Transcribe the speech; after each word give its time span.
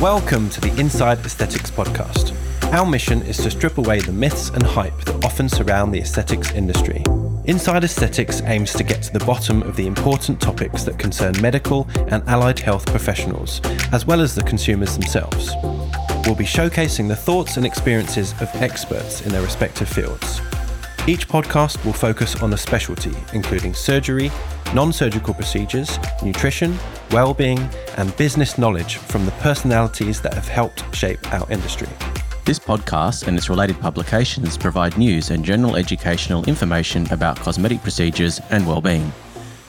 Welcome 0.00 0.50
to 0.50 0.60
the 0.60 0.74
Inside 0.78 1.24
Aesthetics 1.24 1.70
podcast. 1.70 2.36
Our 2.74 2.84
mission 2.84 3.22
is 3.22 3.38
to 3.38 3.50
strip 3.50 3.78
away 3.78 4.00
the 4.00 4.12
myths 4.12 4.50
and 4.50 4.62
hype 4.62 4.98
that 5.04 5.24
often 5.24 5.48
surround 5.48 5.94
the 5.94 6.00
aesthetics 6.00 6.52
industry. 6.52 7.02
Inside 7.46 7.84
Aesthetics 7.84 8.42
aims 8.42 8.72
to 8.74 8.82
get 8.82 9.02
to 9.04 9.12
the 9.12 9.24
bottom 9.24 9.62
of 9.62 9.76
the 9.76 9.86
important 9.86 10.40
topics 10.40 10.82
that 10.84 10.98
concern 10.98 11.34
medical 11.40 11.88
and 12.08 12.22
allied 12.28 12.58
health 12.58 12.84
professionals, 12.86 13.60
as 13.92 14.04
well 14.04 14.20
as 14.20 14.34
the 14.34 14.42
consumers 14.42 14.92
themselves. 14.94 15.52
We'll 16.26 16.34
be 16.34 16.44
showcasing 16.44 17.08
the 17.08 17.16
thoughts 17.16 17.56
and 17.56 17.64
experiences 17.64 18.32
of 18.40 18.50
experts 18.56 19.22
in 19.22 19.32
their 19.32 19.42
respective 19.42 19.88
fields. 19.88 20.40
Each 21.06 21.28
podcast 21.28 21.84
will 21.84 21.92
focus 21.92 22.42
on 22.42 22.52
a 22.54 22.56
specialty, 22.56 23.14
including 23.34 23.74
surgery, 23.74 24.30
non 24.74 24.92
surgical 24.92 25.32
procedures, 25.32 25.98
nutrition, 26.22 26.76
well 27.10 27.32
being, 27.32 27.58
and 27.96 28.14
business 28.16 28.58
knowledge 28.58 28.96
from 28.96 29.24
the 29.24 29.32
personalities 29.32 30.20
that 30.20 30.34
have 30.34 30.48
helped 30.48 30.82
shape 30.94 31.32
our 31.32 31.50
industry. 31.50 31.88
This 32.44 32.58
podcast 32.58 33.26
and 33.26 33.38
its 33.38 33.48
related 33.48 33.80
publications 33.80 34.58
provide 34.58 34.98
news 34.98 35.30
and 35.30 35.44
general 35.44 35.76
educational 35.76 36.44
information 36.44 37.10
about 37.10 37.38
cosmetic 37.38 37.80
procedures 37.82 38.40
and 38.50 38.66
well-being. 38.66 39.10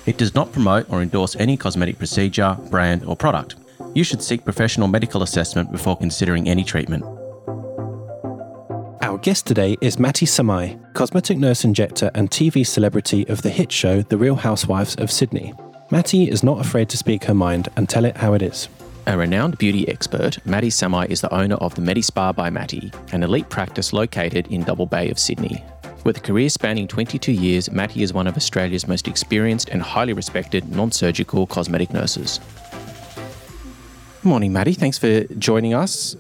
It 0.06 0.18
does 0.18 0.36
not 0.36 0.52
promote 0.52 0.90
or 0.92 1.02
endorse 1.02 1.36
any 1.38 1.56
cosmetic 1.56 1.98
procedure, 1.98 2.58
brand, 2.70 3.06
or 3.06 3.16
product. 3.16 3.56
You 3.94 4.04
should 4.04 4.22
seek 4.22 4.44
professional 4.44 4.88
medical 4.90 5.24
assessment 5.24 5.72
before 5.72 5.96
considering 5.96 6.50
any 6.50 6.64
treatment. 6.64 7.06
Our 9.06 9.20
guest 9.20 9.46
today 9.46 9.78
is 9.82 10.00
Matty 10.00 10.26
Samaei, 10.26 10.80
cosmetic 10.94 11.38
nurse 11.38 11.64
injector 11.64 12.10
and 12.16 12.32
TV 12.32 12.66
celebrity 12.66 13.24
of 13.28 13.44
the 13.44 13.52
hit 13.52 13.72
show 13.72 14.02
The 14.02 14.18
Real 14.18 14.34
Housewives 14.34 14.96
of 14.96 15.12
Sydney. 15.12 15.54
Matty 15.92 16.28
is 16.28 16.42
not 16.42 16.60
afraid 16.60 16.90
to 16.90 16.98
speak 16.98 17.26
her 17.26 17.36
mind 17.36 17.70
and 17.78 17.88
tell 17.88 18.04
it 18.04 18.18
how 18.18 18.34
it 18.34 18.42
is. 18.42 18.68
A 19.06 19.16
renowned 19.16 19.60
beauty 19.60 19.88
expert, 19.88 20.44
Matty 20.44 20.70
Samaei 20.70 21.08
is 21.08 21.22
the 21.22 21.32
owner 21.32 21.54
of 21.58 21.76
the 21.76 21.84
MediSpa 21.84 22.36
by 22.36 22.50
Matty, 22.50 22.92
an 23.12 23.22
elite 23.22 23.48
practice 23.48 23.94
located 23.94 24.48
in 24.48 24.64
Double 24.64 24.88
Bay 24.88 25.12
of 25.12 25.20
Sydney. 25.20 25.64
With 26.04 26.18
a 26.18 26.22
career 26.22 26.50
spanning 26.50 26.88
22 26.88 27.32
years, 27.32 27.70
Matty 27.70 28.02
is 28.02 28.12
one 28.12 28.26
of 28.26 28.36
Australia's 28.36 28.88
most 28.88 29.08
experienced 29.08 29.70
and 29.70 29.84
highly 29.84 30.14
respected 30.14 30.76
non 30.76 30.92
surgical 30.92 31.46
cosmetic 31.46 31.94
nurses. 31.94 32.40
Good 34.24 34.30
morning, 34.30 34.52
Matty. 34.52 34.74
Thanks 34.74 34.98
for 34.98 35.26
joining 35.36 35.76
us. 35.76 36.16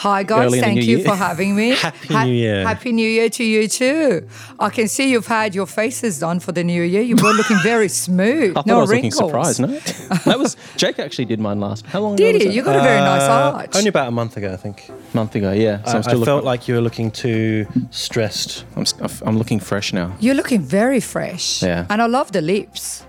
Hi 0.00 0.22
guys, 0.22 0.46
Early 0.46 0.58
in 0.58 0.60
the 0.62 0.66
thank 0.66 0.76
new 0.76 0.82
you 0.86 0.96
year. 0.98 1.06
for 1.06 1.14
having 1.14 1.54
me. 1.54 1.70
Happy 1.86 2.14
New 2.24 2.32
Year. 2.32 2.66
Happy 2.66 2.90
New 2.92 3.06
Year 3.06 3.28
to 3.28 3.44
you 3.44 3.68
too. 3.68 4.26
I 4.58 4.70
can 4.70 4.88
see 4.88 5.10
you've 5.10 5.26
had 5.26 5.54
your 5.54 5.66
faces 5.66 6.18
done 6.18 6.40
for 6.40 6.52
the 6.52 6.64
new 6.64 6.82
year. 6.82 7.02
You 7.02 7.16
were 7.16 7.32
looking 7.34 7.58
very 7.62 7.88
smooth. 8.06 8.52
I 8.52 8.62
thought 8.62 8.66
no 8.66 8.78
I 8.78 8.80
was 8.80 8.90
wrinkles. 8.90 9.20
looking 9.20 9.28
surprised. 9.28 9.60
No, 9.60 9.66
that 10.24 10.38
was 10.38 10.56
Jake 10.78 10.98
actually 10.98 11.26
did 11.26 11.38
mine 11.38 11.60
last. 11.60 11.84
How 11.84 12.00
long 12.00 12.14
ago 12.14 12.24
Did 12.24 12.32
was 12.36 12.42
he? 12.44 12.48
that? 12.48 12.54
You 12.54 12.62
got 12.62 12.76
a 12.76 12.80
very 12.82 13.00
nice 13.00 13.28
Uh, 13.28 13.52
arch. 13.58 13.76
Only 13.76 13.88
about 13.88 14.08
a 14.08 14.10
month 14.10 14.38
ago, 14.38 14.50
I 14.54 14.56
think. 14.56 14.88
a 14.88 15.16
month 15.16 15.34
ago. 15.34 15.52
Yeah, 15.52 15.82
so 15.84 15.90
I, 15.92 15.96
I'm 15.96 16.02
still 16.02 16.22
I 16.22 16.24
felt 16.24 16.36
looking, 16.36 16.46
like 16.46 16.66
you 16.68 16.74
were 16.76 16.80
looking 16.80 17.10
too 17.10 17.66
stressed. 17.90 18.64
I'm, 18.76 18.86
I'm 19.26 19.36
looking 19.36 19.60
fresh 19.60 19.92
now. 19.92 20.16
You're 20.18 20.34
looking 20.34 20.62
very 20.62 21.00
fresh. 21.00 21.62
Yeah. 21.62 21.86
And 21.90 22.00
I 22.00 22.06
love 22.06 22.32
the 22.32 22.40
lips. 22.40 23.04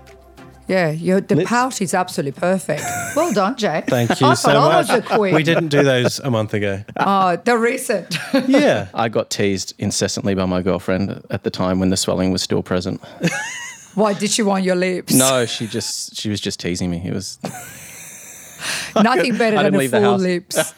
Yeah, 0.68 0.90
your 0.90 1.20
the 1.20 1.34
Lips? 1.36 1.50
pout 1.50 1.80
is 1.82 1.92
absolutely 1.94 2.38
perfect. 2.40 2.82
Well 3.14 3.32
done, 3.34 3.56
Jay. 3.56 3.82
Thank 3.86 4.20
you 4.22 4.26
I 4.28 4.34
so 4.34 4.52
thought 4.52 4.56
I 4.72 4.76
much. 4.82 4.88
was 4.88 5.02
the 5.02 5.16
queen. 5.16 5.34
We 5.34 5.42
didn't 5.42 5.68
do 5.68 5.82
those 5.82 6.18
a 6.20 6.30
month 6.30 6.54
ago. 6.54 6.82
Oh, 6.98 7.36
the 7.36 7.58
recent. 7.58 8.16
Yeah. 8.48 8.88
I 8.94 9.08
got 9.10 9.28
teased 9.28 9.74
incessantly 9.78 10.34
by 10.34 10.46
my 10.46 10.62
girlfriend 10.62 11.22
at 11.30 11.42
the 11.44 11.50
time 11.50 11.78
when 11.78 11.90
the 11.90 11.96
swelling 11.98 12.30
was 12.32 12.40
still 12.40 12.62
present. 12.62 13.02
Why 13.94 14.14
did 14.14 14.30
she 14.30 14.42
want 14.42 14.64
your 14.64 14.76
lips? 14.76 15.12
No, 15.12 15.44
she 15.44 15.66
just 15.66 16.16
she 16.16 16.30
was 16.30 16.40
just 16.40 16.58
teasing 16.58 16.90
me. 16.90 17.02
It 17.04 17.12
was 17.12 17.38
Nothing 18.94 19.36
better 19.36 19.56
than 19.62 19.72
didn't 19.72 19.94
a 19.94 20.00
full 20.00 20.16
lips. 20.16 20.74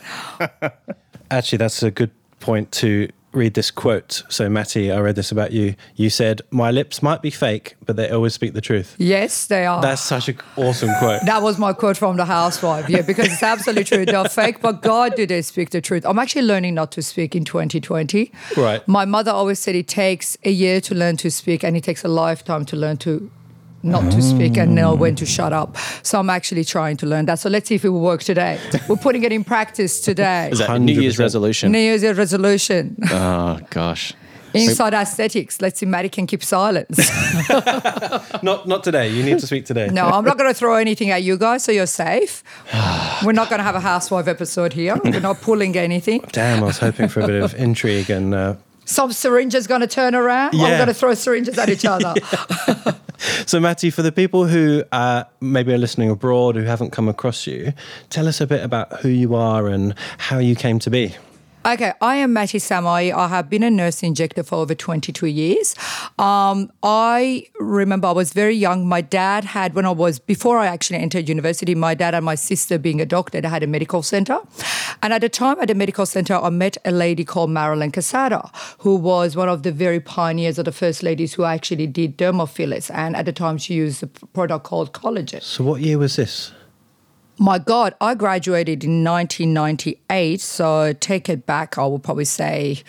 Actually, 1.30 1.58
that's 1.58 1.82
a 1.82 1.90
good 1.90 2.10
point 2.40 2.72
to 2.72 3.08
read 3.34 3.54
this 3.54 3.70
quote. 3.70 4.22
So, 4.28 4.48
Matty, 4.48 4.90
I 4.90 5.00
read 5.00 5.16
this 5.16 5.32
about 5.32 5.52
you. 5.52 5.74
You 5.96 6.10
said, 6.10 6.42
My 6.50 6.70
lips 6.70 7.02
might 7.02 7.22
be 7.22 7.30
fake, 7.30 7.76
but 7.84 7.96
they 7.96 8.10
always 8.10 8.34
speak 8.34 8.54
the 8.54 8.60
truth. 8.60 8.94
Yes, 8.98 9.46
they 9.46 9.66
are. 9.66 9.80
That's 9.80 10.02
such 10.02 10.28
an 10.28 10.38
awesome 10.56 10.90
quote. 10.98 11.22
That 11.34 11.42
was 11.42 11.58
my 11.58 11.72
quote 11.72 11.96
from 11.96 12.16
the 12.16 12.24
housewife. 12.24 12.88
Yeah, 12.88 13.02
because 13.02 13.26
it's 13.26 13.42
absolutely 13.42 13.84
true. 13.84 14.04
They're 14.04 14.28
fake, 14.28 14.60
but 14.60 14.82
God, 14.82 15.16
do 15.16 15.26
they 15.26 15.42
speak 15.42 15.70
the 15.70 15.80
truth? 15.80 16.04
I'm 16.06 16.18
actually 16.18 16.42
learning 16.42 16.74
not 16.74 16.92
to 16.92 17.02
speak 17.02 17.34
in 17.34 17.44
2020. 17.44 18.30
Right. 18.56 18.86
My 18.86 19.04
mother 19.04 19.32
always 19.32 19.58
said 19.58 19.74
it 19.74 19.88
takes 19.88 20.36
a 20.44 20.50
year 20.50 20.80
to 20.82 20.94
learn 20.94 21.16
to 21.18 21.30
speak, 21.30 21.64
and 21.64 21.76
it 21.76 21.82
takes 21.82 22.04
a 22.04 22.08
lifetime 22.08 22.64
to 22.66 22.76
learn 22.76 22.98
to 22.98 23.30
not 23.84 24.10
to 24.12 24.22
speak 24.22 24.56
and 24.56 24.74
know 24.74 24.94
when 24.94 25.14
to 25.16 25.26
shut 25.26 25.52
up. 25.52 25.76
So 26.02 26.18
I'm 26.18 26.30
actually 26.30 26.64
trying 26.64 26.96
to 26.98 27.06
learn 27.06 27.26
that. 27.26 27.38
So 27.38 27.48
let's 27.50 27.68
see 27.68 27.74
if 27.76 27.84
it 27.84 27.90
will 27.90 28.00
work 28.00 28.22
today. 28.22 28.58
We're 28.88 28.96
putting 28.96 29.22
it 29.24 29.32
in 29.32 29.44
practice 29.44 30.00
today. 30.00 30.48
is 30.50 30.58
that 30.58 30.70
a 30.70 30.78
New 30.78 31.00
Year's 31.00 31.18
resolution? 31.18 31.70
New 31.72 31.78
Year's 31.78 32.02
resolution. 32.16 32.96
Oh 33.10 33.60
gosh. 33.70 34.14
Inside 34.54 34.94
aesthetics. 34.94 35.60
Let's 35.60 35.80
see 35.80 35.86
Matty 35.86 36.08
can 36.08 36.28
keep 36.28 36.44
silence. 36.44 37.10
Not 38.42 38.68
not 38.68 38.84
today. 38.84 39.08
You 39.08 39.24
need 39.24 39.40
to 39.40 39.46
speak 39.48 39.64
today. 39.66 39.88
No, 39.88 40.06
I'm 40.06 40.24
not 40.24 40.38
going 40.38 40.48
to 40.48 40.54
throw 40.54 40.76
anything 40.76 41.10
at 41.10 41.24
you 41.24 41.36
guys, 41.36 41.64
so 41.64 41.72
you're 41.72 41.86
safe. 41.86 42.44
We're 43.24 43.32
not 43.32 43.48
going 43.48 43.58
to 43.58 43.64
have 43.64 43.74
a 43.74 43.80
housewife 43.80 44.28
episode 44.28 44.72
here. 44.72 44.96
We're 45.02 45.18
not 45.18 45.40
pulling 45.40 45.76
anything. 45.76 46.24
Damn, 46.30 46.62
I 46.62 46.66
was 46.66 46.78
hoping 46.78 47.08
for 47.08 47.20
a 47.20 47.26
bit 47.26 47.42
of 47.42 47.54
intrigue 47.54 48.10
and. 48.10 48.34
Uh, 48.34 48.54
Some 48.84 49.12
syringes 49.12 49.66
going 49.66 49.80
to 49.80 49.86
turn 49.86 50.14
around. 50.14 50.54
Yeah. 50.54 50.64
I'm 50.64 50.76
going 50.76 50.88
to 50.88 50.94
throw 50.94 51.14
syringes 51.14 51.58
at 51.58 51.68
each 51.68 51.84
other. 51.84 52.14
so, 53.46 53.60
Matty, 53.60 53.90
for 53.90 54.02
the 54.02 54.12
people 54.12 54.46
who 54.46 54.84
uh, 54.92 55.24
maybe 55.40 55.72
are 55.72 55.78
listening 55.78 56.10
abroad 56.10 56.56
who 56.56 56.62
haven't 56.62 56.90
come 56.90 57.08
across 57.08 57.46
you, 57.46 57.72
tell 58.10 58.28
us 58.28 58.40
a 58.40 58.46
bit 58.46 58.62
about 58.62 59.00
who 59.00 59.08
you 59.08 59.34
are 59.34 59.68
and 59.68 59.94
how 60.18 60.38
you 60.38 60.54
came 60.54 60.78
to 60.80 60.90
be. 60.90 61.14
Okay, 61.66 61.94
I 62.02 62.16
am 62.16 62.34
Matty 62.34 62.58
Samaei. 62.58 63.10
I 63.10 63.26
have 63.28 63.48
been 63.48 63.62
a 63.62 63.70
nurse 63.70 64.02
injector 64.02 64.42
for 64.42 64.56
over 64.56 64.74
22 64.74 65.24
years. 65.24 65.74
Um, 66.18 66.70
I 66.82 67.46
remember 67.58 68.06
I 68.06 68.12
was 68.12 68.34
very 68.34 68.54
young. 68.54 68.86
My 68.86 69.00
dad 69.00 69.44
had, 69.44 69.72
when 69.72 69.86
I 69.86 69.90
was, 69.90 70.18
before 70.18 70.58
I 70.58 70.66
actually 70.66 70.98
entered 70.98 71.26
university, 71.26 71.74
my 71.74 71.94
dad 71.94 72.14
and 72.14 72.22
my 72.22 72.34
sister, 72.34 72.76
being 72.76 73.00
a 73.00 73.06
doctor, 73.06 73.40
they 73.40 73.48
had 73.48 73.62
a 73.62 73.66
medical 73.66 74.02
center. 74.02 74.40
And 75.02 75.14
at 75.14 75.22
the 75.22 75.30
time 75.30 75.58
at 75.58 75.68
the 75.68 75.74
medical 75.74 76.04
center, 76.04 76.34
I 76.34 76.50
met 76.50 76.76
a 76.84 76.90
lady 76.90 77.24
called 77.24 77.48
Marilyn 77.48 77.92
Casada, 77.92 78.50
who 78.80 78.96
was 78.96 79.34
one 79.34 79.48
of 79.48 79.62
the 79.62 79.72
very 79.72 80.00
pioneers 80.00 80.58
of 80.58 80.66
the 80.66 80.72
first 80.72 81.02
ladies 81.02 81.32
who 81.32 81.44
actually 81.44 81.86
did 81.86 82.18
dermal 82.18 82.46
fillers. 82.46 82.90
And 82.90 83.16
at 83.16 83.24
the 83.24 83.32
time, 83.32 83.56
she 83.56 83.72
used 83.72 84.02
a 84.02 84.06
product 84.06 84.64
called 84.64 84.92
collagen. 84.92 85.40
So, 85.42 85.64
what 85.64 85.80
year 85.80 85.96
was 85.96 86.16
this? 86.16 86.52
My 87.38 87.58
God, 87.58 87.94
I 88.00 88.14
graduated 88.14 88.84
in 88.84 89.02
1998. 89.04 90.40
So 90.40 90.92
take 91.00 91.28
it 91.28 91.46
back, 91.46 91.78
I 91.78 91.86
would 91.86 92.02
probably 92.02 92.24
say, 92.24 92.82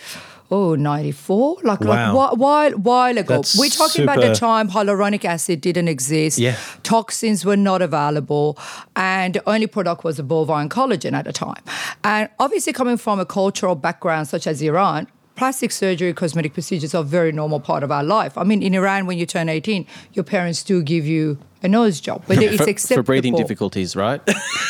oh, 0.50 0.76
94? 0.76 1.58
Like, 1.64 1.80
Wow. 1.80 2.14
like 2.14 2.14
whi- 2.14 2.38
while, 2.38 2.70
while 2.72 3.18
ago. 3.18 3.34
That's 3.36 3.58
We're 3.58 3.68
talking 3.70 4.04
about 4.04 4.20
the 4.20 4.34
time 4.34 4.70
hyaluronic 4.70 5.24
acid 5.24 5.60
didn't 5.60 5.88
exist. 5.88 6.38
Yeah. 6.38 6.56
Toxins 6.84 7.44
were 7.44 7.56
not 7.56 7.82
available. 7.82 8.56
And 8.94 9.34
the 9.34 9.48
only 9.48 9.66
product 9.66 10.04
was 10.04 10.18
the 10.18 10.22
bovine 10.22 10.68
collagen 10.68 11.12
at 11.14 11.24
the 11.24 11.32
time. 11.32 11.62
And 12.04 12.28
obviously, 12.38 12.72
coming 12.72 12.96
from 12.96 13.18
a 13.18 13.26
cultural 13.26 13.74
background 13.74 14.28
such 14.28 14.46
as 14.46 14.62
Iran, 14.62 15.08
plastic 15.34 15.72
surgery, 15.72 16.12
cosmetic 16.14 16.54
procedures 16.54 16.94
are 16.94 17.00
a 17.02 17.04
very 17.04 17.32
normal 17.32 17.58
part 17.60 17.82
of 17.82 17.90
our 17.90 18.04
life. 18.04 18.38
I 18.38 18.44
mean, 18.44 18.62
in 18.62 18.74
Iran, 18.74 19.06
when 19.06 19.18
you 19.18 19.26
turn 19.26 19.48
18, 19.48 19.84
your 20.12 20.22
parents 20.24 20.62
do 20.62 20.82
give 20.82 21.04
you 21.06 21.38
a 21.62 21.68
nose 21.68 22.00
job, 22.00 22.22
whether 22.26 22.42
it's 22.46 22.56
for, 22.62 22.68
acceptable. 22.68 23.02
for 23.02 23.06
breathing 23.06 23.34
difficulties, 23.34 23.96
right? 23.96 24.20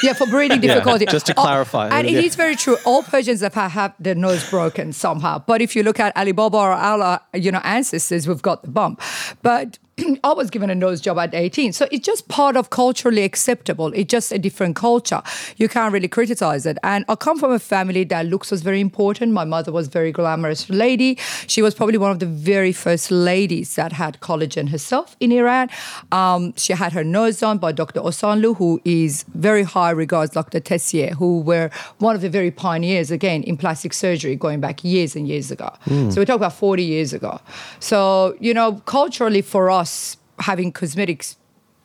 Yeah, 0.02 0.12
for 0.14 0.26
breathing 0.26 0.60
difficulty. 0.69 1.06
just 1.06 1.26
to 1.26 1.34
Oh, 1.36 1.42
clarify. 1.42 1.88
and 1.88 2.08
Yeah. 2.08 2.19
it 2.19 2.24
is 2.24 2.34
very 2.36 2.56
true. 2.56 2.76
All 2.84 3.02
Persians 3.02 3.41
have 3.41 3.54
had 3.54 3.92
their 3.98 4.14
nose 4.14 4.48
broken 4.50 4.92
somehow. 4.92 5.38
But 5.38 5.60
if 5.62 5.74
you 5.76 5.82
look 5.82 5.98
at 6.00 6.16
Alibaba 6.16 6.56
or 6.56 6.72
our, 6.72 7.20
you 7.34 7.50
know, 7.52 7.60
ancestors, 7.64 8.26
we've 8.28 8.42
got 8.42 8.62
the 8.62 8.70
bump. 8.70 9.00
But 9.42 9.78
I 10.24 10.34
was 10.34 10.50
given 10.50 10.69
a 10.69 10.74
nose 10.74 11.00
job 11.00 11.19
at 11.19 11.34
18. 11.34 11.72
So 11.72 11.88
it's 11.91 12.04
just 12.04 12.28
part 12.28 12.54
of 12.56 12.69
culturally 12.69 13.22
acceptable. 13.24 13.92
It's 13.94 14.10
just 14.10 14.30
a 14.30 14.38
different 14.38 14.76
culture. 14.76 15.22
You 15.56 15.68
can't 15.71 15.91
really 15.92 16.06
criticize 16.09 16.66
it. 16.66 16.77
And 16.83 17.04
I 17.09 17.15
come 17.15 17.38
from 17.38 17.50
a 17.53 17.59
family 17.59 18.04
that 18.04 18.27
looks 18.27 18.50
was 18.50 18.60
very 18.62 18.80
important. 18.83 19.33
My 19.33 19.44
mother 19.47 19.72
was 19.72 19.86
a 19.86 19.91
very 19.91 20.12
glamorous 20.12 20.68
lady. 20.68 21.18
She 21.47 21.62
was 21.62 21.74
probably 21.74 21.97
one 21.97 22.10
of 22.10 22.18
the 22.18 22.27
very 22.27 22.72
first 22.72 23.10
ladies 23.10 23.74
that 23.77 23.92
had 23.92 24.21
collagen 24.21 24.68
herself 24.68 25.16
in 25.18 25.33
Iran. 25.33 25.71
Um, 26.12 26.53
she 26.56 26.74
had 26.76 26.92
her 26.92 27.04
nose 27.04 27.40
done 27.40 27.58
by 27.58 27.72
Dr. 27.72 28.00
Osanlu, 28.00 28.56
who 28.56 28.80
is 28.84 29.24
very 29.34 29.62
high 29.62 29.90
regards 29.90 30.32
Dr. 30.32 30.60
Tessier, 30.60 31.10
who 31.14 31.40
were 31.40 31.70
one 31.98 32.14
of 32.14 32.22
the 32.22 32.30
very 32.30 32.50
pioneers, 32.50 33.10
again, 33.10 33.42
in 33.42 33.56
plastic 33.56 33.92
surgery 33.92 34.36
going 34.36 34.60
back 34.60 34.84
years 34.84 35.16
and 35.16 35.26
years 35.26 35.50
ago. 35.50 35.70
Hmm. 35.84 36.10
So 36.10 36.20
we 36.20 36.24
talk 36.24 36.36
about 36.36 36.52
40 36.52 36.82
years 36.82 37.12
ago. 37.12 37.40
So, 37.80 38.36
you 38.40 38.54
know, 38.54 38.74
culturally 38.86 39.42
for 39.42 39.70
us, 39.70 40.16
having 40.38 40.72
cosmetics 40.72 41.36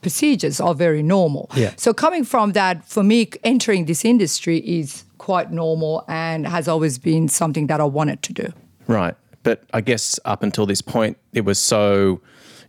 procedures 0.01 0.59
are 0.59 0.73
very 0.73 1.03
normal. 1.03 1.49
Yeah. 1.55 1.73
So 1.77 1.93
coming 1.93 2.23
from 2.23 2.53
that, 2.53 2.85
for 2.85 3.03
me, 3.03 3.29
entering 3.43 3.85
this 3.85 4.03
industry 4.03 4.57
is 4.59 5.03
quite 5.17 5.51
normal 5.51 6.03
and 6.07 6.47
has 6.47 6.67
always 6.67 6.97
been 6.97 7.29
something 7.29 7.67
that 7.67 7.79
I 7.79 7.85
wanted 7.85 8.23
to 8.23 8.33
do. 8.33 8.53
Right. 8.87 9.15
But 9.43 9.63
I 9.73 9.81
guess 9.81 10.19
up 10.25 10.43
until 10.43 10.65
this 10.65 10.81
point, 10.81 11.17
it 11.33 11.45
was 11.45 11.59
so 11.59 12.21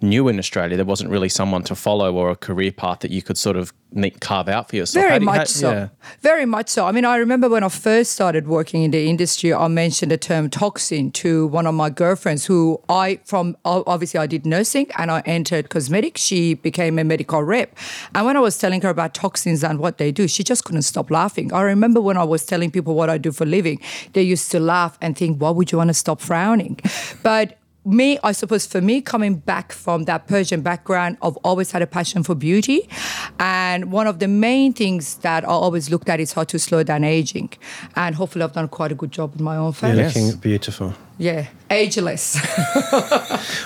new 0.02 0.28
in 0.28 0.38
Australia, 0.38 0.76
there 0.76 0.84
wasn't 0.86 1.10
really 1.10 1.28
someone 1.28 1.62
to 1.64 1.74
follow 1.74 2.14
or 2.14 2.30
a 2.30 2.36
career 2.36 2.72
path 2.72 3.00
that 3.00 3.10
you 3.10 3.22
could 3.22 3.38
sort 3.38 3.56
of 3.56 3.72
carve 4.20 4.48
out 4.48 4.70
for 4.70 4.76
yourself. 4.76 5.06
Very 5.06 5.18
you- 5.20 5.26
much 5.26 5.36
how- 5.38 5.44
so. 5.44 5.70
yeah. 5.72 5.88
Very 6.22 6.46
much 6.46 6.68
so. 6.70 6.86
I 6.86 6.92
mean, 6.92 7.04
I 7.04 7.16
remember 7.16 7.48
when 7.48 7.62
I 7.62 7.68
first 7.68 8.12
started 8.12 8.48
working 8.48 8.82
in 8.82 8.90
the 8.90 9.06
industry, 9.08 9.52
I 9.52 9.68
mentioned 9.68 10.10
the 10.10 10.16
term 10.16 10.48
toxin 10.48 11.10
to 11.12 11.46
one 11.48 11.66
of 11.66 11.74
my 11.74 11.90
girlfriends 11.90 12.46
who 12.46 12.80
I, 12.88 13.20
from 13.26 13.56
obviously, 13.64 14.18
I 14.18 14.26
did 14.26 14.46
nursing 14.46 14.86
and 14.96 15.10
I 15.10 15.20
entered 15.26 15.68
cosmetics. 15.68 16.22
She 16.22 16.54
became 16.54 16.98
a 16.98 17.04
medical 17.04 17.42
rep. 17.42 17.76
And 18.14 18.24
when 18.24 18.36
I 18.36 18.40
was 18.40 18.56
telling 18.56 18.80
her 18.80 18.88
about 18.88 19.12
toxins 19.14 19.62
and 19.62 19.78
what 19.78 19.98
they 19.98 20.10
do, 20.10 20.26
she 20.26 20.42
just 20.42 20.64
couldn't 20.64 20.82
stop 20.82 21.10
laughing. 21.10 21.52
I 21.52 21.60
remember 21.62 22.00
when 22.00 22.16
I 22.16 22.24
was 22.24 22.46
telling 22.46 22.70
people 22.70 22.94
what 22.94 23.10
I 23.10 23.18
do 23.18 23.30
for 23.30 23.44
a 23.44 23.46
living, 23.46 23.78
they 24.14 24.22
used 24.22 24.50
to 24.52 24.58
laugh 24.60 24.96
and 25.02 25.16
think, 25.16 25.38
why 25.40 25.50
would 25.50 25.70
you 25.70 25.78
want 25.78 25.88
to 25.88 25.94
stop 25.94 26.20
frowning? 26.20 26.80
But 27.22 27.58
me, 27.84 28.18
I 28.22 28.32
suppose 28.32 28.66
for 28.66 28.80
me, 28.80 29.00
coming 29.00 29.36
back 29.36 29.72
from 29.72 30.04
that 30.04 30.26
Persian 30.26 30.60
background, 30.60 31.16
I've 31.22 31.36
always 31.38 31.72
had 31.72 31.82
a 31.82 31.86
passion 31.86 32.22
for 32.22 32.34
beauty. 32.34 32.88
And 33.38 33.90
one 33.90 34.06
of 34.06 34.18
the 34.18 34.28
main 34.28 34.72
things 34.72 35.16
that 35.18 35.44
I 35.44 35.48
always 35.48 35.90
looked 35.90 36.08
at 36.08 36.20
is 36.20 36.32
how 36.32 36.44
to 36.44 36.58
slow 36.58 36.82
down 36.82 37.04
aging. 37.04 37.52
And 37.96 38.14
hopefully, 38.14 38.44
I've 38.44 38.52
done 38.52 38.68
quite 38.68 38.92
a 38.92 38.94
good 38.94 39.10
job 39.10 39.32
with 39.32 39.40
my 39.40 39.56
own 39.56 39.72
face. 39.72 39.96
You're 39.96 40.04
face. 40.04 40.16
Yes. 40.16 40.24
looking 40.26 40.40
beautiful. 40.40 40.94
Yeah, 41.22 41.46
ageless. 41.70 42.36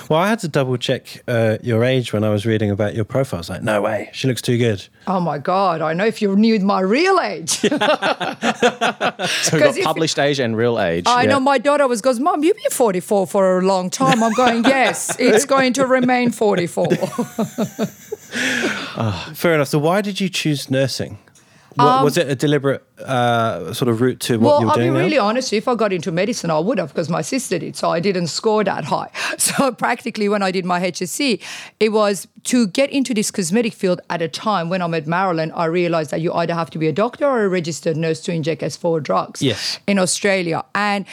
Well, 0.09 0.19
I 0.19 0.29
had 0.29 0.39
to 0.39 0.47
double 0.47 0.77
check 0.77 1.21
uh, 1.27 1.57
your 1.61 1.83
age 1.83 2.13
when 2.13 2.23
I 2.23 2.29
was 2.29 2.45
reading 2.45 2.71
about 2.71 2.95
your 2.95 3.03
profile. 3.03 3.39
I 3.39 3.41
was 3.41 3.49
like, 3.49 3.61
no 3.61 3.81
way, 3.81 4.09
she 4.13 4.27
looks 4.29 4.41
too 4.41 4.57
good. 4.57 4.87
oh 5.05 5.19
my 5.19 5.37
God, 5.37 5.81
I 5.81 5.91
know 5.93 6.05
if 6.05 6.21
you 6.21 6.33
knew 6.35 6.57
my 6.61 6.79
real 6.79 7.19
age. 7.19 7.59
So 7.59 7.69
we've 7.69 7.79
'Cause 7.79 9.49
got 9.49 9.77
if- 9.77 9.83
published 9.83 10.17
age 10.19 10.39
and 10.39 10.55
real 10.55 10.79
age. 10.79 11.05
I 11.07 11.23
Yeah. 11.23 11.31
know 11.31 11.39
my 11.41 11.57
daughter 11.57 11.87
was 11.87 12.01
goes, 12.01 12.19
Mom, 12.19 12.43
you've 12.43 12.55
been 12.55 12.71
44 12.71 13.27
for 13.27 13.59
a 13.59 13.61
long 13.65 13.89
time. 13.89 14.23
I'm 14.23 14.33
going, 14.33 14.63
Yes, 14.63 15.15
it's 15.19 15.45
going 15.45 15.73
to 15.73 15.85
remain 15.85 16.31
44. 16.31 16.87
Fair 19.33 19.53
enough. 19.55 19.67
So, 19.67 19.79
why 19.79 20.01
did 20.01 20.19
you 20.21 20.29
choose 20.29 20.69
nursing? 20.71 21.17
What, 21.85 22.03
was 22.03 22.17
it 22.17 22.27
a 22.29 22.35
deliberate 22.35 22.83
uh, 22.99 23.73
sort 23.73 23.89
of 23.89 24.01
route 24.01 24.19
to 24.21 24.37
what 24.39 24.41
Well, 24.41 24.61
you're 24.61 24.73
doing? 24.73 24.87
Well, 24.87 24.87
I'll 24.87 24.93
be 24.93 24.99
now? 24.99 25.05
really 25.05 25.17
honest. 25.17 25.53
If 25.53 25.67
I 25.67 25.75
got 25.75 25.93
into 25.93 26.11
medicine, 26.11 26.49
I 26.49 26.59
would 26.59 26.77
have 26.79 26.89
because 26.89 27.09
my 27.09 27.21
sister 27.21 27.59
did. 27.59 27.75
So 27.75 27.89
I 27.89 27.99
didn't 27.99 28.27
score 28.27 28.63
that 28.63 28.85
high. 28.85 29.09
So 29.37 29.71
practically, 29.71 30.27
when 30.29 30.41
I 30.43 30.51
did 30.51 30.65
my 30.65 30.79
HSC, 30.81 31.41
it 31.79 31.89
was 31.89 32.27
to 32.45 32.67
get 32.67 32.89
into 32.89 33.13
this 33.13 33.29
cosmetic 33.31 33.73
field 33.73 34.01
at 34.09 34.21
a 34.21 34.27
time 34.27 34.69
when 34.69 34.81
I'm 34.81 34.93
at 34.93 35.07
Maryland. 35.07 35.51
I 35.55 35.65
realized 35.65 36.11
that 36.11 36.21
you 36.21 36.33
either 36.33 36.53
have 36.53 36.69
to 36.71 36.79
be 36.79 36.87
a 36.87 36.93
doctor 36.93 37.25
or 37.25 37.43
a 37.45 37.49
registered 37.49 37.95
nurse 37.97 38.19
to 38.21 38.31
inject 38.33 38.61
S4 38.61 39.01
drugs. 39.03 39.41
Yes. 39.41 39.79
In 39.87 39.99
Australia, 39.99 40.63
and 40.73 41.05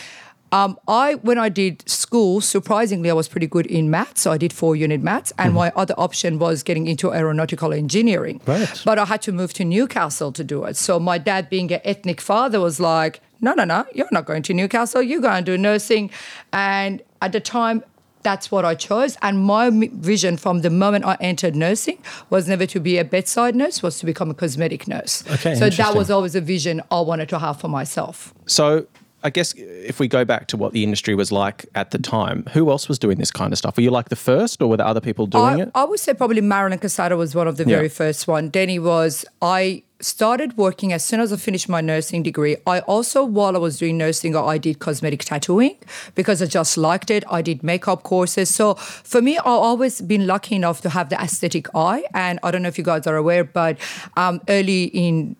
um, 0.52 0.78
I, 0.86 1.14
when 1.14 1.38
I 1.38 1.48
did 1.48 1.88
school, 1.88 2.40
surprisingly, 2.40 3.10
I 3.10 3.12
was 3.14 3.28
pretty 3.28 3.46
good 3.48 3.66
in 3.66 3.90
maths. 3.90 4.20
So 4.20 4.30
I 4.30 4.38
did 4.38 4.52
four 4.52 4.76
unit 4.76 5.02
maths, 5.02 5.32
and 5.36 5.52
my 5.52 5.72
other 5.74 5.94
option 5.98 6.38
was 6.38 6.62
getting 6.62 6.86
into 6.86 7.12
aeronautical 7.12 7.72
engineering. 7.72 8.40
Right. 8.46 8.82
But 8.84 8.98
I 8.98 9.04
had 9.04 9.20
to 9.22 9.32
move 9.32 9.52
to 9.54 9.64
Newcastle 9.64 10.30
to 10.32 10.44
do 10.44 10.64
it. 10.64 10.76
So 10.76 11.00
my 11.00 11.18
dad, 11.18 11.50
being 11.50 11.72
an 11.72 11.80
ethnic 11.84 12.20
father, 12.20 12.60
was 12.60 12.78
like, 12.78 13.20
"No, 13.40 13.54
no, 13.54 13.64
no, 13.64 13.84
you're 13.94 14.08
not 14.12 14.26
going 14.26 14.42
to 14.44 14.54
Newcastle. 14.54 15.02
You're 15.02 15.20
going 15.20 15.44
to 15.44 15.52
do 15.52 15.58
nursing." 15.58 16.10
And 16.52 17.02
at 17.20 17.32
the 17.32 17.40
time. 17.40 17.82
That's 18.22 18.50
what 18.50 18.64
I 18.64 18.74
chose, 18.74 19.18
and 19.20 19.38
my 19.38 19.68
vision 19.70 20.38
from 20.38 20.62
the 20.62 20.70
moment 20.70 21.04
I 21.04 21.18
entered 21.20 21.54
nursing 21.54 21.98
was 22.30 22.48
never 22.48 22.64
to 22.64 22.80
be 22.80 22.96
a 22.96 23.04
bedside 23.04 23.54
nurse, 23.54 23.82
was 23.82 23.98
to 23.98 24.06
become 24.06 24.30
a 24.30 24.34
cosmetic 24.34 24.88
nurse. 24.88 25.22
Okay, 25.30 25.54
so 25.54 25.68
that 25.68 25.94
was 25.94 26.10
always 26.10 26.34
a 26.34 26.40
vision 26.40 26.80
I 26.90 27.02
wanted 27.02 27.28
to 27.28 27.38
have 27.38 27.60
for 27.60 27.68
myself. 27.68 28.32
So 28.46 28.86
I 29.24 29.30
guess 29.30 29.54
if 29.56 29.98
we 29.98 30.06
go 30.06 30.24
back 30.24 30.48
to 30.48 30.56
what 30.58 30.72
the 30.72 30.84
industry 30.84 31.14
was 31.14 31.32
like 31.32 31.64
at 31.74 31.90
the 31.92 31.98
time, 31.98 32.44
who 32.52 32.70
else 32.70 32.88
was 32.88 32.98
doing 32.98 33.16
this 33.16 33.30
kind 33.30 33.52
of 33.52 33.58
stuff? 33.58 33.76
Were 33.76 33.82
you 33.82 33.90
like 33.90 34.10
the 34.10 34.16
first, 34.16 34.60
or 34.60 34.68
were 34.68 34.76
there 34.76 34.86
other 34.86 35.00
people 35.00 35.26
doing 35.26 35.44
I, 35.44 35.60
it? 35.62 35.70
I 35.74 35.84
would 35.84 35.98
say 35.98 36.12
probably 36.12 36.42
Marilyn 36.42 36.78
Casado 36.78 37.16
was 37.16 37.34
one 37.34 37.48
of 37.48 37.56
the 37.56 37.64
Yeah. 37.64 37.76
very 37.76 37.88
first 37.88 38.28
one. 38.28 38.50
Denny 38.50 38.78
was 38.78 39.24
I 39.40 39.82
started 40.00 40.58
working 40.58 40.92
as 40.92 41.02
soon 41.02 41.20
as 41.20 41.32
I 41.32 41.36
finished 41.36 41.70
my 41.70 41.80
nursing 41.80 42.22
degree. 42.22 42.56
I 42.66 42.80
also, 42.80 43.24
while 43.24 43.56
I 43.56 43.58
was 43.58 43.78
doing 43.78 43.96
nursing, 43.96 44.36
I 44.36 44.58
did 44.58 44.78
cosmetic 44.78 45.24
tattooing 45.24 45.76
because 46.14 46.42
I 46.42 46.46
just 46.46 46.76
liked 46.76 47.10
it. 47.10 47.24
I 47.30 47.40
did 47.40 47.62
makeup 47.62 48.02
courses. 48.02 48.54
So 48.54 48.74
for 48.74 49.22
me, 49.22 49.38
I've 49.38 49.46
always 49.46 50.02
been 50.02 50.26
lucky 50.26 50.56
enough 50.56 50.82
to 50.82 50.90
have 50.90 51.08
the 51.08 51.18
aesthetic 51.18 51.74
eye. 51.74 52.04
And 52.12 52.38
I 52.42 52.50
don't 52.50 52.60
know 52.60 52.68
if 52.68 52.76
you 52.76 52.84
guys 52.84 53.06
are 53.06 53.16
aware, 53.16 53.44
but 53.44 53.78
um, 54.18 54.42
early 54.48 54.84
in 54.92 55.36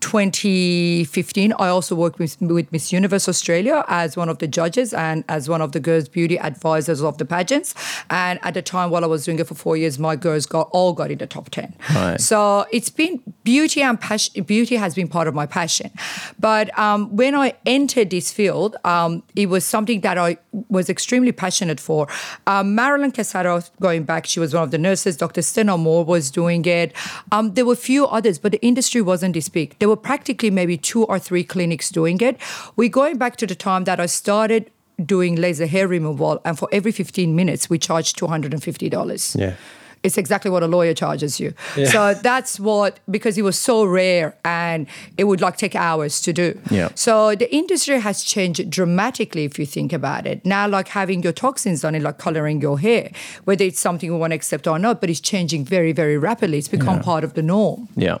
2015, 0.00 1.52
I 1.58 1.68
also 1.68 1.94
worked 1.94 2.18
with, 2.18 2.40
with 2.40 2.70
Miss 2.72 2.92
Universe 2.92 3.28
Australia 3.28 3.84
as 3.88 4.16
one 4.16 4.28
of 4.28 4.38
the 4.38 4.48
judges 4.48 4.92
and 4.92 5.24
as 5.28 5.48
one 5.48 5.60
of 5.60 5.72
the 5.72 5.80
girls' 5.80 6.08
beauty 6.08 6.38
advisors 6.38 7.02
of 7.02 7.18
the 7.18 7.24
pageants. 7.24 7.74
And 8.10 8.38
at 8.42 8.54
the 8.54 8.62
time, 8.62 8.90
while 8.90 9.04
I 9.04 9.06
was 9.06 9.24
doing 9.24 9.38
it 9.38 9.46
for 9.46 9.54
four 9.54 9.76
years, 9.76 9.98
my 9.98 10.16
girls 10.16 10.46
got 10.46 10.68
all 10.72 10.92
got 10.92 11.10
in 11.10 11.18
the 11.18 11.26
top 11.26 11.50
ten. 11.50 11.74
Right. 11.94 12.20
So 12.20 12.66
it's 12.72 12.90
been 12.90 13.22
beauty 13.44 13.82
and 13.82 14.00
passion. 14.00 14.42
Beauty 14.44 14.76
has 14.76 14.94
been 14.94 15.08
part 15.08 15.28
of 15.28 15.34
my 15.34 15.46
passion. 15.46 15.90
But 16.38 16.76
um, 16.78 17.14
when 17.14 17.34
I 17.34 17.54
entered 17.66 18.10
this 18.10 18.32
field, 18.32 18.76
um, 18.84 19.22
it 19.36 19.46
was 19.46 19.64
something 19.64 20.00
that 20.00 20.16
I 20.18 20.38
was 20.68 20.88
extremely 20.88 21.32
passionate 21.32 21.80
for. 21.80 22.08
Um, 22.46 22.74
Marilyn 22.74 23.12
Casado, 23.12 23.70
going 23.80 24.04
back, 24.04 24.26
she 24.26 24.40
was 24.40 24.54
one 24.54 24.62
of 24.62 24.70
the 24.70 24.78
nurses. 24.78 25.16
Dr. 25.16 25.42
Steno 25.42 25.76
Moore 25.76 26.04
was 26.04 26.30
doing 26.30 26.64
it. 26.64 26.92
Um, 27.32 27.54
there 27.54 27.64
were 27.66 27.74
a 27.74 27.76
few 27.76 28.06
others, 28.06 28.38
but 28.38 28.52
the 28.52 28.62
industry 28.62 29.02
wasn't 29.02 29.34
this 29.34 29.48
big. 29.48 29.78
There 29.78 29.89
were 29.90 29.96
practically 29.96 30.50
maybe 30.50 30.76
two 30.76 31.04
or 31.04 31.18
three 31.18 31.44
clinics 31.44 31.90
doing 31.90 32.20
it. 32.20 32.38
We're 32.76 32.88
going 32.88 33.18
back 33.18 33.36
to 33.36 33.46
the 33.46 33.54
time 33.54 33.84
that 33.84 34.00
I 34.00 34.06
started 34.06 34.70
doing 35.04 35.36
laser 35.36 35.66
hair 35.66 35.88
removal, 35.88 36.40
and 36.44 36.58
for 36.58 36.68
every 36.72 36.92
15 36.92 37.34
minutes, 37.34 37.70
we 37.70 37.78
charged 37.78 38.18
$250. 38.18 39.38
Yeah. 39.38 39.54
It's 40.02 40.16
exactly 40.16 40.50
what 40.50 40.62
a 40.62 40.66
lawyer 40.66 40.94
charges 40.94 41.38
you. 41.38 41.52
So 41.86 42.14
that's 42.14 42.58
what 42.58 43.00
because 43.10 43.36
it 43.36 43.42
was 43.42 43.58
so 43.58 43.84
rare 43.84 44.34
and 44.44 44.86
it 45.18 45.24
would 45.24 45.40
like 45.40 45.58
take 45.58 45.74
hours 45.74 46.22
to 46.22 46.32
do. 46.32 46.58
Yeah. 46.70 46.88
So 46.94 47.34
the 47.34 47.54
industry 47.54 48.00
has 48.00 48.24
changed 48.24 48.70
dramatically 48.70 49.44
if 49.44 49.58
you 49.58 49.66
think 49.66 49.92
about 49.92 50.26
it. 50.26 50.44
Now 50.46 50.66
like 50.66 50.88
having 50.88 51.22
your 51.22 51.32
toxins 51.32 51.84
on 51.84 51.94
it, 51.94 52.02
like 52.02 52.18
coloring 52.18 52.62
your 52.62 52.78
hair, 52.78 53.10
whether 53.44 53.64
it's 53.64 53.78
something 53.80 54.10
we 54.10 54.16
want 54.16 54.30
to 54.30 54.36
accept 54.36 54.66
or 54.66 54.78
not, 54.78 55.00
but 55.00 55.10
it's 55.10 55.20
changing 55.20 55.64
very, 55.64 55.92
very 55.92 56.16
rapidly. 56.16 56.58
It's 56.58 56.68
become 56.68 57.00
part 57.00 57.22
of 57.22 57.34
the 57.34 57.42
norm. 57.42 57.88
Yeah. 57.94 58.18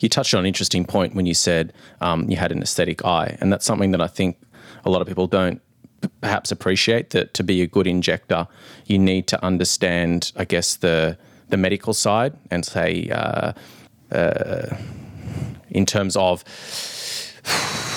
You 0.00 0.08
touched 0.08 0.32
on 0.32 0.40
an 0.40 0.46
interesting 0.46 0.84
point 0.84 1.14
when 1.14 1.26
you 1.26 1.34
said 1.34 1.72
um, 2.00 2.30
you 2.30 2.36
had 2.36 2.50
an 2.50 2.62
aesthetic 2.62 3.04
eye. 3.04 3.36
And 3.40 3.52
that's 3.52 3.66
something 3.66 3.90
that 3.90 4.00
I 4.00 4.06
think 4.06 4.38
a 4.84 4.90
lot 4.90 5.02
of 5.02 5.08
people 5.08 5.26
don't 5.26 5.60
perhaps 6.20 6.50
appreciate 6.50 7.10
that 7.10 7.34
to 7.34 7.42
be 7.42 7.62
a 7.62 7.66
good 7.66 7.86
injector, 7.86 8.46
you 8.86 8.98
need 8.98 9.26
to 9.28 9.44
understand, 9.44 10.32
I 10.36 10.44
guess, 10.44 10.76
the, 10.76 11.18
the 11.48 11.56
medical 11.56 11.94
side 11.94 12.34
and 12.50 12.64
say, 12.64 13.08
uh, 13.10 13.52
uh, 14.12 14.76
in 15.70 15.86
terms 15.86 16.16
of 16.16 16.44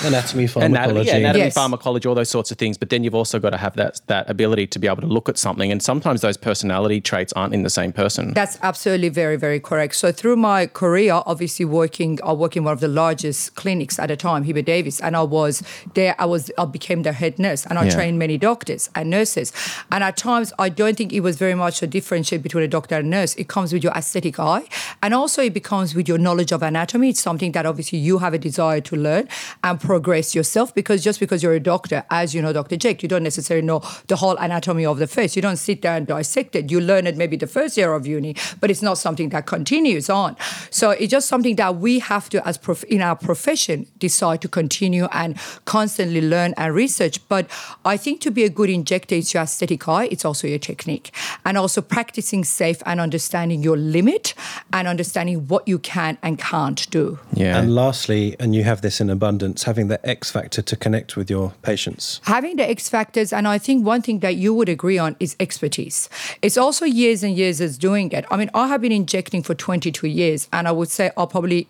Anatomy, 0.04 0.46
pharmacology. 0.46 0.84
anatomy, 0.84 1.06
yeah, 1.06 1.16
anatomy 1.16 1.44
Yes. 1.46 1.54
pharmacology, 1.54 2.06
all 2.08 2.14
those 2.14 2.28
sorts 2.28 2.50
of 2.50 2.58
things. 2.58 2.76
But 2.76 2.90
then 2.90 3.04
you've 3.04 3.14
also 3.14 3.38
got 3.38 3.50
to 3.50 3.56
have 3.56 3.74
that 3.76 4.00
that 4.08 4.28
ability 4.28 4.66
to 4.66 4.78
be 4.78 4.86
able 4.86 5.00
to 5.00 5.06
look 5.06 5.28
at 5.30 5.38
something, 5.38 5.72
and 5.72 5.82
sometimes 5.82 6.20
those 6.20 6.36
personality 6.36 7.00
traits 7.00 7.32
aren't 7.32 7.54
in 7.54 7.62
the 7.62 7.70
same 7.70 7.90
person. 7.90 8.34
That's 8.34 8.58
absolutely 8.62 9.08
very, 9.08 9.36
very 9.36 9.60
correct. 9.60 9.94
So 9.94 10.12
through 10.12 10.36
my 10.36 10.66
career, 10.66 11.22
obviously 11.24 11.64
working, 11.64 12.18
I 12.22 12.32
work 12.34 12.54
in 12.56 12.64
one 12.64 12.72
of 12.74 12.80
the 12.80 12.88
largest 12.88 13.54
clinics 13.54 13.98
at 13.98 14.08
the 14.08 14.16
time, 14.16 14.42
Heber 14.44 14.60
Davis, 14.62 15.00
and 15.00 15.16
I 15.16 15.22
was 15.22 15.62
there. 15.94 16.14
I 16.18 16.26
was, 16.26 16.50
I 16.58 16.66
became 16.66 17.02
the 17.02 17.12
head 17.12 17.38
nurse, 17.38 17.64
and 17.64 17.78
I 17.78 17.84
Yeah. 17.84 17.94
trained 17.94 18.18
many 18.18 18.36
doctors 18.36 18.90
and 18.94 19.08
nurses. 19.08 19.52
And 19.90 20.04
at 20.04 20.18
times, 20.18 20.52
I 20.58 20.68
don't 20.68 20.96
think 20.98 21.14
it 21.14 21.20
was 21.20 21.36
very 21.36 21.54
much 21.54 21.82
a 21.82 21.86
differentiate 21.86 22.42
between 22.42 22.64
a 22.64 22.68
doctor 22.68 22.96
and 22.96 23.08
nurse. 23.08 23.34
It 23.36 23.48
comes 23.48 23.72
with 23.72 23.82
your 23.82 23.92
aesthetic 23.94 24.38
eye, 24.38 24.64
and 25.02 25.14
also 25.14 25.42
it 25.42 25.54
becomes 25.54 25.94
with 25.94 26.08
your 26.08 26.18
knowledge 26.18 26.52
of 26.52 26.62
anatomy. 26.62 27.08
It's 27.10 27.20
something 27.20 27.52
that 27.52 27.64
obviously 27.64 27.98
you 27.98 28.18
have 28.18 28.34
a 28.34 28.38
desire 28.38 28.82
to 28.82 28.96
learn 28.96 29.28
and 29.62 29.80
progress 29.80 30.34
yourself. 30.34 30.74
Because 30.74 31.02
just 31.02 31.20
because 31.20 31.42
you're 31.42 31.54
a 31.54 31.60
doctor, 31.60 32.04
as 32.10 32.34
you 32.34 32.42
know, 32.42 32.52
Dr. 32.52 32.76
Jake, 32.76 33.02
you 33.02 33.08
don't 33.08 33.22
necessarily 33.22 33.66
know 33.66 33.82
the 34.08 34.16
whole 34.16 34.36
anatomy 34.36 34.86
of 34.86 34.98
the 34.98 35.06
face. 35.06 35.36
You 35.36 35.42
don't 35.42 35.56
sit 35.56 35.82
there 35.82 35.96
and 35.96 36.06
dissect 36.06 36.56
it. 36.56 36.70
You 36.70 36.80
learn 36.80 37.06
it 37.06 37.16
maybe 37.16 37.36
the 37.36 37.46
first 37.46 37.76
year 37.76 37.92
of 37.92 38.06
uni, 38.06 38.36
but 38.60 38.70
it's 38.70 38.82
not 38.82 38.98
something 38.98 39.28
that 39.30 39.46
continues 39.46 40.10
on. 40.10 40.36
So 40.70 40.90
it's 40.90 41.10
just 41.10 41.28
something 41.28 41.56
that 41.56 41.76
we 41.76 41.98
have 42.00 42.28
to, 42.30 42.46
as 42.46 42.58
prof- 42.58 42.84
in 42.84 43.00
our 43.02 43.16
profession, 43.16 43.86
decide 43.98 44.40
to 44.42 44.48
continue 44.48 45.06
and 45.12 45.38
constantly 45.64 46.20
learn 46.20 46.54
and 46.56 46.74
research. 46.74 47.26
But 47.28 47.48
I 47.84 47.96
think 47.96 48.20
to 48.22 48.30
be 48.30 48.44
a 48.44 48.50
good 48.50 48.70
injector, 48.70 49.14
it's 49.14 49.34
your 49.34 49.42
aesthetic 49.42 49.88
eye. 49.88 50.08
It's 50.10 50.24
also 50.24 50.46
your 50.46 50.58
technique, 50.58 51.12
and 51.44 51.56
also 51.58 51.80
practicing 51.80 52.44
safe 52.44 52.82
and 52.86 53.00
understanding 53.00 53.62
your 53.62 53.76
limit 53.76 54.34
and 54.72 54.88
understanding 54.88 55.46
what 55.48 55.66
you 55.66 55.78
can 55.78 56.18
and 56.22 56.38
can't 56.38 56.88
do. 56.90 57.18
yeah. 57.32 57.58
And 57.58 57.74
lastly, 57.74 58.36
and 58.40 58.54
you 58.54 58.64
have 58.64 58.80
this 58.80 59.00
in 59.00 59.10
abundance, 59.24 59.62
having 59.62 59.88
the 59.88 59.98
X 60.06 60.30
factor 60.30 60.60
to 60.60 60.76
connect 60.76 61.16
with 61.16 61.30
your 61.30 61.54
patients. 61.62 62.20
having 62.24 62.56
the 62.56 62.68
X 62.68 62.88
factors, 62.90 63.32
and 63.32 63.48
I 63.48 63.58
think 63.58 63.86
one 63.86 64.02
thing 64.02 64.18
that 64.20 64.36
you 64.36 64.52
would 64.54 64.68
agree 64.68 64.98
on 64.98 65.16
is 65.18 65.34
expertise. 65.40 66.10
It's 66.42 66.58
also 66.58 66.84
years 66.84 67.22
and 67.22 67.34
years 67.34 67.60
as 67.60 67.78
doing 67.78 68.12
it. 68.12 68.24
I 68.30 68.36
mean, 68.36 68.50
I 68.52 68.68
have 68.68 68.82
been 68.82 68.92
injecting 68.92 69.42
for 69.42 69.54
22 69.54 70.06
years, 70.06 70.48
and 70.52 70.68
I 70.68 70.72
would 70.72 70.90
say 70.90 71.10
I 71.16 71.24
probably, 71.24 71.68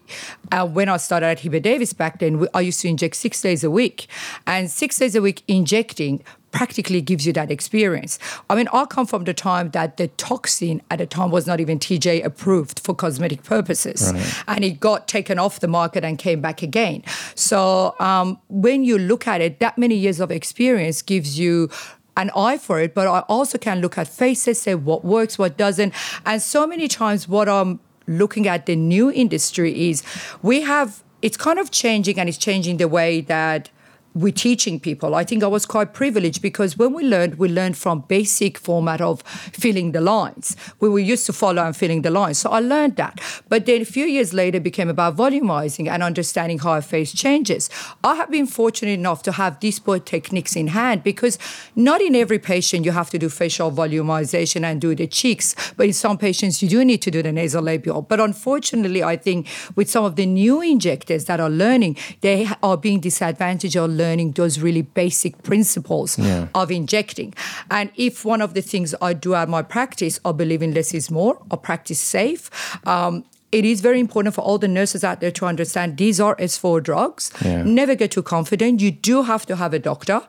uh, 0.50 0.66
when 0.66 0.88
I 0.88 0.96
started 0.96 1.26
at 1.26 1.38
Heber 1.40 1.60
Davis 1.60 1.92
back 1.92 2.18
then, 2.18 2.48
I 2.54 2.60
used 2.60 2.80
to 2.80 2.88
inject 2.88 3.14
six 3.16 3.40
days 3.40 3.62
a 3.62 3.70
week, 3.70 4.08
and 4.46 4.68
six 4.68 4.98
days 4.98 5.14
a 5.14 5.22
week 5.22 5.42
injecting 5.46 6.24
practically 6.54 7.00
gives 7.00 7.26
you 7.26 7.32
that 7.32 7.50
experience. 7.50 8.16
I 8.48 8.54
mean, 8.54 8.68
I 8.72 8.84
come 8.84 9.06
from 9.06 9.24
the 9.24 9.34
time 9.34 9.70
that 9.70 9.96
the 9.96 10.06
toxin 10.08 10.80
at 10.88 10.98
the 11.00 11.06
time 11.06 11.32
was 11.32 11.48
not 11.48 11.58
even 11.58 11.80
TGA 11.80 12.24
approved 12.24 12.78
for 12.78 12.94
cosmetic 12.94 13.42
purposes, 13.42 14.12
right. 14.14 14.44
and 14.46 14.64
it 14.64 14.78
got 14.78 15.08
taken 15.08 15.36
off 15.40 15.58
the 15.58 15.66
market 15.66 16.04
and 16.04 16.16
came 16.16 16.40
back 16.40 16.62
again. 16.62 17.02
So 17.34 17.96
um, 17.98 18.38
when 18.48 18.84
you 18.84 18.98
look 18.98 19.26
at 19.26 19.40
it, 19.40 19.58
that 19.58 19.76
many 19.76 19.96
years 19.96 20.20
of 20.20 20.30
experience 20.30 21.02
gives 21.02 21.38
you 21.40 21.70
an 22.16 22.30
eye 22.36 22.56
for 22.56 22.80
it, 22.80 22.94
but 22.94 23.08
I 23.08 23.20
also 23.28 23.58
can 23.58 23.80
look 23.80 23.98
at 23.98 24.06
faces, 24.06 24.62
say 24.62 24.76
what 24.76 25.04
works, 25.04 25.36
what 25.36 25.56
doesn't. 25.56 25.92
And 26.24 26.40
so 26.40 26.68
many 26.68 26.86
times, 26.86 27.28
what 27.28 27.48
I'm 27.48 27.80
looking 28.06 28.46
at 28.46 28.66
the 28.66 28.76
new 28.76 29.10
industry 29.10 29.88
is 29.88 30.04
we 30.40 30.60
have, 30.60 31.02
it's 31.20 31.36
kind 31.36 31.58
of 31.58 31.72
changing 31.72 32.20
and 32.20 32.28
it's 32.28 32.38
changing 32.38 32.76
the 32.76 32.86
way 32.86 33.22
that 33.22 33.70
we're 34.14 34.32
teaching 34.32 34.78
people. 34.78 35.14
I 35.14 35.24
think 35.24 35.42
I 35.42 35.48
was 35.48 35.66
quite 35.66 35.92
privileged 35.92 36.40
because 36.40 36.78
when 36.78 36.92
we 36.94 37.02
learned, 37.02 37.36
we 37.36 37.48
learned 37.48 37.76
from 37.76 38.04
basic 38.06 38.58
format 38.58 39.00
of 39.00 39.22
filling 39.22 39.90
the 39.90 40.00
lines. 40.00 40.56
We 40.78 40.88
were 40.88 41.00
used 41.00 41.26
to 41.26 41.32
follow 41.32 41.64
and 41.64 41.76
filling 41.76 42.02
the 42.02 42.10
lines. 42.10 42.38
So 42.38 42.50
I 42.50 42.60
learned 42.60 42.94
that. 42.96 43.20
But 43.48 43.66
then 43.66 43.82
a 43.82 43.84
few 43.84 44.04
years 44.04 44.32
later 44.32 44.60
became 44.60 44.88
about 44.88 45.16
volumizing 45.16 45.88
and 45.88 46.00
understanding 46.00 46.60
how 46.60 46.74
a 46.74 46.82
face 46.82 47.12
changes. 47.12 47.68
I 48.04 48.14
have 48.14 48.30
been 48.30 48.46
fortunate 48.46 48.92
enough 48.92 49.24
to 49.24 49.32
have 49.32 49.58
these 49.58 49.80
both 49.80 50.04
techniques 50.04 50.54
in 50.54 50.68
hand 50.68 51.02
because 51.02 51.36
not 51.74 52.00
in 52.00 52.14
every 52.14 52.38
patient 52.38 52.84
you 52.84 52.92
have 52.92 53.10
to 53.10 53.18
do 53.18 53.28
facial 53.28 53.72
volumization 53.72 54.62
and 54.62 54.80
do 54.80 54.94
the 54.94 55.08
cheeks, 55.08 55.56
but 55.76 55.86
in 55.86 55.92
some 55.92 56.18
patients 56.18 56.62
you 56.62 56.68
do 56.68 56.84
need 56.84 57.02
to 57.02 57.10
do 57.10 57.20
the 57.20 57.30
nasolabial. 57.30 58.06
But 58.06 58.20
unfortunately, 58.20 59.02
I 59.02 59.16
think 59.16 59.48
with 59.74 59.90
some 59.90 60.04
of 60.04 60.14
the 60.14 60.26
new 60.26 60.60
injectors 60.60 61.24
that 61.24 61.40
are 61.40 61.50
learning, 61.50 61.96
they 62.20 62.48
are 62.62 62.76
being 62.76 63.00
disadvantaged 63.00 63.76
or 63.76 63.88
learning 63.88 64.03
those 64.32 64.60
really 64.60 64.82
basic 64.82 65.42
principles 65.42 66.18
yeah. 66.18 66.48
of 66.54 66.70
injecting. 66.70 67.34
And 67.70 67.90
if 67.96 68.24
one 68.24 68.40
of 68.40 68.54
the 68.54 68.62
things 68.62 68.94
I 69.00 69.12
do 69.12 69.34
at 69.34 69.48
my 69.48 69.62
practice, 69.62 70.20
I 70.24 70.32
believe 70.32 70.62
in 70.62 70.74
less 70.74 70.94
is 70.94 71.10
more, 71.10 71.38
I 71.50 71.56
practice 71.56 72.00
safe. 72.00 72.50
Um, 72.86 73.24
it 73.54 73.64
is 73.64 73.80
very 73.80 74.00
important 74.00 74.34
for 74.34 74.40
all 74.40 74.58
the 74.58 74.66
nurses 74.66 75.04
out 75.04 75.20
there 75.20 75.30
to 75.30 75.46
understand 75.46 75.96
these 75.96 76.20
are 76.20 76.34
S4 76.36 76.82
drugs. 76.82 77.30
Yeah. 77.44 77.62
Never 77.62 77.94
get 77.94 78.10
too 78.10 78.22
confident. 78.22 78.80
You 78.80 78.90
do 78.90 79.22
have 79.22 79.46
to 79.46 79.54
have 79.54 79.72
a 79.72 79.78
doctor. 79.78 80.22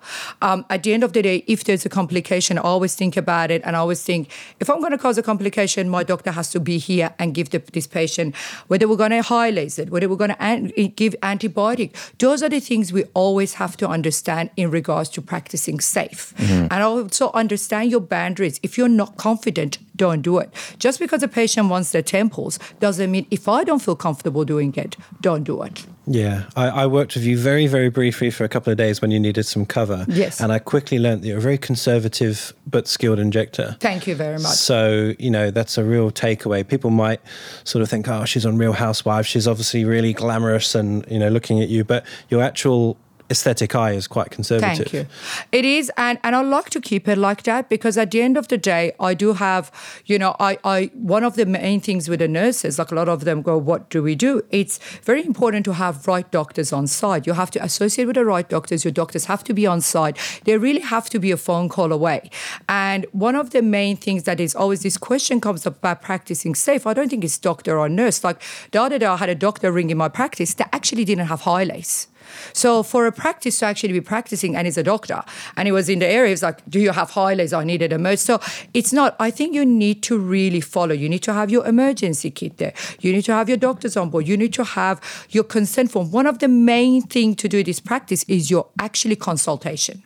Um, 0.44 0.64
at 0.70 0.84
the 0.84 0.94
end 0.94 1.04
of 1.04 1.14
the 1.14 1.24
day, 1.24 1.44
if 1.48 1.64
there's 1.64 1.88
a 1.88 1.90
complication, 1.90 2.60
I 2.60 2.62
always 2.62 2.94
think 2.94 3.18
about 3.18 3.50
it 3.50 3.64
and 3.66 3.76
I 3.76 3.80
always 3.80 4.04
think 4.04 4.30
if 4.60 4.70
I'm 4.70 4.80
going 4.80 4.92
to 4.92 5.00
cause 5.00 5.18
a 5.18 5.24
complication, 5.24 5.90
my 5.90 6.04
doctor 6.04 6.32
has 6.32 6.52
to 6.52 6.60
be 6.60 6.78
here 6.78 7.16
and 7.18 7.34
give 7.34 7.50
the, 7.50 7.64
this 7.74 7.88
patient, 7.88 8.36
whether 8.68 8.88
we're 8.88 8.96
going 8.96 9.10
to 9.10 9.22
Hyalase, 9.22 9.90
whether 9.90 10.08
we're 10.08 10.18
going 10.18 10.36
to 10.36 10.44
an- 10.44 10.68
give 10.96 11.16
antibiotic. 11.24 11.96
Those 12.20 12.44
are 12.44 12.50
the 12.50 12.60
things 12.60 12.94
we 12.94 13.06
always 13.16 13.56
have 13.56 13.76
to 13.78 13.88
understand 13.88 14.52
in 14.56 14.70
regards 14.70 15.10
to 15.10 15.22
practicing 15.22 15.80
safe. 15.80 16.36
Mm-hmm. 16.38 16.68
And 16.70 16.84
also 16.84 17.32
understand 17.34 17.90
your 17.90 18.02
boundaries. 18.02 18.60
If 18.62 18.78
you're 18.78 18.88
not 18.88 19.18
confident, 19.18 19.80
don't 19.96 20.22
do 20.22 20.38
it. 20.40 20.50
Just 20.78 21.00
because 21.00 21.24
a 21.24 21.28
patient 21.28 21.70
wants 21.70 21.92
their 21.92 22.02
temples 22.02 22.60
doesn't 22.80 23.15
mean 23.16 23.28
if 23.32 23.48
I 23.48 23.64
don't 23.64 23.82
feel 23.82 23.96
comfortable 23.96 24.44
doing 24.46 24.74
it, 24.76 24.98
don't 25.22 25.44
do 25.44 25.62
it. 25.64 25.86
Yeah, 26.08 26.44
I, 26.56 26.68
I, 26.68 26.86
worked 26.86 27.16
with 27.16 27.24
you 27.24 27.36
very, 27.36 27.66
very 27.66 27.90
briefly 27.90 28.30
for 28.30 28.44
a 28.44 28.50
couple 28.50 28.70
of 28.72 28.78
days 28.78 29.02
when 29.02 29.10
you 29.10 29.20
needed 29.20 29.46
some 29.46 29.66
cover. 29.66 30.06
Yes. 30.08 30.40
And 30.40 30.52
I 30.52 30.60
quickly 30.60 31.00
learned 31.00 31.24
that 31.24 31.28
you're 31.28 31.40
a 31.40 31.42
very 31.42 31.58
conservative 31.58 32.54
but 32.68 32.88
skilled 32.88 33.18
injector. 33.18 33.76
Thank 33.80 34.06
you 34.06 34.14
very 34.14 34.38
much. 34.38 34.56
So, 34.56 35.14
you 35.18 35.32
know, 35.32 35.50
that's 35.50 35.80
a 35.80 35.84
real 35.84 36.12
takeaway. 36.12 36.68
People 36.68 36.92
might 36.92 37.22
sort 37.64 37.82
of 37.82 37.90
think, 37.90 38.08
oh, 38.08 38.26
she's 38.26 38.46
on 38.46 38.58
Real 38.58 38.74
Housewives. 38.74 39.28
She's 39.28 39.48
obviously 39.48 39.84
really 39.84 40.14
glamorous 40.14 40.76
and, 40.76 41.06
you 41.10 41.18
know, 41.18 41.30
looking 41.30 41.60
at 41.60 41.70
you. 41.70 41.84
But 41.84 42.06
your 42.30 42.44
actual 42.44 42.98
aesthetic 43.30 43.76
eye 43.76 43.92
is 43.92 44.08
quite 44.08 44.32
conservative. 44.32 44.88
Thank 44.88 44.94
you. 44.94 45.06
It 45.52 45.66
is, 45.66 45.92
and 45.98 46.20
and 46.24 46.36
I 46.36 46.42
like 46.42 46.70
to 46.72 46.82
keep 46.82 47.08
it 47.08 47.18
like 47.18 47.44
that 47.44 47.70
because 47.70 47.98
at 47.98 48.12
the 48.12 48.22
end 48.22 48.38
of 48.38 48.48
the 48.48 48.58
day, 48.58 48.94
I 49.00 49.14
do 49.14 49.34
have, 49.34 49.72
you 50.06 50.20
know, 50.20 50.36
I 50.40 50.58
I 50.64 50.92
one 50.94 51.24
of 51.24 51.36
the 51.36 51.46
main 51.46 51.80
things 51.80 52.10
with 52.10 52.20
the 52.20 52.28
nurses, 52.28 52.78
like 52.80 52.92
a 52.92 52.96
lot 52.96 53.10
of 53.10 53.26
them 53.26 53.42
go, 53.42 53.58
what 53.58 53.90
do 53.90 54.04
we 54.04 54.16
do? 54.16 54.42
It's 54.52 54.80
very 55.04 55.26
important 55.26 55.66
to 55.66 55.74
have 55.74 56.08
right 56.08 56.30
doctors 56.32 56.72
on 56.74 56.88
site. 56.88 57.26
You 57.28 57.34
have 57.34 57.52
to 57.52 57.64
associate 57.64 58.06
with 58.06 58.16
the 58.16 58.26
right 58.26 58.48
doctors. 58.48 58.84
Your 58.84 58.92
doctors 58.92 59.26
have 59.26 59.44
to 59.46 59.54
be 59.54 59.66
on 59.68 59.82
site. 59.82 60.18
They 60.46 60.58
really 60.58 60.82
have 60.82 61.10
to 61.10 61.20
be 61.20 61.32
a 61.32 61.38
phone 61.38 61.70
call 61.70 61.92
away. 61.92 62.30
And 62.70 63.06
one 63.12 63.36
of 63.36 63.50
the 63.52 63.62
main 63.62 63.98
things 63.98 64.24
that 64.24 64.40
is 64.40 64.56
always 64.56 64.82
this 64.84 64.98
question 64.98 65.42
comes 65.42 65.66
up 65.66 65.78
about 65.78 66.02
practicing 66.02 66.56
safe. 66.56 66.86
I 66.88 66.94
don't 66.94 67.10
think 67.10 67.24
it's 67.24 67.38
doctor 67.38 67.78
or 67.78 67.90
nurse. 67.90 68.24
Like 68.24 68.42
the 68.72 68.82
other 68.82 69.00
day, 69.00 69.06
I 69.06 69.18
had 69.18 69.30
a 69.30 69.36
doctor 69.36 69.72
ring 69.72 69.90
in 69.90 69.98
my 69.98 70.10
practice 70.10 70.54
that 70.56 70.70
actually 70.74 71.06
didn't 71.06 71.28
have 71.28 71.42
Hyalase. 71.42 72.08
So 72.54 72.84
for 72.84 73.06
a 73.08 73.12
practice 73.12 73.60
to 73.60 73.66
actually 73.66 73.94
be 73.94 74.02
practicing, 74.02 74.56
and 74.56 74.68
he's 74.68 74.78
a 74.78 74.84
doctor, 74.84 75.22
and 75.58 75.68
he 75.68 75.72
was 75.72 75.90
in 75.90 76.00
the 76.00 76.08
area, 76.08 76.30
he's 76.30 76.44
like, 76.44 76.62
"Do 76.70 76.80
you 76.80 76.92
have 76.92 77.12
Hyalase? 77.12 77.58
I 77.58 77.64
needed 77.64 77.94
a 77.94 77.98
merge." 77.98 78.20
So 78.20 78.40
it's 78.74 78.94
not. 78.94 79.16
I 79.20 79.32
think 79.32 79.54
you 79.56 79.66
need 79.66 80.04
to 80.04 80.18
really 80.18 80.62
follow. 80.62 80.94
You 80.94 81.10
need 81.10 81.24
to 81.24 81.34
have 81.34 81.50
your 81.50 81.66
emergency 81.66 82.32
kit 82.32 82.58
there. 82.58 82.74
You 83.02 83.14
need 83.14 83.26
to 83.26 83.34
have 83.34 83.48
your 83.50 83.58
doctors 83.58 83.98
on 83.98 84.10
board. 84.10 84.28
You 84.28 84.38
need 84.38 84.54
to 84.54 84.64
have 84.64 85.02
your 85.30 85.44
consent 85.44 85.92
form. 85.92 86.12
One 86.12 86.28
of 86.28 86.40
the 86.40 86.48
main 86.48 87.02
thing 87.02 87.36
to 87.36 87.48
do 87.48 87.64
this 87.64 87.80
practice 87.80 88.24
is 88.28 88.50
your 88.50 88.68
actually 88.80 89.16
consultation. 89.16 90.04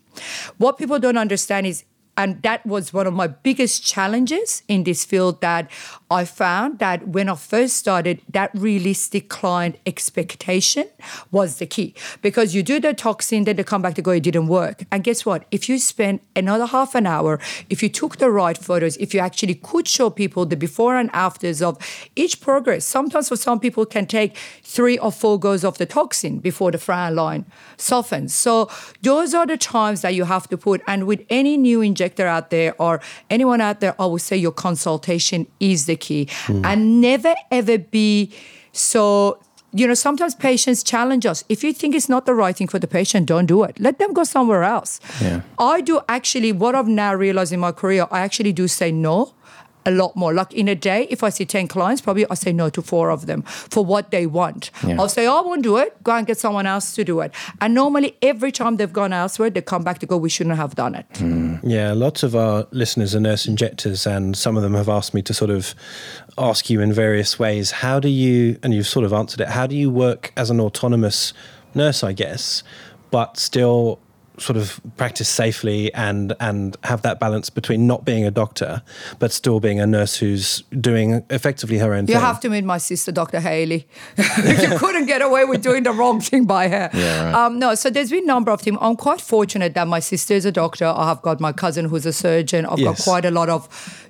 What 0.57 0.77
people 0.77 1.00
don't 1.00 1.17
understand 1.17 1.67
is 1.67 1.83
and 2.19 2.41
that 2.41 2.65
was 2.65 2.91
one 2.91 3.07
of 3.07 3.13
my 3.13 3.27
biggest 3.27 3.81
challenges 3.81 4.61
in 4.67 4.83
this 4.83 5.05
field 5.05 5.39
that 5.39 5.71
I 6.11 6.25
found 6.25 6.79
that 6.79 7.07
when 7.07 7.29
I 7.29 7.35
first 7.35 7.77
started, 7.77 8.21
that 8.27 8.51
realistic 8.53 9.29
client 9.29 9.77
expectation 9.85 10.89
was 11.31 11.59
the 11.59 11.65
key. 11.65 11.95
Because 12.21 12.53
you 12.53 12.61
do 12.61 12.77
the 12.81 12.93
toxin, 12.93 13.45
then 13.45 13.55
they 13.55 13.63
come 13.63 13.81
back 13.81 13.93
to 13.95 14.01
go, 14.01 14.11
it 14.11 14.23
didn't 14.23 14.47
work. 14.47 14.83
And 14.91 15.01
guess 15.01 15.25
what? 15.25 15.45
If 15.49 15.69
you 15.69 15.79
spend 15.79 16.19
another 16.35 16.65
half 16.65 16.93
an 16.93 17.07
hour, 17.07 17.39
if 17.69 17.81
you 17.81 17.88
took 17.88 18.17
the 18.17 18.29
right 18.29 18.57
photos, 18.57 18.97
if 18.97 19.13
you 19.13 19.21
actually 19.21 19.55
could 19.55 19.88
show 19.88 20.09
people 20.09 20.45
the 20.45 20.57
before 20.57 20.97
and 20.97 21.09
afters 21.13 21.61
of 21.61 21.77
each 22.17 22.41
progress, 22.41 22.83
sometimes 22.83 23.29
for 23.29 23.38
some 23.38 23.61
people 23.61 23.85
can 23.85 24.05
take 24.05 24.35
three 24.61 24.97
or 24.97 25.13
four 25.13 25.39
goes 25.39 25.63
of 25.63 25.77
the 25.77 25.85
toxin 25.85 26.39
before 26.39 26.71
the 26.71 26.79
frown 26.79 27.15
line 27.15 27.45
softens. 27.77 28.33
So 28.33 28.69
those 29.03 29.33
are 29.33 29.45
the 29.45 29.55
times 29.55 30.01
that 30.01 30.15
you 30.15 30.25
have 30.25 30.49
to 30.49 30.57
put. 30.57 30.81
And 30.85 31.07
with 31.07 31.25
any 31.29 31.55
new 31.55 31.79
injection, 31.79 32.08
out 32.17 32.49
there 32.49 32.73
or 32.79 33.01
anyone 33.29 33.61
out 33.61 33.79
there, 33.79 33.95
I 33.99 34.05
would 34.05 34.21
say 34.21 34.37
your 34.37 34.51
consultation 34.51 35.47
is 35.59 35.85
the 35.85 35.95
key. 35.95 36.25
Mm. 36.47 36.65
And 36.65 37.01
never 37.01 37.35
ever 37.51 37.77
be 37.77 38.31
so 38.71 39.39
you 39.71 39.87
know, 39.87 39.93
sometimes 39.93 40.33
patients 40.33 40.81
challenge 40.81 41.25
us. 41.25 41.43
If 41.47 41.63
you 41.63 41.73
think 41.73 41.93
it's 41.93 42.09
not 42.09 42.25
the 42.25 42.33
right 42.33 42.55
thing 42.55 42.67
for 42.67 42.79
the 42.79 42.87
patient, 42.87 43.27
don't 43.27 43.45
do 43.45 43.63
it. 43.63 43.79
Let 43.79 43.99
them 43.99 44.13
go 44.13 44.23
somewhere 44.23 44.63
else. 44.63 44.99
Yeah. 45.21 45.41
I 45.59 45.81
do 45.81 46.01
actually, 46.09 46.51
what 46.51 46.73
I've 46.73 46.87
now 46.87 47.13
realized 47.13 47.53
in 47.53 47.59
my 47.59 47.71
career, 47.71 48.07
I 48.09 48.21
actually 48.21 48.51
do 48.51 48.67
say 48.67 48.91
no 48.91 49.33
a 49.86 49.91
lot 49.91 50.15
more. 50.15 50.33
Like 50.33 50.53
in 50.53 50.67
a 50.67 50.75
day, 50.75 51.07
if 51.09 51.24
I 51.24 51.29
see 51.29 51.45
10 51.45 51.67
clients, 51.67 52.01
probably 52.01 52.25
I 52.29 52.33
say 52.36 52.51
no 52.51 52.69
to 52.69 52.81
four 52.81 53.09
of 53.09 53.25
them 53.25 53.43
for 53.43 53.83
what 53.83 54.12
they 54.12 54.25
want. 54.25 54.71
Yeah. 54.86 54.98
I'll 55.00 55.09
say, 55.09 55.25
oh, 55.27 55.38
I 55.38 55.41
won't 55.41 55.63
do 55.63 55.77
it. 55.77 56.01
Go 56.03 56.13
and 56.13 56.27
get 56.27 56.38
someone 56.38 56.65
else 56.65 56.93
to 56.95 57.03
do 57.03 57.21
it. 57.21 57.31
And 57.62 57.74
normally, 57.74 58.15
every 58.21 58.51
time 58.51 58.77
they've 58.77 58.91
gone 58.91 59.13
elsewhere, 59.13 59.50
they 59.50 59.62
come 59.62 59.83
back 59.83 60.00
to 60.00 60.05
go, 60.05 60.17
we 60.17 60.29
shouldn't 60.29 60.57
have 60.57 60.75
done 60.75 60.95
it. 60.95 61.09
Mm. 61.13 61.62
Yeah, 61.63 61.93
lots 61.93 62.24
of 62.24 62.36
our 62.36 62.67
listeners 62.71 63.15
are 63.15 63.19
nurse 63.19 63.45
injectors, 63.45 64.05
and 64.05 64.38
some 64.38 64.57
of 64.57 64.63
them 64.63 64.74
have 64.74 64.89
asked 64.89 65.13
me 65.13 65.21
to 65.24 65.33
sort 65.33 65.51
of 65.51 65.74
ask 66.38 66.69
you 66.69 66.81
in 66.81 66.93
various 66.93 67.39
ways, 67.39 67.71
how 67.71 68.00
do 68.00 68.09
you, 68.09 68.57
and 68.63 68.74
you've 68.74 68.88
sort 68.88 69.05
of 69.05 69.13
answered 69.13 69.41
it, 69.41 69.50
how 69.50 69.67
do 69.67 69.75
you 69.75 69.89
work 69.89 70.31
as 70.38 70.50
an 70.50 70.59
autonomous 70.59 71.33
nurse, 71.74 72.03
I 72.03 72.13
guess, 72.13 72.63
but 73.12 73.38
still 73.38 74.00
sort 74.39 74.58
of 74.58 74.79
practice 74.98 75.29
safely 75.29 75.93
and 75.93 76.34
and 76.39 76.77
have 76.84 77.01
that 77.01 77.19
balance 77.19 77.50
between 77.50 77.88
not 77.88 78.05
being 78.05 78.25
a 78.25 78.31
doctor 78.31 78.81
but 79.19 79.31
still 79.31 79.60
being 79.60 79.79
a 79.79 79.88
nurse 79.88 80.17
who's 80.17 80.62
doing 80.79 81.24
effectively 81.29 81.77
her 81.77 81.93
own 81.93 82.03
you 82.03 82.08
thing. 82.08 82.15
You 82.15 82.22
have 82.22 82.39
to 82.41 82.50
meet 82.50 82.63
my 82.63 82.77
sister, 82.77 83.12
Dr. 83.12 83.39
Haley. 83.39 83.88
you 84.17 84.77
couldn't 84.77 85.05
get 85.05 85.22
away 85.22 85.46
with 85.46 85.62
doing 85.62 85.84
the 85.84 85.91
wrong 85.91 86.22
thing 86.22 86.46
by 86.46 86.67
her. 86.67 86.89
Yeah, 86.93 87.25
right. 87.25 87.34
um, 87.34 87.60
no, 87.60 87.75
so 87.75 87.89
there's 87.89 88.12
been 88.12 88.24
a 88.24 88.27
number 88.27 88.51
of 88.51 88.62
things. 88.62 88.77
I'm 88.81 88.96
quite 88.96 89.22
fortunate 89.22 89.74
that 89.74 89.88
my 89.88 90.00
sister 90.00 90.34
is 90.34 90.46
a 90.46 90.51
doctor. 90.51 90.86
I 90.86 91.08
have 91.08 91.22
got 91.22 91.39
my 91.39 91.51
cousin 91.51 91.86
who's 91.86 92.05
a 92.05 92.13
surgeon. 92.13 92.65
I've 92.65 92.79
yes. 92.79 92.98
got 92.98 93.03
quite 93.03 93.25
a 93.25 93.31
lot 93.31 93.50
of 93.50 93.67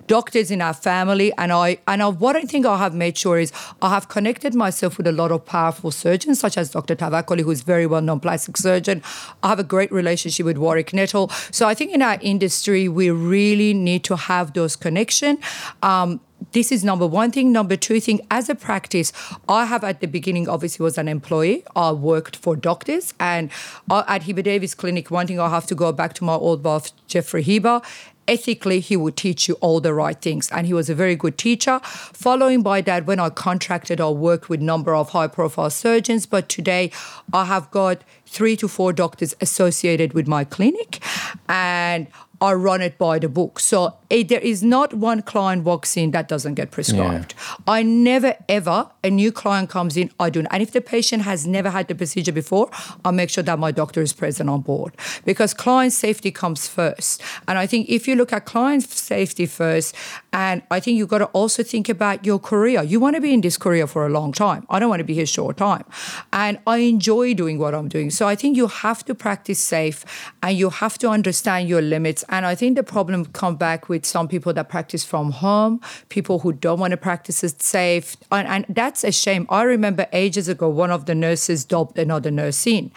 doctors 0.10 0.52
in 0.52 0.62
our 0.62 0.74
family, 0.74 1.32
and 1.38 1.54
I 1.54 1.78
and 1.88 2.04
I, 2.04 2.08
what 2.08 2.36
I 2.36 2.42
think 2.42 2.66
I 2.66 2.78
have 2.78 2.94
made 2.94 3.18
sure 3.18 3.40
is 3.40 3.54
I 3.82 3.90
have 3.90 4.10
connected 4.10 4.54
myself 4.56 4.98
with 4.98 5.08
a 5.08 5.12
lot 5.14 5.32
of 5.32 5.46
powerful 5.46 5.92
surgeons, 5.92 6.40
such 6.40 6.58
as 6.58 6.72
Dr. 6.72 6.96
Tavakoli 6.96 7.42
who's 7.42 7.62
very 7.62 7.86
well 7.86 8.02
known 8.02 8.20
plastic 8.20 8.58
surgeon. 8.58 9.02
I 9.44 9.50
have 9.50 9.60
a 9.60 9.64
great 9.64 9.92
relationship 9.92 10.19
with 10.44 10.58
Warwick 10.58 10.94
Nettle. 10.94 11.30
So 11.52 11.68
I 11.68 11.74
think 11.74 11.94
in 11.94 12.02
our 12.02 12.18
industry 12.22 12.88
we 12.88 13.10
really 13.10 13.74
need 13.74 14.04
to 14.06 14.16
have 14.16 14.54
those 14.54 14.76
connection. 14.76 15.38
Um, 15.82 16.22
this 16.51 16.72
is 16.72 16.84
number 16.84 17.06
one 17.06 17.32
thing. 17.32 17.51
Number 17.51 17.75
two 17.75 18.00
thing, 18.00 18.25
as 18.32 18.50
a 18.50 18.56
practice, 18.56 19.12
I 19.48 19.65
have 19.65 19.84
at 19.84 20.00
the 20.00 20.08
beginning 20.08 20.50
obviously 20.50 20.84
was 20.84 20.98
an 20.98 21.08
employee. 21.08 21.63
I 21.75 21.91
worked 21.91 22.36
for 22.36 22.56
doctors, 22.56 23.13
and 23.20 23.51
uh, 23.89 24.03
at 24.08 24.24
Heber 24.24 24.41
Davis 24.41 24.74
Clinic, 24.74 25.12
one 25.12 25.27
thing 25.27 25.39
I 25.39 25.50
have 25.50 25.68
to 25.68 25.75
go 25.75 25.91
back 25.91 26.13
to 26.13 26.24
my 26.24 26.34
old 26.34 26.63
boss 26.63 26.91
Jeffrey 27.08 27.44
Heber 27.44 27.82
ethically 28.29 28.79
he 28.79 28.96
would 28.96 29.18
teach 29.18 29.48
you 29.48 29.56
all 29.56 29.82
the 29.82 29.94
right 29.94 30.22
things 30.22 30.50
and 30.51 30.68
he 30.68 30.74
was 30.74 30.88
a 30.88 30.94
very 30.94 31.15
good 31.15 31.36
teacher 31.38 31.79
following 31.84 32.62
by 32.62 32.79
that 32.79 33.08
when 33.08 33.20
i 33.20 33.27
contracted 33.27 34.00
i 34.00 34.08
worked 34.08 34.50
with 34.50 34.62
a 34.62 34.63
number 34.63 34.94
of 34.94 35.10
high 35.10 35.27
profile 35.27 35.70
surgeons 35.72 36.27
but 36.27 36.48
today 36.48 36.91
i 37.34 37.44
have 37.44 37.70
got 37.72 38.03
three 38.27 38.56
to 38.56 38.68
four 38.68 38.94
doctors 38.94 39.36
associated 39.41 40.13
with 40.13 40.27
my 40.27 40.44
clinic 40.44 41.00
and 41.48 42.06
I 42.41 42.53
run 42.53 42.81
it 42.81 42.98
by 42.98 43.19
the 43.19 43.29
book. 43.29 43.60
So 43.60 43.96
it, 44.10 44.29
there 44.29 44.39
is 44.39 44.63
not 44.63 44.93
one 44.93 45.22
client 45.22 45.63
walks 45.63 45.98
in 45.98 46.12
that 46.12 46.27
doesn't 46.27 46.55
get 46.55 46.72
prescribed. 46.72 47.34
Yeah. 47.38 47.55
I 47.67 47.84
never 47.84 48.36
ever 48.48 48.89
a 49.03 49.10
new 49.10 49.31
client 49.31 49.69
comes 49.69 49.98
in, 49.98 50.12
I 50.19 50.29
do. 50.29 50.46
And 50.51 50.63
if 50.63 50.72
the 50.72 50.81
patient 50.81 51.24
has 51.24 51.48
never 51.48 51.69
had 51.69 51.88
the 51.88 51.96
procedure 51.96 52.31
before, 52.31 52.69
I'll 53.03 53.12
make 53.12 53.29
sure 53.29 53.43
that 53.43 53.60
my 53.60 53.72
doctor 53.72 54.01
is 54.01 54.13
present 54.13 54.50
on 54.50 54.62
board 54.62 54.96
because 55.25 55.53
client 55.53 55.93
safety 55.93 56.31
comes 56.31 56.67
first. 56.67 57.22
And 57.48 57.58
I 57.58 57.65
think 57.65 57.89
if 57.89 58.08
you 58.08 58.15
look 58.15 58.34
at 58.34 58.46
client 58.46 58.84
safety 58.84 59.46
first, 59.46 59.96
and 60.31 60.62
I 60.69 60.79
think 60.79 60.98
you've 60.98 61.10
got 61.10 61.19
to 61.19 61.25
also 61.27 61.63
think 61.63 61.89
about 61.89 62.25
your 62.25 62.39
career. 62.39 62.84
You 62.84 63.00
want 63.00 63.15
to 63.15 63.22
be 63.22 63.34
in 63.34 63.41
this 63.41 63.58
career 63.58 63.88
for 63.88 64.05
a 64.05 64.10
long 64.10 64.31
time. 64.31 64.65
I 64.69 64.79
don't 64.79 64.89
want 64.89 65.00
to 65.00 65.03
be 65.03 65.13
here 65.13 65.25
short 65.25 65.58
time. 65.58 65.84
And 66.31 66.60
I 66.67 66.77
enjoy 66.77 67.34
doing 67.34 67.58
what 67.58 67.74
I'm 67.74 67.88
doing. 67.88 68.10
So 68.12 68.27
I 68.27 68.36
think 68.36 68.55
you 68.55 68.67
have 68.67 69.03
to 69.05 69.15
practice 69.15 69.60
safe 69.60 70.05
and 70.43 70.58
you 70.58 70.69
have 70.69 70.98
to 71.00 71.10
understand 71.10 71.67
your 71.67 71.81
limits. 71.81 72.24
And 72.30 72.46
I 72.46 72.56
think 72.56 72.76
the 72.76 72.84
problem 72.84 73.26
come 73.26 73.56
back 73.56 73.90
with 73.90 74.06
some 74.06 74.28
people 74.28 74.54
that 74.54 74.70
practice 74.70 75.04
from 75.04 75.32
home, 75.32 75.82
people 76.10 76.40
who 76.40 76.54
don't 76.54 76.80
want 76.80 76.92
to 76.92 76.98
practice 76.98 77.44
it 77.44 77.62
safe. 77.62 78.16
And, 78.32 78.48
and 78.48 78.66
that's 78.70 79.04
a 79.04 79.12
shame. 79.12 79.46
I 79.50 79.64
remember 79.64 80.08
ages 80.14 80.48
ago, 80.48 80.70
one 80.70 80.92
of 80.92 81.06
the 81.06 81.16
nurses 81.16 81.66
dobbed 81.66 81.98
another 82.00 82.32
nurse 82.32 82.66
in 82.68 82.92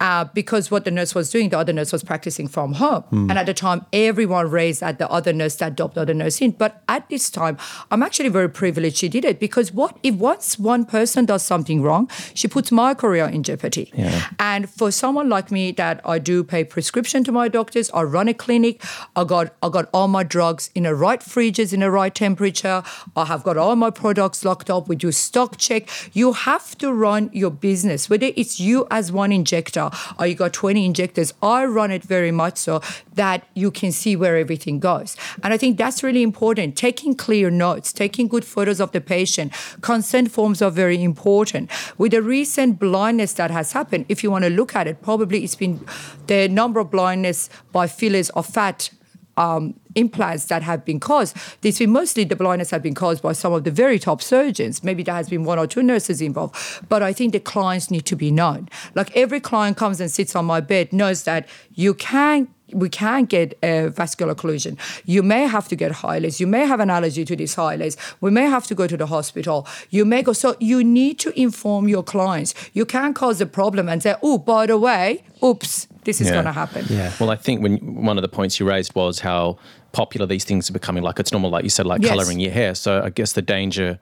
uh, 0.00 0.24
because 0.34 0.70
what 0.70 0.84
the 0.84 0.90
nurse 0.90 1.14
was 1.14 1.30
doing, 1.30 1.48
the 1.48 1.58
other 1.58 1.72
nurse 1.72 1.92
was 1.92 2.02
practicing 2.02 2.48
from 2.48 2.74
home. 2.74 3.04
Mm. 3.12 3.30
And 3.30 3.38
at 3.38 3.46
the 3.46 3.54
time, 3.54 3.86
everyone 3.92 4.50
raised 4.50 4.82
at 4.82 4.98
the 4.98 5.08
other 5.10 5.32
nurse 5.32 5.56
that 5.56 5.76
dobbed 5.76 5.94
the 5.94 6.02
other 6.02 6.14
nurse 6.14 6.40
in. 6.40 6.52
But 6.52 6.82
at 6.88 7.08
this 7.08 7.30
time, 7.30 7.56
I'm 7.90 8.02
actually 8.02 8.28
very 8.28 8.48
privileged 8.48 8.96
she 8.96 9.08
did 9.08 9.24
it 9.24 9.40
because 9.40 9.72
what 9.72 9.98
if 10.02 10.14
once 10.14 10.58
one 10.58 10.84
person 10.84 11.24
does 11.24 11.42
something 11.42 11.82
wrong, 11.82 12.08
she 12.34 12.46
puts 12.48 12.70
my 12.70 12.94
career 12.94 13.26
in 13.26 13.42
jeopardy. 13.42 13.90
Yeah. 13.94 14.28
And 14.38 14.70
for 14.70 14.90
someone 14.90 15.28
like 15.28 15.50
me 15.50 15.72
that 15.72 16.00
I 16.04 16.18
do 16.18 16.44
pay 16.44 16.64
prescription 16.64 17.24
to 17.24 17.32
my 17.32 17.48
doctors, 17.48 17.90
I 17.90 18.02
run 18.02 18.28
a 18.28 18.34
clinic, 18.34 18.71
I 19.16 19.24
got 19.24 19.54
I 19.62 19.68
got 19.68 19.88
all 19.92 20.08
my 20.08 20.22
drugs 20.22 20.70
in 20.74 20.84
the 20.84 20.94
right 20.94 21.20
fridges 21.20 21.72
in 21.72 21.80
the 21.80 21.90
right 21.90 22.14
temperature, 22.14 22.82
I 23.16 23.24
have 23.26 23.42
got 23.42 23.56
all 23.56 23.76
my 23.76 23.90
products 23.90 24.44
locked 24.44 24.70
up, 24.70 24.88
we 24.88 24.96
do 24.96 25.12
stock 25.12 25.56
check. 25.56 25.88
You 26.12 26.32
have 26.32 26.76
to 26.78 26.92
run 26.92 27.30
your 27.32 27.50
business, 27.50 28.08
whether 28.08 28.30
it's 28.36 28.60
you 28.60 28.86
as 28.90 29.12
one 29.12 29.32
injector 29.32 29.90
or 30.18 30.26
you 30.26 30.34
got 30.34 30.52
20 30.52 30.84
injectors. 30.84 31.32
I 31.42 31.64
run 31.64 31.90
it 31.90 32.02
very 32.02 32.32
much 32.32 32.58
so 32.58 32.80
that 33.14 33.46
you 33.54 33.70
can 33.70 33.92
see 33.92 34.16
where 34.16 34.36
everything 34.36 34.78
goes. 34.78 35.16
And 35.42 35.52
I 35.52 35.58
think 35.58 35.76
that's 35.78 36.02
really 36.02 36.22
important. 36.22 36.76
Taking 36.76 37.14
clear 37.14 37.50
notes, 37.50 37.92
taking 37.92 38.28
good 38.28 38.44
photos 38.44 38.80
of 38.80 38.92
the 38.92 39.00
patient. 39.00 39.52
Consent 39.80 40.30
forms 40.30 40.62
are 40.62 40.70
very 40.70 41.02
important. 41.02 41.70
With 41.98 42.12
the 42.12 42.22
recent 42.22 42.78
blindness 42.78 43.34
that 43.34 43.50
has 43.50 43.72
happened, 43.72 44.06
if 44.08 44.22
you 44.22 44.30
want 44.30 44.44
to 44.44 44.50
look 44.50 44.74
at 44.74 44.86
it, 44.86 45.02
probably 45.02 45.44
it's 45.44 45.54
been 45.54 45.84
the 46.26 46.48
number 46.48 46.80
of 46.80 46.90
blindness 46.90 47.50
by 47.72 47.86
fillers 47.86 48.30
of 48.30 48.46
fat 48.62 48.90
um, 49.36 49.74
implants 49.94 50.44
that 50.46 50.62
have 50.62 50.84
been 50.84 51.00
caused. 51.00 51.36
This 51.62 51.80
mostly 51.80 52.24
the 52.24 52.36
blindness 52.36 52.70
have 52.70 52.82
been 52.82 52.94
caused 52.94 53.22
by 53.22 53.32
some 53.32 53.52
of 53.52 53.64
the 53.64 53.70
very 53.70 53.98
top 53.98 54.20
surgeons. 54.22 54.84
Maybe 54.84 55.02
there 55.02 55.14
has 55.14 55.28
been 55.28 55.44
one 55.44 55.58
or 55.58 55.66
two 55.66 55.82
nurses 55.82 56.20
involved, 56.20 56.54
but 56.88 57.02
I 57.02 57.12
think 57.12 57.32
the 57.32 57.40
clients 57.40 57.90
need 57.90 58.06
to 58.06 58.16
be 58.16 58.30
known. 58.30 58.68
Like 58.94 59.16
every 59.16 59.40
client 59.40 59.76
comes 59.76 60.00
and 60.00 60.10
sits 60.10 60.36
on 60.36 60.44
my 60.44 60.60
bed 60.60 60.92
knows 60.92 61.24
that 61.24 61.48
you 61.74 61.94
can 61.94 62.48
we 62.74 62.88
can 62.88 63.26
get 63.26 63.48
a 63.62 63.88
vascular 63.88 64.34
occlusion. 64.34 64.74
You 65.04 65.22
may 65.22 65.42
have 65.46 65.68
to 65.68 65.76
get 65.76 65.92
Hyalase. 65.92 66.40
You 66.40 66.46
may 66.46 66.64
have 66.72 66.80
an 66.80 66.88
allergy 66.88 67.24
to 67.26 67.36
this 67.36 67.54
Hyalase. 67.54 67.96
We 68.22 68.30
may 68.30 68.46
have 68.56 68.66
to 68.68 68.74
go 68.74 68.86
to 68.86 68.96
the 68.96 69.08
hospital. 69.16 69.66
You 69.90 70.06
may 70.06 70.22
go. 70.22 70.32
So 70.32 70.56
you 70.58 70.82
need 70.82 71.18
to 71.24 71.38
inform 71.38 71.88
your 71.88 72.02
clients. 72.02 72.54
You 72.72 72.86
can't 72.86 73.14
cause 73.14 73.42
a 73.42 73.46
problem 73.60 73.90
and 73.90 74.02
say, 74.02 74.14
oh, 74.22 74.38
by 74.38 74.64
the 74.66 74.78
way, 74.78 75.22
oops, 75.44 75.86
this 76.04 76.20
is 76.20 76.26
yeah. 76.26 76.34
going 76.34 76.44
to 76.46 76.52
happen. 76.52 76.84
Yeah. 76.88 77.12
Well, 77.20 77.30
I 77.30 77.36
think 77.36 77.62
when 77.62 78.04
one 78.04 78.18
of 78.18 78.22
the 78.22 78.28
points 78.28 78.58
you 78.58 78.68
raised 78.68 78.94
was 78.94 79.20
how 79.20 79.58
popular 79.92 80.26
these 80.26 80.44
things 80.44 80.68
are 80.68 80.72
becoming. 80.72 81.02
Like 81.02 81.20
it's 81.20 81.32
normal, 81.32 81.50
like 81.50 81.64
you 81.64 81.70
said, 81.70 81.86
like 81.86 82.02
yes. 82.02 82.10
coloring 82.10 82.40
your 82.40 82.52
hair. 82.52 82.74
So 82.74 83.02
I 83.02 83.10
guess 83.10 83.32
the 83.32 83.42
danger 83.42 83.98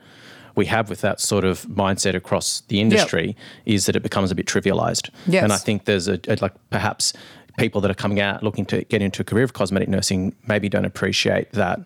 we 0.57 0.67
have 0.67 0.91
with 0.91 1.01
that 1.03 1.21
sort 1.21 1.45
of 1.45 1.63
mindset 1.67 2.15
across 2.15 2.63
the 2.63 2.81
industry 2.81 3.27
yep. 3.29 3.37
is 3.67 3.87
that 3.87 3.97
it 3.97 4.03
becomes 4.03 4.31
a 4.31 4.35
bit 4.35 4.47
trivialized. 4.47 5.11
Yes. 5.27 5.45
And 5.45 5.53
I 5.53 5.57
think 5.57 5.85
there's 5.85 6.09
a, 6.09 6.19
a 6.29 6.37
like 6.41 6.53
perhaps 6.71 7.13
people 7.59 7.81
that 7.83 7.91
are 7.91 7.95
coming 7.95 8.21
out 8.21 8.43
looking 8.43 8.65
to 8.67 8.85
get 8.85 9.03
into 9.03 9.23
a 9.23 9.25
career 9.25 9.45
of 9.45 9.53
cosmetic 9.53 9.89
nursing 9.89 10.35
maybe 10.47 10.69
don't 10.69 10.85
appreciate 10.85 11.53
that 11.53 11.81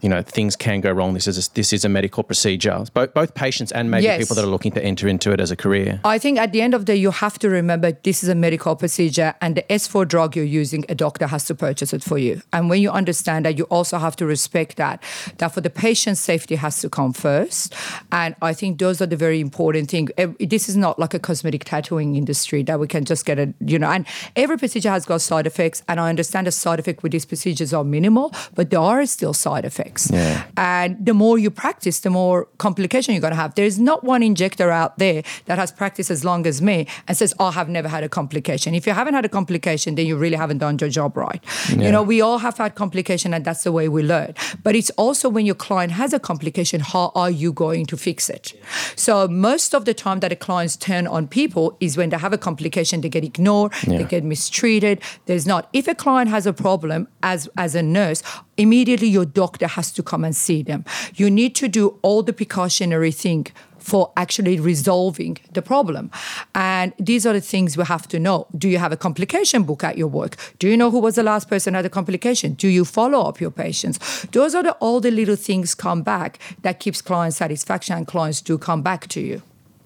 you 0.00 0.08
know 0.08 0.22
things 0.22 0.56
can 0.56 0.80
go 0.80 0.90
wrong. 0.92 1.14
This 1.14 1.26
is 1.26 1.48
a, 1.48 1.54
this 1.54 1.72
is 1.72 1.84
a 1.84 1.88
medical 1.88 2.22
procedure. 2.22 2.84
Both 2.94 3.14
both 3.14 3.34
patients 3.34 3.72
and 3.72 3.90
maybe 3.90 4.04
yes. 4.04 4.18
people 4.18 4.36
that 4.36 4.44
are 4.44 4.48
looking 4.48 4.72
to 4.72 4.82
enter 4.82 5.08
into 5.08 5.32
it 5.32 5.40
as 5.40 5.50
a 5.50 5.56
career. 5.56 6.00
I 6.04 6.18
think 6.18 6.38
at 6.38 6.52
the 6.52 6.60
end 6.62 6.74
of 6.74 6.82
the 6.82 6.92
day, 6.92 6.96
you 6.96 7.10
have 7.10 7.38
to 7.40 7.48
remember 7.48 7.92
this 7.92 8.22
is 8.22 8.28
a 8.28 8.34
medical 8.34 8.76
procedure, 8.76 9.34
and 9.40 9.56
the 9.56 9.62
S4 9.64 10.08
drug 10.08 10.36
you're 10.36 10.44
using, 10.44 10.84
a 10.88 10.94
doctor 10.94 11.26
has 11.26 11.44
to 11.46 11.54
purchase 11.54 11.92
it 11.92 12.02
for 12.02 12.18
you. 12.18 12.40
And 12.52 12.70
when 12.70 12.80
you 12.80 12.90
understand 12.90 13.44
that, 13.44 13.58
you 13.58 13.64
also 13.64 13.98
have 13.98 14.16
to 14.16 14.26
respect 14.26 14.76
that 14.76 15.02
that 15.38 15.52
for 15.52 15.60
the 15.60 15.70
patient's 15.70 16.20
safety 16.20 16.56
has 16.56 16.80
to 16.80 16.88
come 16.88 17.12
first. 17.12 17.74
And 18.12 18.34
I 18.42 18.52
think 18.54 18.78
those 18.78 19.02
are 19.02 19.06
the 19.06 19.16
very 19.16 19.40
important 19.40 19.90
things. 19.90 20.10
Eh, 20.16 20.28
this 20.40 20.68
is 20.68 20.76
not 20.76 20.98
like 20.98 21.14
a 21.14 21.18
cosmetic 21.18 21.64
tattooing 21.64 22.16
industry 22.16 22.62
that 22.64 22.80
we 22.80 22.86
can 22.86 23.04
just 23.04 23.26
get 23.26 23.38
a 23.38 23.52
you 23.60 23.78
know. 23.78 23.90
And 23.90 24.06
every 24.36 24.56
procedure 24.56 24.90
has 24.90 25.04
got 25.04 25.20
side 25.20 25.46
effects, 25.46 25.82
and 25.88 26.00
I 26.00 26.08
understand 26.08 26.46
the 26.46 26.52
side 26.52 26.78
effects 26.78 27.02
with 27.02 27.12
these 27.12 27.26
procedures 27.26 27.72
are 27.72 27.84
minimal, 27.84 28.32
but 28.54 28.70
there 28.70 28.80
are 28.80 29.04
still 29.06 29.34
side 29.34 29.64
effects. 29.64 29.89
Yeah. 30.10 30.44
And 30.56 30.96
the 31.04 31.14
more 31.14 31.38
you 31.38 31.50
practice, 31.50 32.00
the 32.00 32.10
more 32.10 32.46
complication 32.58 33.14
you're 33.14 33.20
going 33.20 33.32
to 33.32 33.36
have. 33.36 33.54
There's 33.54 33.78
not 33.78 34.04
one 34.04 34.22
injector 34.22 34.70
out 34.70 34.98
there 34.98 35.22
that 35.46 35.58
has 35.58 35.72
practiced 35.72 36.10
as 36.10 36.24
long 36.24 36.46
as 36.46 36.62
me 36.62 36.86
and 37.08 37.16
says, 37.16 37.34
oh, 37.38 37.52
I've 37.54 37.68
never 37.68 37.88
had 37.88 38.04
a 38.04 38.08
complication. 38.08 38.74
If 38.74 38.86
you 38.86 38.92
haven't 38.92 39.14
had 39.14 39.24
a 39.24 39.28
complication, 39.28 39.94
then 39.94 40.06
you 40.06 40.16
really 40.16 40.36
haven't 40.36 40.58
done 40.58 40.78
your 40.80 40.90
job 40.90 41.16
right. 41.16 41.42
Yeah. 41.70 41.86
You 41.86 41.92
know, 41.92 42.02
we 42.02 42.20
all 42.20 42.38
have 42.38 42.56
had 42.58 42.74
complication 42.74 43.34
and 43.34 43.44
that's 43.44 43.64
the 43.64 43.72
way 43.72 43.88
we 43.88 44.02
learn. 44.02 44.34
But 44.62 44.76
it's 44.76 44.90
also 44.90 45.28
when 45.28 45.46
your 45.46 45.54
client 45.54 45.92
has 45.92 46.12
a 46.12 46.20
complication, 46.20 46.80
how 46.80 47.12
are 47.14 47.30
you 47.30 47.52
going 47.52 47.86
to 47.86 47.96
fix 47.96 48.30
it? 48.30 48.52
So 48.96 49.28
most 49.28 49.74
of 49.74 49.84
the 49.84 49.94
time 49.94 50.20
that 50.20 50.28
the 50.28 50.36
clients 50.36 50.76
turn 50.76 51.06
on 51.06 51.28
people 51.28 51.76
is 51.80 51.96
when 51.96 52.10
they 52.10 52.18
have 52.18 52.32
a 52.32 52.38
complication, 52.38 53.00
they 53.00 53.08
get 53.08 53.24
ignored, 53.24 53.72
yeah. 53.86 53.98
they 53.98 54.04
get 54.04 54.24
mistreated. 54.24 55.00
There's 55.26 55.46
not. 55.46 55.68
If 55.72 55.88
a 55.88 55.94
client 55.94 56.30
has 56.30 56.46
a 56.46 56.52
problem 56.52 57.08
as 57.22 57.48
as 57.56 57.74
a 57.74 57.82
nurse, 57.82 58.22
immediately 58.60 59.08
your 59.08 59.24
doctor 59.24 59.66
has 59.66 59.90
to 59.92 60.02
come 60.02 60.24
and 60.24 60.36
see 60.36 60.62
them. 60.62 60.84
You 61.14 61.30
need 61.30 61.54
to 61.56 61.68
do 61.68 61.98
all 62.02 62.22
the 62.22 62.32
precautionary 62.32 63.12
thing 63.12 63.46
for 63.78 64.12
actually 64.16 64.60
resolving 64.60 65.38
the 65.52 65.62
problem. 65.62 66.10
And 66.54 66.92
these 66.98 67.26
are 67.26 67.32
the 67.32 67.40
things 67.40 67.76
we 67.76 67.84
have 67.84 68.06
to 68.08 68.18
know. 68.18 68.46
Do 68.56 68.68
you 68.68 68.78
have 68.78 68.92
a 68.92 68.96
complication 68.96 69.62
book 69.62 69.82
at 69.82 69.96
your 69.96 70.06
work? 70.06 70.36
Do 70.58 70.68
you 70.68 70.76
know 70.76 70.90
who 70.90 71.00
was 71.00 71.14
the 71.14 71.22
last 71.22 71.48
person 71.48 71.74
had 71.74 71.86
a 71.86 71.90
complication? 71.90 72.52
Do 72.52 72.68
you 72.68 72.84
follow 72.84 73.22
up 73.22 73.40
your 73.40 73.50
patients? 73.50 74.26
Those 74.32 74.54
are 74.54 74.62
the, 74.62 74.72
all 74.72 75.00
the 75.00 75.10
little 75.10 75.36
things 75.36 75.74
come 75.74 76.02
back 76.02 76.38
that 76.62 76.78
keeps 76.78 77.00
client 77.00 77.34
satisfaction 77.34 77.96
and 77.96 78.06
clients 78.06 78.42
do 78.42 78.58
come 78.58 78.82
back 78.82 79.08
to 79.08 79.20
you. 79.20 79.42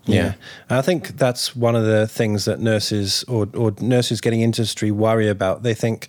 Yeah. 0.06 0.34
I 0.68 0.82
think 0.82 1.16
that's 1.16 1.56
one 1.56 1.74
of 1.74 1.84
the 1.86 2.06
things 2.06 2.44
that 2.44 2.60
nurses 2.60 3.24
or, 3.26 3.48
or 3.54 3.72
nurses 3.80 4.20
getting 4.20 4.42
industry 4.42 4.90
worry 4.90 5.28
about. 5.28 5.62
They 5.62 5.74
think 5.74 6.08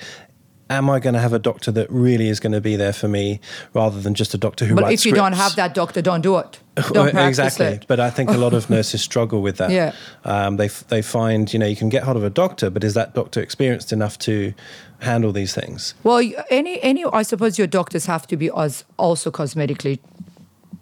am 0.69 0.89
I 0.89 0.99
going 0.99 1.13
to 1.13 1.19
have 1.19 1.33
a 1.33 1.39
doctor 1.39 1.71
that 1.71 1.89
really 1.91 2.27
is 2.27 2.39
going 2.39 2.53
to 2.53 2.61
be 2.61 2.75
there 2.75 2.93
for 2.93 3.07
me 3.07 3.39
rather 3.73 4.01
than 4.01 4.13
just 4.13 4.33
a 4.33 4.37
doctor 4.37 4.65
who 4.65 4.75
but 4.75 4.85
if 4.85 4.91
you 4.91 5.11
scripts? 5.11 5.17
don't 5.17 5.33
have 5.33 5.55
that 5.55 5.73
doctor 5.73 6.01
don't 6.01 6.21
do 6.21 6.37
it 6.37 6.59
don't 6.91 7.15
exactly 7.15 7.65
it. 7.65 7.85
but 7.87 7.99
i 7.99 8.09
think 8.09 8.29
a 8.29 8.37
lot 8.37 8.53
of 8.53 8.69
nurses 8.75 9.01
struggle 9.01 9.41
with 9.41 9.57
that 9.57 9.69
yeah. 9.71 9.93
Um, 10.23 10.57
they, 10.57 10.67
they 10.67 11.01
find 11.01 11.51
you 11.53 11.59
know 11.59 11.65
you 11.65 11.75
can 11.75 11.89
get 11.89 12.03
hold 12.03 12.17
of 12.17 12.23
a 12.23 12.29
doctor 12.29 12.69
but 12.69 12.83
is 12.83 12.93
that 12.95 13.13
doctor 13.13 13.41
experienced 13.41 13.93
enough 13.93 14.17
to 14.19 14.53
handle 14.99 15.31
these 15.31 15.53
things 15.53 15.93
well 16.03 16.19
any 16.49 16.81
any 16.81 17.05
i 17.05 17.21
suppose 17.21 17.57
your 17.57 17.67
doctors 17.67 18.07
have 18.07 18.25
to 18.27 18.37
be 18.37 18.49
as 18.55 18.85
also 18.97 19.29
cosmetically 19.31 19.99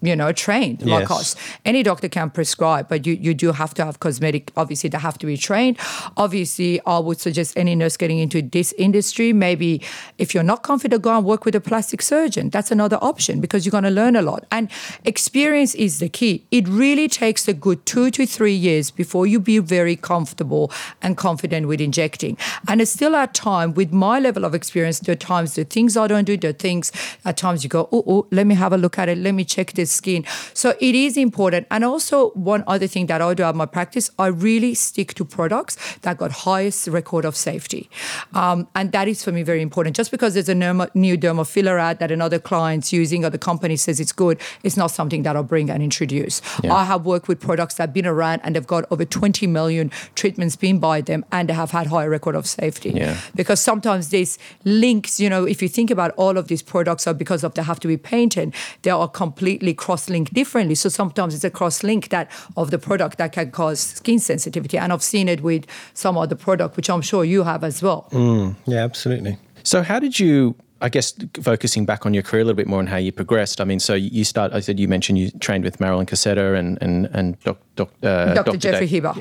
you 0.02 0.16
know, 0.16 0.32
trained 0.32 0.82
yes. 0.82 0.88
like 0.88 1.12
us. 1.12 1.36
Any 1.66 1.84
doctor 1.84 2.10
can 2.10 2.30
prescribe, 2.30 2.90
but 2.90 3.06
you, 3.06 3.14
you 3.14 3.34
do 3.34 3.52
have 3.52 3.74
to 3.76 3.86
have 3.86 4.00
cosmetic, 4.00 4.52
obviously, 4.56 4.90
they 4.90 4.98
have 4.98 5.18
to 5.20 5.26
be 5.26 5.38
trained. 5.38 5.78
Obviously, 6.18 6.82
I 6.86 7.00
would 7.00 7.20
suggest 7.20 7.58
any 7.58 7.76
nurse 7.76 7.98
getting 7.98 8.20
into 8.20 8.42
this 8.42 8.74
industry, 8.74 9.34
maybe 9.34 9.82
if 10.18 10.34
you're 10.34 10.44
not 10.44 10.64
confident, 10.64 11.02
go 11.02 11.16
and 11.16 11.26
work 11.26 11.46
with 11.46 11.56
a 11.56 11.62
plastic 11.62 12.02
surgeon. 12.02 12.50
That's 12.50 12.72
another 12.72 12.98
option 13.02 13.42
because 13.42 13.66
you're 13.66 13.72
going 13.72 13.84
to 13.84 13.90
learn 13.90 14.16
a 14.16 14.22
lot. 14.22 14.46
And 14.52 14.70
experience 15.04 15.76
is 15.76 16.00
the 16.00 16.10
key. 16.10 16.46
It 16.52 16.68
really 16.68 17.08
takes 17.08 17.48
a 17.48 17.54
good 17.54 17.86
two 17.86 18.12
to 18.12 18.26
three 18.26 18.54
years 18.54 18.92
before 18.92 19.28
you 19.28 19.40
be 19.40 19.60
very 19.60 19.96
comfortable 19.96 20.72
and 21.02 21.18
confident 21.18 21.68
with 21.68 21.82
injecting. 21.82 22.38
And 22.68 22.82
it's 22.82 22.92
still 22.92 23.16
at 23.16 23.34
time, 23.34 23.74
with 23.74 23.92
my 23.92 24.20
level 24.20 24.46
of 24.46 24.56
experience, 24.56 25.00
there 25.00 25.14
are 25.14 25.16
times 25.16 25.56
the 25.56 25.66
things 25.66 25.98
I 25.98 26.08
don't 26.08 26.26
do, 26.26 26.38
the 26.38 26.54
things 26.54 26.92
at 27.26 27.38
times 27.38 27.64
you 27.64 27.70
go, 27.70 27.90
oh, 27.92 28.04
oh, 28.08 28.28
let 28.32 28.48
me 28.48 28.56
have 28.56 28.74
a 28.74 28.78
look 28.78 28.98
at 28.98 29.10
it, 29.10 29.18
let 29.18 29.34
me 29.34 29.44
check 29.44 29.74
this 29.74 29.83
skin. 29.92 30.26
So 30.54 30.76
it 30.80 30.96
is 30.96 31.18
important. 31.18 31.68
And 31.72 31.84
also 31.84 32.30
one 32.32 32.64
other 32.68 32.88
thing 32.88 33.08
that 33.08 33.22
I 33.22 33.34
do 33.34 33.44
at 33.44 33.56
my 33.56 33.66
practice, 33.66 34.10
I 34.20 34.28
really 34.28 34.74
stick 34.74 35.14
to 35.16 35.26
products 35.26 35.78
that 36.02 36.18
got 36.18 36.32
highest 36.32 36.88
record 36.88 37.26
of 37.26 37.36
safety. 37.36 37.90
Um, 38.34 38.68
and 38.76 38.92
that 38.92 39.08
is 39.08 39.24
for 39.24 39.32
me 39.32 39.44
very 39.44 39.62
important. 39.62 39.96
Just 39.96 40.12
because 40.12 40.34
there's 40.34 40.50
a 40.50 40.56
new 40.56 41.18
derma 41.18 41.48
filler 41.48 41.80
ad 41.80 42.00
that 42.00 42.12
another 42.12 42.40
client's 42.40 42.92
using 42.94 43.26
or 43.26 43.30
the 43.30 43.38
company 43.38 43.76
says 43.76 44.00
it's 44.00 44.12
good, 44.12 44.40
it's 44.64 44.78
not 44.78 44.88
something 44.88 45.24
that 45.24 45.36
I'll 45.36 45.44
bring 45.44 45.70
and 45.70 45.84
introduce. 45.84 46.42
Yeah. 46.64 46.74
I 46.74 46.86
have 46.86 47.06
worked 47.06 47.28
with 47.28 47.40
products 47.40 47.76
that 47.76 47.84
have 47.84 47.94
been 47.94 48.06
around 48.06 48.42
and 48.44 48.56
they've 48.56 48.68
got 48.68 48.86
over 48.92 49.06
20 49.06 49.48
million 49.48 49.90
treatments 50.16 50.56
being 50.56 50.80
by 50.80 51.02
them 51.02 51.26
and 51.32 51.50
they 51.50 51.54
have 51.54 51.72
had 51.72 51.88
higher 51.88 52.10
record 52.10 52.36
of 52.36 52.48
safety. 52.48 52.92
Yeah. 52.92 53.20
Because 53.36 53.60
sometimes 53.60 54.10
these 54.10 54.38
links, 54.64 55.20
you 55.20 55.30
know, 55.30 55.46
if 55.46 55.62
you 55.62 55.70
think 55.70 55.92
about 55.92 56.12
all 56.12 56.38
of 56.38 56.48
these 56.48 56.62
products 56.62 57.08
are 57.08 57.14
because 57.14 57.44
of 57.44 57.54
they 57.54 57.64
have 57.64 57.80
to 57.82 57.88
be 57.88 57.98
painted, 57.98 58.54
they 58.84 58.92
are 58.92 59.08
completely 59.08 59.73
cross-linked 59.74 60.34
differently. 60.34 60.76
So 60.76 60.90
sometimes 60.90 61.36
it's 61.36 61.44
a 61.44 61.50
cross-link 61.50 62.10
that 62.10 62.30
of 62.58 62.72
the 62.72 62.78
product 62.78 63.18
that 63.18 63.32
can 63.32 63.52
cause 63.52 63.80
skin 63.80 64.20
sensitivity. 64.20 64.78
And 64.78 64.92
I've 64.94 65.04
seen 65.04 65.28
it 65.28 65.42
with 65.42 65.66
some 65.94 66.18
other 66.18 66.36
product, 66.36 66.76
which 66.76 66.90
I'm 66.90 67.02
sure 67.02 67.24
you 67.24 67.44
have 67.44 67.64
as 67.64 67.82
well. 67.82 68.08
Mm, 68.12 68.56
yeah, 68.66 68.84
absolutely. 68.84 69.38
So 69.64 69.82
how 69.82 70.00
did 70.00 70.20
you 70.20 70.56
I 70.84 70.90
guess 70.90 71.14
focusing 71.42 71.86
back 71.86 72.06
on 72.06 72.14
your 72.14 72.24
career 72.24 72.42
a 72.42 72.46
little 72.46 72.58
bit 72.58 72.68
more 72.68 72.82
and 72.82 72.90
how 72.90 72.98
you 72.98 73.14
progressed. 73.14 73.62
I 73.62 73.64
mean, 73.64 73.80
so 73.80 73.94
you 73.94 74.26
start. 74.26 74.52
I 74.52 74.60
said 74.60 74.80
you 74.80 74.90
mentioned 74.90 75.18
you 75.18 75.32
trained 75.32 75.64
with 75.64 75.80
Marilyn 75.80 76.06
Cassetta 76.06 76.60
and 76.60 76.78
and 76.82 77.06
and 77.14 77.40
doc, 77.40 77.58
doc, 77.76 77.90
uh, 78.04 78.34
Dr. 78.34 78.44
Dr. 78.44 78.58
Jeffrey 78.58 78.80
Dave. 78.82 78.90
Heber. 78.90 79.16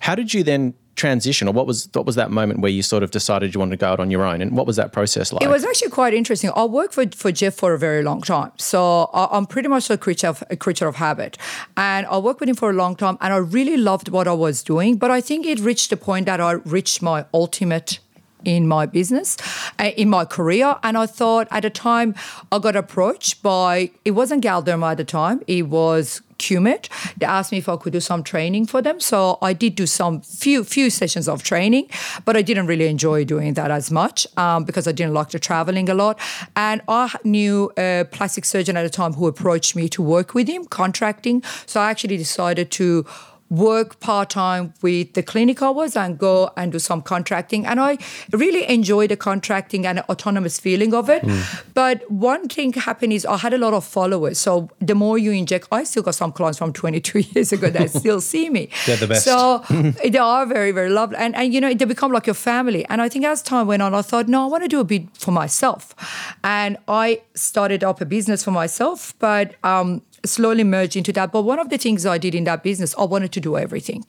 How 0.00 0.16
did 0.16 0.34
you 0.34 0.42
then 0.42 0.74
transition, 0.96 1.48
or 1.48 1.52
what 1.52 1.66
was 1.66 1.88
what 1.92 2.06
was 2.06 2.16
that 2.16 2.30
moment 2.30 2.60
where 2.60 2.70
you 2.70 2.82
sort 2.82 3.02
of 3.02 3.10
decided 3.10 3.54
you 3.54 3.60
wanted 3.60 3.72
to 3.72 3.76
go 3.76 3.88
out 3.88 4.00
on 4.00 4.10
your 4.10 4.24
own, 4.24 4.40
and 4.42 4.56
what 4.56 4.66
was 4.66 4.76
that 4.76 4.92
process 4.92 5.32
like? 5.32 5.42
It 5.42 5.48
was 5.48 5.64
actually 5.64 5.90
quite 5.90 6.14
interesting. 6.14 6.50
I 6.54 6.64
worked 6.64 6.94
for, 6.94 7.06
for 7.08 7.32
Jeff 7.32 7.54
for 7.54 7.74
a 7.74 7.78
very 7.78 8.02
long 8.02 8.20
time, 8.20 8.52
so 8.56 9.10
I'm 9.12 9.46
pretty 9.46 9.68
much 9.68 9.90
a 9.90 9.96
creature 9.96 10.28
of 10.28 10.42
a 10.50 10.56
creature 10.56 10.88
of 10.88 10.96
habit, 10.96 11.38
and 11.76 12.06
I 12.06 12.18
worked 12.18 12.40
with 12.40 12.48
him 12.48 12.56
for 12.56 12.70
a 12.70 12.74
long 12.74 12.96
time, 12.96 13.18
and 13.20 13.32
I 13.32 13.36
really 13.36 13.76
loved 13.76 14.08
what 14.08 14.26
I 14.26 14.32
was 14.32 14.62
doing. 14.62 14.96
But 14.96 15.10
I 15.10 15.20
think 15.20 15.46
it 15.46 15.60
reached 15.60 15.92
a 15.92 15.96
point 15.96 16.26
that 16.26 16.40
I 16.40 16.52
reached 16.52 17.02
my 17.02 17.26
ultimate 17.32 17.98
in 18.44 18.66
my 18.68 18.86
business, 18.86 19.36
uh, 19.78 19.90
in 19.96 20.08
my 20.08 20.24
career. 20.24 20.76
And 20.82 20.96
I 20.96 21.06
thought 21.06 21.48
at 21.50 21.64
a 21.64 21.70
time 21.70 22.14
I 22.52 22.58
got 22.58 22.76
approached 22.76 23.42
by, 23.42 23.90
it 24.04 24.12
wasn't 24.12 24.44
Galderma 24.44 24.92
at 24.92 24.98
the 24.98 25.04
time, 25.04 25.42
it 25.46 25.68
was 25.68 26.22
QMed. 26.38 26.88
They 27.16 27.26
asked 27.26 27.52
me 27.52 27.58
if 27.58 27.68
I 27.68 27.76
could 27.76 27.92
do 27.92 28.00
some 28.00 28.22
training 28.22 28.66
for 28.66 28.82
them. 28.82 29.00
So 29.00 29.38
I 29.40 29.52
did 29.52 29.74
do 29.74 29.86
some 29.86 30.20
few 30.20 30.64
few 30.64 30.90
sessions 30.90 31.28
of 31.28 31.42
training, 31.42 31.88
but 32.24 32.36
I 32.36 32.42
didn't 32.42 32.66
really 32.66 32.88
enjoy 32.88 33.24
doing 33.24 33.54
that 33.54 33.70
as 33.70 33.90
much 33.90 34.26
um, 34.36 34.64
because 34.64 34.86
I 34.86 34.92
didn't 34.92 35.14
like 35.14 35.30
the 35.30 35.38
traveling 35.38 35.88
a 35.88 35.94
lot. 35.94 36.18
And 36.56 36.82
I 36.88 37.14
knew 37.24 37.72
a 37.78 38.06
plastic 38.10 38.44
surgeon 38.44 38.76
at 38.76 38.82
the 38.82 38.90
time 38.90 39.14
who 39.14 39.26
approached 39.26 39.76
me 39.76 39.88
to 39.90 40.02
work 40.02 40.34
with 40.34 40.48
him, 40.48 40.64
contracting. 40.66 41.42
So 41.66 41.80
I 41.80 41.90
actually 41.90 42.16
decided 42.16 42.70
to 42.72 43.06
work 43.54 44.00
part 44.00 44.30
time 44.30 44.74
with 44.82 45.14
the 45.14 45.22
clinic 45.22 45.62
hours 45.62 45.96
and 45.96 46.18
go 46.18 46.50
and 46.56 46.72
do 46.72 46.78
some 46.78 47.02
contracting. 47.02 47.66
And 47.66 47.80
I 47.80 47.98
really 48.32 48.68
enjoy 48.68 49.06
the 49.06 49.16
contracting 49.16 49.86
and 49.86 50.00
autonomous 50.00 50.58
feeling 50.58 50.94
of 50.94 51.08
it. 51.08 51.22
Mm. 51.22 51.64
But 51.74 52.10
one 52.10 52.48
thing 52.48 52.72
happened 52.72 53.12
is 53.12 53.24
I 53.24 53.36
had 53.36 53.54
a 53.54 53.58
lot 53.58 53.74
of 53.74 53.84
followers. 53.84 54.38
So 54.38 54.70
the 54.80 54.94
more 54.94 55.18
you 55.18 55.30
inject, 55.32 55.68
I 55.70 55.84
still 55.84 56.02
got 56.02 56.14
some 56.14 56.32
clients 56.32 56.58
from 56.58 56.72
22 56.72 57.18
years 57.32 57.52
ago 57.52 57.70
that 57.70 57.90
still 58.02 58.20
see 58.20 58.50
me. 58.50 58.68
They're 58.86 58.96
the 58.96 59.06
best. 59.06 59.24
So 59.24 59.64
they 60.04 60.18
are 60.18 60.46
very, 60.46 60.72
very 60.72 60.90
lovely. 60.90 61.16
And, 61.18 61.34
and, 61.36 61.52
you 61.54 61.60
know, 61.60 61.72
they 61.72 61.84
become 61.84 62.12
like 62.12 62.26
your 62.26 62.34
family. 62.34 62.84
And 62.86 63.00
I 63.00 63.08
think 63.08 63.24
as 63.24 63.42
time 63.42 63.66
went 63.66 63.82
on, 63.82 63.94
I 63.94 64.02
thought, 64.02 64.28
no, 64.28 64.44
I 64.44 64.46
want 64.46 64.64
to 64.64 64.68
do 64.68 64.80
a 64.80 64.84
bit 64.84 65.16
for 65.16 65.30
myself. 65.30 65.94
And 66.42 66.76
I 66.88 67.22
started 67.34 67.84
up 67.84 68.00
a 68.00 68.06
business 68.06 68.42
for 68.42 68.50
myself. 68.50 69.14
But 69.18 69.54
um, 69.64 70.02
slowly 70.24 70.64
merged 70.64 70.96
into 70.96 71.12
that. 71.12 71.32
But 71.32 71.42
one 71.42 71.58
of 71.58 71.68
the 71.68 71.78
things 71.78 72.06
I 72.06 72.18
did 72.18 72.34
in 72.34 72.44
that 72.44 72.62
business, 72.62 72.94
I 72.98 73.04
wanted 73.04 73.32
to 73.32 73.40
do 73.40 73.56
everything. 73.56 74.04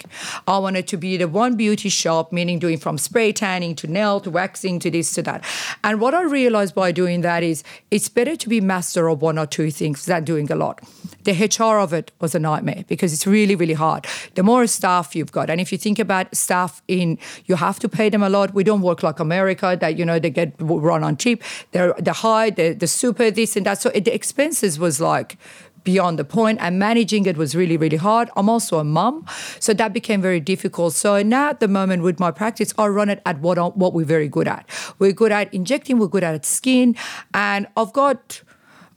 I 0.48 0.58
wanted 0.58 0.88
to 0.88 0.98
be 0.98 1.18
the 1.18 1.28
one 1.28 1.56
beauty 1.56 1.90
shop, 1.90 2.32
meaning 2.32 2.60
doing 2.60 2.78
from 2.78 2.98
spray 2.98 3.32
tanning 3.32 3.76
to 3.76 3.88
nail 3.88 4.20
to 4.22 4.30
waxing 4.30 4.80
to 4.80 4.92
this 4.92 5.14
to 5.14 5.22
that. 5.24 5.44
And 5.84 6.00
what 6.00 6.14
I 6.14 6.24
realized 6.24 6.76
by 6.76 6.92
doing 6.92 7.22
that 7.22 7.44
is 7.44 7.64
it's 7.92 8.10
better 8.10 8.36
to 8.36 8.50
be 8.50 8.62
master 8.62 9.08
of 9.08 9.22
one 9.22 9.38
or 9.38 9.46
two 9.46 9.72
things 9.72 10.06
than 10.06 10.24
doing 10.24 10.52
a 10.52 10.56
lot. 10.56 10.82
The 11.24 11.32
HR 11.32 11.80
of 11.80 11.92
it 11.94 12.12
was 12.20 12.36
a 12.36 12.40
nightmare 12.40 12.86
because 12.88 13.12
it's 13.12 13.26
really, 13.26 13.56
really 13.56 13.74
hard. 13.74 14.06
The 14.36 14.44
more 14.44 14.68
staff 14.68 15.16
you've 15.16 15.32
got, 15.32 15.50
and 15.50 15.60
if 15.60 15.72
you 15.72 15.78
think 15.78 15.98
about 15.98 16.36
staff 16.36 16.82
in, 16.88 17.18
you 17.46 17.56
have 17.56 17.80
to 17.80 17.90
pay 17.90 18.10
them 18.10 18.22
a 18.22 18.30
lot. 18.30 18.54
We 18.54 18.64
don't 18.64 18.82
work 18.82 19.02
like 19.02 19.20
America 19.20 19.78
that 19.80 19.98
you 19.98 20.06
know 20.06 20.20
they 20.20 20.30
get 20.30 20.54
run 20.60 21.04
on 21.04 21.18
cheap. 21.18 21.44
They're 21.72 21.94
the 21.98 22.14
high, 22.14 22.52
the 22.52 22.74
the 22.74 22.88
super 22.88 23.32
this 23.32 23.56
and 23.56 23.66
that. 23.66 23.82
So 23.82 23.90
the 23.90 24.14
expenses 24.14 24.78
was 24.78 25.02
like 25.02 25.38
beyond 25.86 26.20
the 26.20 26.26
point 26.26 26.60
and 26.60 26.78
managing 26.78 27.26
it 27.26 27.38
was 27.38 27.56
really 27.56 27.78
really 27.78 27.96
hard 27.96 28.30
i'm 28.36 28.50
also 28.50 28.80
a 28.80 28.84
mum 28.84 29.26
so 29.60 29.74
that 29.74 29.94
became 29.94 30.22
very 30.22 30.42
difficult 30.42 30.94
so 30.94 31.22
now 31.24 31.50
at 31.52 31.62
the 31.62 31.68
moment 31.68 32.04
with 32.04 32.20
my 32.20 32.32
practice 32.32 32.74
i 32.78 32.86
run 32.86 33.10
it 33.10 33.22
at 33.26 33.40
what, 33.40 33.78
what 33.78 33.94
we're 33.94 34.04
very 34.04 34.28
good 34.28 34.48
at 34.48 34.68
we're 35.00 35.14
good 35.14 35.32
at 35.32 35.54
injecting 35.54 35.98
we're 35.98 36.08
good 36.08 36.24
at 36.24 36.44
skin 36.44 36.94
and 37.34 37.68
i've 37.78 37.94
got 37.94 38.42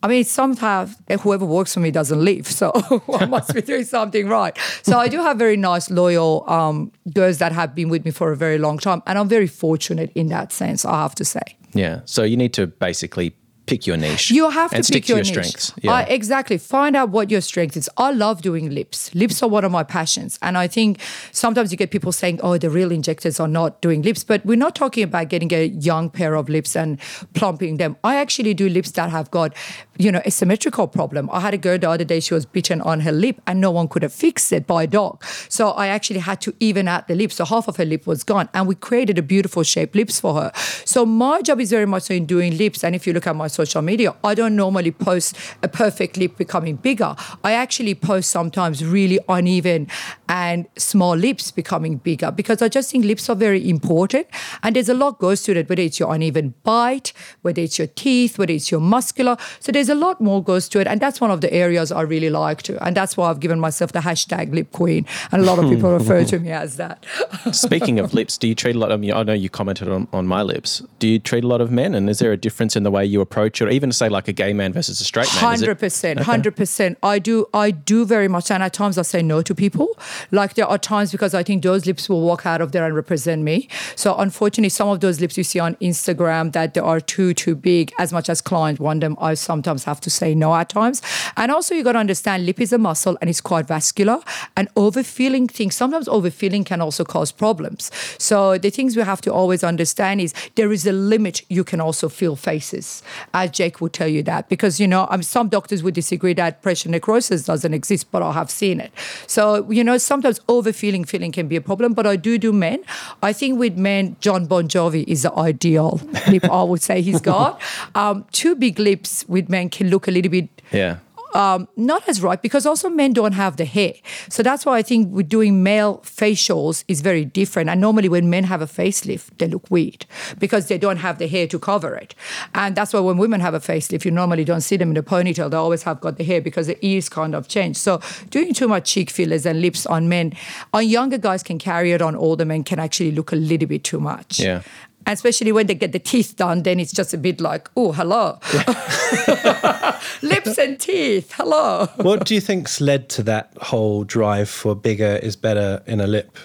I 0.00 0.06
mean, 0.06 0.22
sometimes 0.24 0.96
whoever 1.22 1.44
works 1.44 1.74
for 1.74 1.80
me 1.80 1.90
doesn't 1.90 2.24
leave, 2.24 2.46
so 2.46 2.70
I 3.18 3.26
must 3.26 3.52
be 3.52 3.62
doing 3.62 3.84
something 3.84 4.28
right. 4.28 4.56
So 4.82 4.96
I 4.96 5.08
do 5.08 5.20
have 5.20 5.38
very 5.38 5.56
nice, 5.56 5.90
loyal 5.90 6.48
um, 6.48 6.92
girls 7.12 7.38
that 7.38 7.50
have 7.50 7.74
been 7.74 7.88
with 7.88 8.04
me 8.04 8.12
for 8.12 8.30
a 8.30 8.36
very 8.36 8.58
long 8.58 8.78
time, 8.78 9.02
and 9.08 9.18
I'm 9.18 9.28
very 9.28 9.48
fortunate 9.48 10.12
in 10.14 10.28
that 10.28 10.52
sense. 10.52 10.84
I 10.84 11.02
have 11.02 11.16
to 11.16 11.24
say. 11.24 11.42
Yeah. 11.74 12.02
So 12.04 12.22
you 12.22 12.36
need 12.36 12.54
to 12.54 12.68
basically 12.68 13.34
pick 13.68 13.86
your 13.86 13.96
niche. 13.96 14.30
You 14.30 14.50
have 14.50 14.70
to 14.70 14.82
pick 14.92 15.08
your, 15.08 15.18
your 15.18 15.24
strengths. 15.24 15.72
Yeah. 15.80 15.92
Uh, 15.92 16.06
exactly. 16.08 16.58
Find 16.58 16.96
out 16.96 17.10
what 17.10 17.30
your 17.30 17.40
strength 17.40 17.76
is. 17.76 17.88
I 17.96 18.10
love 18.12 18.42
doing 18.42 18.70
lips. 18.70 19.14
Lips 19.14 19.42
are 19.42 19.48
one 19.48 19.64
of 19.64 19.72
my 19.72 19.82
passions. 19.82 20.38
And 20.42 20.56
I 20.56 20.66
think 20.66 21.00
sometimes 21.32 21.70
you 21.70 21.76
get 21.76 21.90
people 21.90 22.12
saying, 22.12 22.40
oh, 22.42 22.58
the 22.58 22.70
real 22.70 22.92
injectors 22.92 23.40
are 23.40 23.48
not 23.48 23.80
doing 23.80 24.02
lips. 24.02 24.24
But 24.24 24.44
we're 24.44 24.56
not 24.56 24.74
talking 24.74 25.04
about 25.04 25.28
getting 25.28 25.52
a 25.52 25.66
young 25.66 26.10
pair 26.10 26.34
of 26.34 26.48
lips 26.48 26.76
and 26.76 27.00
plumping 27.34 27.76
them. 27.76 27.96
I 28.04 28.16
actually 28.16 28.54
do 28.54 28.68
lips 28.68 28.92
that 28.92 29.10
have 29.10 29.30
got, 29.30 29.54
you 29.98 30.10
know, 30.10 30.22
a 30.24 30.30
symmetrical 30.30 30.88
problem. 30.88 31.28
I 31.32 31.40
had 31.40 31.54
a 31.54 31.58
girl 31.58 31.78
the 31.78 31.90
other 31.90 32.04
day, 32.04 32.20
she 32.20 32.34
was 32.34 32.46
bitten 32.46 32.80
on 32.80 33.00
her 33.00 33.12
lip 33.12 33.40
and 33.46 33.60
no 33.60 33.70
one 33.70 33.88
could 33.88 34.02
have 34.02 34.12
fixed 34.12 34.52
it 34.52 34.66
by 34.66 34.84
a 34.84 34.86
dog. 34.86 35.24
So 35.48 35.70
I 35.70 35.88
actually 35.88 36.20
had 36.20 36.40
to 36.42 36.54
even 36.60 36.88
out 36.88 37.08
the 37.08 37.14
lip. 37.14 37.32
So 37.32 37.44
half 37.44 37.68
of 37.68 37.76
her 37.76 37.84
lip 37.84 38.06
was 38.06 38.24
gone. 38.24 38.48
And 38.54 38.66
we 38.66 38.74
created 38.74 39.18
a 39.18 39.22
beautiful 39.22 39.62
shaped 39.62 39.94
lips 39.94 40.20
for 40.20 40.34
her. 40.34 40.52
So 40.84 41.04
my 41.04 41.42
job 41.42 41.60
is 41.60 41.70
very 41.70 41.86
much 41.86 42.04
so 42.04 42.14
in 42.14 42.26
doing 42.26 42.56
lips. 42.56 42.84
And 42.84 42.94
if 42.94 43.06
you 43.06 43.12
look 43.12 43.26
at 43.26 43.36
my 43.36 43.48
social 43.62 43.82
media, 43.82 44.14
I 44.22 44.34
don't 44.34 44.54
normally 44.54 44.92
post 44.92 45.36
a 45.62 45.68
perfect 45.68 46.16
lip 46.16 46.36
becoming 46.36 46.76
bigger. 46.76 47.16
I 47.42 47.52
actually 47.52 47.94
post 47.94 48.30
sometimes 48.30 48.84
really 48.84 49.18
uneven 49.28 49.88
and 50.28 50.66
small 50.76 51.16
lips 51.16 51.50
becoming 51.50 51.96
bigger 51.96 52.30
because 52.30 52.62
I 52.62 52.68
just 52.68 52.90
think 52.90 53.04
lips 53.04 53.28
are 53.28 53.36
very 53.36 53.62
important. 53.68 54.26
And 54.62 54.76
there's 54.76 54.88
a 54.88 54.94
lot 54.94 55.18
goes 55.18 55.42
to 55.42 55.56
it, 55.56 55.68
whether 55.68 55.82
it's 55.82 55.98
your 55.98 56.14
uneven 56.14 56.54
bite, 56.62 57.12
whether 57.42 57.60
it's 57.60 57.78
your 57.78 57.88
teeth, 57.88 58.38
whether 58.38 58.52
it's 58.52 58.70
your 58.70 58.80
muscular. 58.80 59.36
So 59.60 59.72
there's 59.72 59.88
a 59.88 59.94
lot 60.06 60.20
more 60.20 60.42
goes 60.42 60.68
to 60.70 60.80
it. 60.80 60.86
And 60.86 61.00
that's 61.00 61.20
one 61.20 61.32
of 61.32 61.40
the 61.40 61.52
areas 61.52 61.90
I 61.90 62.02
really 62.02 62.30
like 62.30 62.62
to. 62.68 62.74
And 62.86 62.96
that's 62.96 63.16
why 63.16 63.28
I've 63.30 63.40
given 63.40 63.58
myself 63.58 63.92
the 63.92 64.04
hashtag 64.10 64.54
lip 64.54 64.70
queen. 64.72 65.04
And 65.32 65.42
a 65.42 65.44
lot 65.44 65.58
of 65.58 65.68
people 65.72 65.90
refer 65.92 66.24
to 66.24 66.38
me 66.38 66.50
as 66.50 66.76
that. 66.76 67.04
Speaking 67.52 67.98
of 67.98 68.14
lips, 68.14 68.38
do 68.38 68.46
you 68.46 68.54
treat 68.54 68.76
a 68.76 68.78
lot 68.78 68.92
of, 68.92 69.02
I 69.02 69.22
know 69.24 69.32
you 69.32 69.50
commented 69.50 69.88
on, 69.88 70.06
on 70.12 70.26
my 70.26 70.42
lips. 70.42 70.82
Do 71.00 71.08
you 71.08 71.18
treat 71.18 71.44
a 71.44 71.48
lot 71.48 71.60
of 71.60 71.70
men? 71.70 71.94
And 71.94 72.08
is 72.08 72.18
there 72.20 72.32
a 72.32 72.36
difference 72.36 72.76
in 72.76 72.82
the 72.82 72.90
way 72.90 73.04
you 73.04 73.20
approach 73.20 73.47
it, 73.48 73.60
or 73.60 73.68
even 73.68 73.92
say 73.92 74.08
like 74.08 74.28
a 74.28 74.32
gay 74.32 74.52
man 74.52 74.72
versus 74.72 75.00
a 75.00 75.04
straight 75.04 75.28
man? 75.34 75.42
Hundred 75.42 75.78
percent, 75.78 76.20
hundred 76.20 76.56
percent. 76.56 76.98
I 77.02 77.18
do, 77.18 77.46
I 77.52 77.70
do 77.70 78.04
very 78.04 78.28
much, 78.28 78.50
and 78.50 78.62
at 78.62 78.72
times 78.72 78.98
I 78.98 79.02
say 79.02 79.22
no 79.22 79.42
to 79.42 79.54
people. 79.54 79.98
Like 80.30 80.54
there 80.54 80.66
are 80.66 80.78
times 80.78 81.12
because 81.12 81.34
I 81.34 81.42
think 81.42 81.62
those 81.62 81.86
lips 81.86 82.08
will 82.08 82.22
walk 82.22 82.46
out 82.46 82.60
of 82.60 82.72
there 82.72 82.84
and 82.84 82.94
represent 82.94 83.42
me. 83.42 83.68
So 83.96 84.16
unfortunately, 84.16 84.68
some 84.68 84.88
of 84.88 85.00
those 85.00 85.20
lips 85.20 85.36
you 85.36 85.44
see 85.44 85.58
on 85.58 85.74
Instagram 85.76 86.52
that 86.52 86.74
they 86.74 86.80
are 86.80 87.00
too 87.00 87.34
too 87.34 87.54
big. 87.54 87.92
As 87.98 88.12
much 88.12 88.28
as 88.28 88.40
clients 88.40 88.80
want 88.80 89.00
them, 89.00 89.16
I 89.20 89.34
sometimes 89.34 89.84
have 89.84 90.00
to 90.00 90.10
say 90.10 90.34
no 90.34 90.54
at 90.54 90.68
times. 90.68 91.02
And 91.36 91.50
also 91.50 91.74
you 91.74 91.82
got 91.82 91.92
to 91.92 91.98
understand, 91.98 92.46
lip 92.46 92.60
is 92.60 92.72
a 92.72 92.78
muscle 92.78 93.16
and 93.20 93.30
it's 93.30 93.40
quite 93.40 93.66
vascular. 93.66 94.20
And 94.56 94.72
overfilling 94.74 95.50
things, 95.50 95.74
sometimes 95.74 96.08
overfilling 96.08 96.64
can 96.66 96.80
also 96.80 97.04
cause 97.04 97.32
problems. 97.32 97.90
So 98.18 98.58
the 98.58 98.70
things 98.70 98.96
we 98.96 99.02
have 99.02 99.20
to 99.22 99.32
always 99.32 99.64
understand 99.64 100.20
is 100.20 100.34
there 100.54 100.72
is 100.72 100.86
a 100.86 100.92
limit 100.92 101.42
you 101.48 101.64
can 101.64 101.80
also 101.80 102.08
fill 102.08 102.36
faces. 102.36 103.02
As 103.38 103.50
Jake 103.50 103.80
would 103.80 103.92
tell 103.92 104.08
you 104.08 104.22
that 104.24 104.48
because 104.48 104.80
you 104.80 104.88
know 104.88 105.06
um, 105.10 105.22
some 105.22 105.48
doctors 105.48 105.82
would 105.82 105.94
disagree 105.94 106.34
that 106.34 106.62
pressure 106.62 106.88
necrosis 106.88 107.44
doesn't 107.44 107.74
exist, 107.74 108.10
but 108.10 108.22
I 108.22 108.32
have 108.32 108.50
seen 108.50 108.80
it. 108.80 108.92
So 109.26 109.70
you 109.70 109.84
know 109.84 109.98
sometimes 109.98 110.40
overfilling 110.40 111.06
filling 111.08 111.32
can 111.32 111.48
be 111.48 111.56
a 111.56 111.60
problem. 111.60 111.94
But 111.94 112.06
I 112.06 112.16
do 112.16 112.38
do 112.38 112.52
men. 112.52 112.84
I 113.22 113.32
think 113.32 113.58
with 113.58 113.76
men, 113.76 114.16
John 114.20 114.46
Bon 114.46 114.68
Jovi 114.68 115.04
is 115.06 115.22
the 115.22 115.32
ideal 115.34 116.00
lip. 116.28 116.44
I 116.44 116.62
would 116.62 116.82
say 116.82 117.02
he's 117.02 117.20
got 117.20 117.60
um, 117.94 118.24
two 118.32 118.54
big 118.54 118.78
lips 118.78 119.24
with 119.28 119.48
men 119.48 119.68
can 119.68 119.88
look 119.88 120.08
a 120.08 120.10
little 120.10 120.30
bit 120.30 120.48
yeah 120.72 120.98
um, 121.34 121.68
not 121.76 122.08
as 122.08 122.22
right 122.22 122.40
because 122.40 122.66
also 122.66 122.88
men 122.88 123.12
don't 123.12 123.32
have 123.32 123.56
the 123.56 123.64
hair. 123.64 123.94
So 124.28 124.42
that's 124.42 124.64
why 124.64 124.78
I 124.78 124.82
think 124.82 125.08
we're 125.10 125.22
doing 125.22 125.62
male 125.62 125.98
facials 125.98 126.84
is 126.88 127.00
very 127.00 127.24
different. 127.24 127.70
And 127.70 127.80
normally 127.80 128.08
when 128.08 128.30
men 128.30 128.44
have 128.44 128.62
a 128.62 128.66
facelift, 128.66 129.38
they 129.38 129.46
look 129.46 129.70
weird 129.70 130.06
because 130.38 130.68
they 130.68 130.78
don't 130.78 130.98
have 130.98 131.18
the 131.18 131.28
hair 131.28 131.46
to 131.48 131.58
cover 131.58 131.94
it. 131.94 132.14
And 132.54 132.74
that's 132.76 132.92
why 132.92 133.00
when 133.00 133.18
women 133.18 133.40
have 133.40 133.54
a 133.54 133.60
facelift, 133.60 134.04
you 134.04 134.10
normally 134.10 134.44
don't 134.44 134.62
see 134.62 134.76
them 134.76 134.90
in 134.90 134.96
a 134.96 135.02
ponytail. 135.02 135.50
They 135.50 135.56
always 135.56 135.82
have 135.82 136.00
got 136.00 136.16
the 136.16 136.24
hair 136.24 136.40
because 136.40 136.66
the 136.66 136.78
ears 136.84 137.08
kind 137.08 137.34
of 137.34 137.48
change. 137.48 137.76
So 137.76 138.00
doing 138.30 138.54
too 138.54 138.68
much 138.68 138.90
cheek 138.90 139.10
fillers 139.10 139.44
and 139.46 139.60
lips 139.60 139.86
on 139.86 140.08
men, 140.08 140.32
on 140.72 140.86
younger 140.86 141.18
guys 141.18 141.42
can 141.42 141.58
carry 141.58 141.92
it 141.92 142.02
on 142.02 142.16
older 142.16 142.44
men 142.44 142.64
can 142.64 142.78
actually 142.78 143.12
look 143.12 143.32
a 143.32 143.36
little 143.36 143.68
bit 143.68 143.84
too 143.84 144.00
much. 144.00 144.40
Yeah. 144.40 144.62
Especially 145.08 145.52
when 145.52 145.66
they 145.66 145.74
get 145.74 145.92
the 145.92 145.98
teeth 145.98 146.36
done, 146.36 146.62
then 146.62 146.78
it's 146.78 146.92
just 146.92 147.14
a 147.14 147.18
bit 147.18 147.40
like, 147.40 147.70
oh, 147.76 147.92
hello. 147.92 148.38
Lips 150.22 150.58
and 150.58 150.78
teeth, 150.78 151.32
hello. 151.32 151.86
What 151.96 152.26
do 152.26 152.34
you 152.34 152.40
think's 152.40 152.80
led 152.80 153.08
to 153.10 153.22
that 153.24 153.52
whole 153.60 154.04
drive 154.04 154.50
for 154.50 154.74
bigger 154.76 155.18
is 155.22 155.34
better 155.34 155.82
in 155.86 156.00
a 156.00 156.06
lip? 156.06 156.36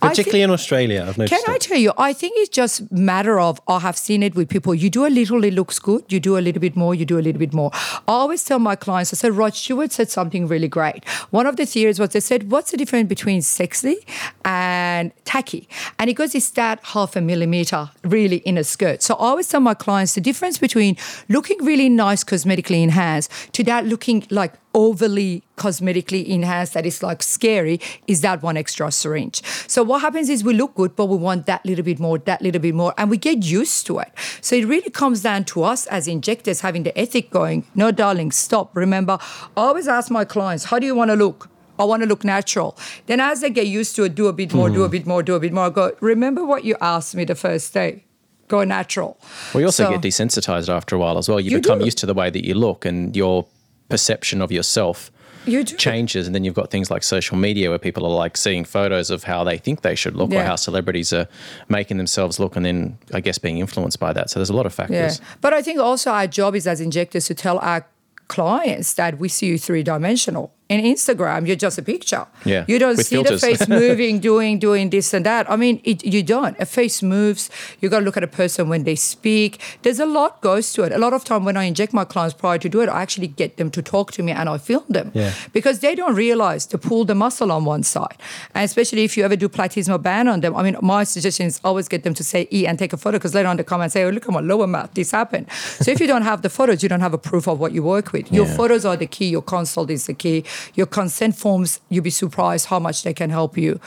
Particularly 0.00 0.32
think- 0.32 0.44
in 0.44 0.50
Australia, 0.50 1.04
I've 1.08 1.18
noticed. 1.18 1.44
Can 1.44 1.54
I 1.54 1.58
tell 1.58 1.78
you? 1.78 1.92
I 1.96 2.12
think 2.12 2.34
it's 2.36 2.50
just 2.50 2.90
matter 2.92 3.40
of 3.40 3.60
I 3.68 3.78
have 3.80 3.96
seen 3.96 4.22
it 4.22 4.34
with 4.34 4.48
people. 4.48 4.74
You 4.74 4.90
do 4.90 5.06
a 5.06 5.08
little, 5.08 5.42
it 5.44 5.54
looks 5.54 5.78
good. 5.78 6.04
You 6.12 6.20
do 6.20 6.36
a 6.38 6.40
little 6.40 6.60
bit 6.60 6.76
more, 6.76 6.94
you 6.94 7.04
do 7.06 7.18
a 7.18 7.22
little 7.22 7.38
bit 7.38 7.52
more. 7.54 7.70
I 7.74 8.00
always 8.06 8.44
tell 8.44 8.58
my 8.58 8.76
clients, 8.76 9.12
I 9.14 9.16
said, 9.16 9.32
Rod 9.32 9.54
Stewart 9.54 9.92
said 9.92 10.10
something 10.10 10.46
really 10.46 10.68
great. 10.68 11.08
One 11.30 11.46
of 11.46 11.56
the 11.56 11.66
theories 11.66 11.98
was 11.98 12.10
they 12.10 12.20
said, 12.20 12.50
what's 12.50 12.70
the 12.70 12.76
difference 12.76 13.08
between 13.08 13.42
sexy 13.42 13.96
and 14.44 15.12
tacky? 15.24 15.68
And 15.98 16.08
he 16.08 16.14
goes, 16.14 16.34
it's 16.34 16.50
that 16.50 16.80
half 16.82 17.16
a 17.16 17.20
millimeter 17.20 17.90
really 18.10 18.38
in 18.38 18.58
a 18.58 18.64
skirt. 18.64 19.02
So 19.02 19.14
I 19.14 19.28
always 19.28 19.48
tell 19.48 19.60
my 19.60 19.74
clients 19.74 20.14
the 20.14 20.20
difference 20.20 20.58
between 20.58 20.96
looking 21.28 21.64
really 21.64 21.88
nice 21.88 22.24
cosmetically 22.24 22.82
enhanced 22.82 23.30
to 23.54 23.64
that 23.64 23.86
looking 23.86 24.26
like 24.30 24.54
overly 24.74 25.42
cosmetically 25.56 26.26
enhanced 26.26 26.74
that 26.74 26.86
is 26.86 27.02
like 27.02 27.22
scary 27.22 27.80
is 28.06 28.20
that 28.20 28.42
one 28.42 28.56
extra 28.56 28.90
syringe. 28.90 29.42
So 29.66 29.82
what 29.82 30.00
happens 30.00 30.28
is 30.28 30.44
we 30.44 30.54
look 30.54 30.74
good, 30.74 30.94
but 30.96 31.06
we 31.06 31.16
want 31.16 31.46
that 31.46 31.64
little 31.66 31.84
bit 31.84 31.98
more, 31.98 32.18
that 32.18 32.40
little 32.42 32.60
bit 32.60 32.74
more, 32.74 32.94
and 32.96 33.10
we 33.10 33.16
get 33.16 33.44
used 33.44 33.86
to 33.86 33.98
it. 33.98 34.12
So 34.40 34.56
it 34.56 34.66
really 34.66 34.90
comes 34.90 35.22
down 35.22 35.44
to 35.46 35.64
us 35.64 35.86
as 35.88 36.06
injectors 36.06 36.60
having 36.60 36.84
the 36.84 36.96
ethic 36.98 37.30
going, 37.30 37.64
no 37.74 37.90
darling, 37.90 38.32
stop. 38.32 38.76
Remember, 38.76 39.18
I 39.56 39.60
always 39.60 39.88
ask 39.88 40.10
my 40.10 40.24
clients, 40.24 40.64
how 40.64 40.78
do 40.78 40.86
you 40.86 40.94
want 40.94 41.10
to 41.10 41.16
look? 41.16 41.48
I 41.80 41.84
want 41.84 42.02
to 42.02 42.08
look 42.08 42.24
natural. 42.24 42.76
Then 43.06 43.20
as 43.20 43.42
I 43.42 43.48
get 43.48 43.66
used 43.66 43.96
to 43.96 44.04
it, 44.04 44.14
do 44.14 44.26
a 44.28 44.32
bit 44.32 44.52
more, 44.52 44.68
do 44.68 44.82
a 44.82 44.84
mm-hmm. 44.84 44.92
bit 44.92 45.06
more, 45.06 45.22
do 45.22 45.34
a 45.34 45.40
bit 45.40 45.52
more. 45.52 45.64
I 45.64 45.70
go, 45.70 45.92
remember 46.00 46.44
what 46.44 46.62
you 46.64 46.76
asked 46.80 47.14
me 47.14 47.24
the 47.24 47.34
first 47.34 47.72
day. 47.72 48.04
Go 48.48 48.64
natural. 48.64 49.16
Well, 49.54 49.60
you 49.62 49.66
also 49.66 49.84
So- 49.84 49.90
get 49.92 50.02
desensitized 50.02 50.68
after 50.68 50.94
a 50.96 50.98
while 50.98 51.16
as 51.18 51.28
well. 51.28 51.40
You, 51.40 51.52
You 51.52 51.60
become 51.60 51.78
do. 51.78 51.84
used 51.86 51.98
to 51.98 52.06
the 52.06 52.14
way 52.14 52.28
that 52.30 52.44
you 52.44 52.54
look 52.54 52.84
and 52.84 53.16
your 53.16 53.46
perception 53.88 54.42
of 54.42 54.52
yourself 54.52 55.10
You 55.46 55.64
changes. 55.64 56.26
And 56.26 56.34
then 56.34 56.44
you've 56.44 56.54
got 56.54 56.70
things 56.70 56.90
like 56.90 57.02
social 57.02 57.36
media 57.38 57.70
where 57.70 57.78
people 57.78 58.04
are 58.04 58.14
like 58.24 58.36
seeing 58.36 58.64
photos 58.64 59.08
of 59.10 59.24
how 59.24 59.42
they 59.42 59.56
think 59.56 59.80
they 59.80 59.94
should 59.94 60.14
look 60.14 60.32
or 60.32 60.42
how 60.42 60.56
celebrities 60.56 61.12
are 61.14 61.26
making 61.68 61.96
themselves 61.96 62.38
look 62.38 62.56
and 62.56 62.64
then, 62.66 62.98
I 63.14 63.20
guess, 63.20 63.38
being 63.38 63.58
influenced 63.58 63.98
by 63.98 64.12
that. 64.12 64.28
So 64.30 64.38
there's 64.38 64.50
a 64.50 64.58
lot 64.60 64.66
of 64.66 64.72
Yeah. 64.72 64.86
factors. 64.86 65.20
But 65.40 65.54
I 65.54 65.62
think 65.62 65.80
also 65.80 66.10
our 66.10 66.26
job 66.26 66.54
is 66.54 66.66
as 66.66 66.80
injectors 66.80 67.24
to 67.26 67.34
tell 67.34 67.58
our 67.60 67.86
clients 68.28 68.92
that 68.94 69.18
we 69.18 69.28
see 69.28 69.46
you 69.46 69.58
three 69.58 69.82
dimensional. 69.82 70.52
In 70.70 70.80
Instagram, 70.94 71.46
you're 71.48 71.56
just 71.66 71.78
a 71.78 71.82
picture. 71.82 72.24
Yeah, 72.44 72.64
You 72.68 72.78
don't 72.78 72.96
see 72.96 73.16
filters. 73.16 73.40
the 73.40 73.46
face 73.48 73.68
moving, 73.80 74.20
doing, 74.20 74.60
doing 74.60 74.90
this 74.90 75.12
and 75.12 75.26
that. 75.26 75.50
I 75.50 75.56
mean, 75.56 75.80
it, 75.82 76.04
you 76.14 76.22
don't. 76.22 76.56
A 76.60 76.64
face 76.64 77.02
moves. 77.02 77.50
You 77.80 77.88
got 77.88 77.98
to 77.98 78.04
look 78.04 78.16
at 78.16 78.22
a 78.22 78.28
person 78.42 78.68
when 78.68 78.84
they 78.84 78.94
speak. 78.94 79.60
There's 79.82 79.98
a 79.98 80.06
lot 80.06 80.40
goes 80.42 80.72
to 80.74 80.84
it. 80.84 80.92
A 80.92 80.98
lot 80.98 81.12
of 81.12 81.24
time 81.24 81.44
when 81.44 81.56
I 81.56 81.64
inject 81.64 81.92
my 81.92 82.04
clients 82.04 82.34
prior 82.42 82.56
to 82.58 82.68
do 82.68 82.80
it, 82.82 82.88
I 82.88 83.02
actually 83.02 83.26
get 83.26 83.56
them 83.56 83.68
to 83.72 83.82
talk 83.82 84.12
to 84.12 84.22
me 84.22 84.30
and 84.30 84.48
I 84.48 84.58
film 84.58 84.84
them 84.88 85.10
Yeah. 85.12 85.32
because 85.52 85.80
they 85.80 85.96
don't 85.96 86.14
realize 86.14 86.66
to 86.66 86.78
pull 86.78 87.04
the 87.04 87.16
muscle 87.16 87.50
on 87.50 87.64
one 87.64 87.82
side. 87.82 88.16
And 88.54 88.64
especially 88.64 89.02
if 89.02 89.16
you 89.16 89.24
ever 89.24 89.34
do 89.34 89.48
platysma 89.48 90.00
band 90.00 90.28
on 90.28 90.38
them, 90.40 90.54
I 90.54 90.62
mean, 90.62 90.76
my 90.80 91.02
suggestion 91.02 91.46
is 91.46 91.60
always 91.64 91.88
get 91.88 92.04
them 92.04 92.14
to 92.14 92.22
say 92.22 92.46
E 92.52 92.64
and 92.68 92.78
take 92.78 92.92
a 92.92 92.96
photo 92.96 93.18
because 93.18 93.34
later 93.34 93.48
on 93.48 93.56
they 93.56 93.64
come 93.64 93.80
and 93.80 93.90
say, 93.90 94.04
oh, 94.04 94.10
look 94.10 94.26
at 94.28 94.32
my 94.32 94.40
lower 94.52 94.68
mouth, 94.68 94.90
this 94.94 95.10
happened. 95.10 95.46
So 95.84 95.90
if 95.90 95.98
you 96.00 96.06
don't 96.06 96.22
have 96.22 96.42
the 96.42 96.48
photos, 96.50 96.80
you 96.84 96.88
don't 96.88 97.00
have 97.00 97.12
a 97.12 97.18
proof 97.18 97.48
of 97.48 97.58
what 97.58 97.72
you 97.72 97.82
work 97.82 98.12
with. 98.12 98.30
Your 98.32 98.46
Yeah. 98.46 98.56
photos 98.56 98.84
are 98.84 98.96
the 98.96 99.08
key, 99.08 99.30
your 99.30 99.42
consult 99.42 99.90
is 99.90 100.06
the 100.06 100.14
key, 100.14 100.44
your 100.74 100.86
consent 100.86 101.36
forms, 101.36 101.80
you'll 101.88 102.04
be 102.04 102.10
surprised 102.10 102.66
how 102.66 102.78
much 102.78 103.02
they 103.02 103.14
can 103.14 103.30
help 103.30 103.56
you. 103.56 103.80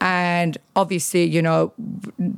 And 0.00 0.58
obviously, 0.76 1.24
you 1.24 1.42
know, 1.42 1.72